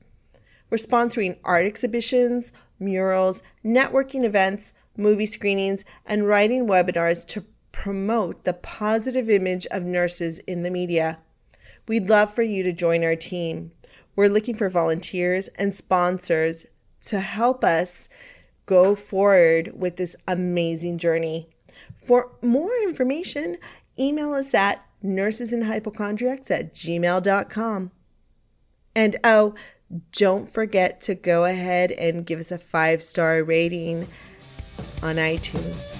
We're 0.70 0.78
sponsoring 0.78 1.38
art 1.44 1.66
exhibitions, 1.66 2.52
murals, 2.78 3.42
networking 3.64 4.24
events, 4.24 4.72
movie 4.96 5.26
screenings, 5.26 5.84
and 6.04 6.26
writing 6.26 6.66
webinars 6.66 7.26
to 7.26 7.44
promote 7.72 8.44
the 8.44 8.52
positive 8.52 9.28
image 9.28 9.66
of 9.70 9.82
nurses 9.82 10.38
in 10.40 10.62
the 10.62 10.70
media. 10.70 11.18
We'd 11.86 12.08
love 12.08 12.34
for 12.34 12.42
you 12.42 12.62
to 12.62 12.72
join 12.72 13.04
our 13.04 13.16
team. 13.16 13.72
We're 14.16 14.28
looking 14.28 14.56
for 14.56 14.68
volunteers 14.68 15.48
and 15.56 15.74
sponsors 15.74 16.66
to 17.02 17.20
help 17.20 17.62
us 17.62 18.08
go 18.64 18.94
forward 18.94 19.72
with 19.74 19.96
this 19.96 20.16
amazing 20.26 20.98
journey. 20.98 21.48
For 21.94 22.32
more 22.42 22.74
information, 22.82 23.58
email 23.98 24.34
us 24.34 24.54
at 24.54 24.84
nursesandhypochondriacs 25.04 26.50
at 26.50 26.74
gmail.com. 26.74 27.90
And 28.94 29.16
oh, 29.22 29.54
don't 30.12 30.48
forget 30.48 31.00
to 31.02 31.14
go 31.14 31.44
ahead 31.44 31.92
and 31.92 32.26
give 32.26 32.40
us 32.40 32.50
a 32.50 32.58
five 32.58 33.02
star 33.02 33.42
rating 33.42 34.08
on 35.02 35.16
iTunes. 35.16 35.95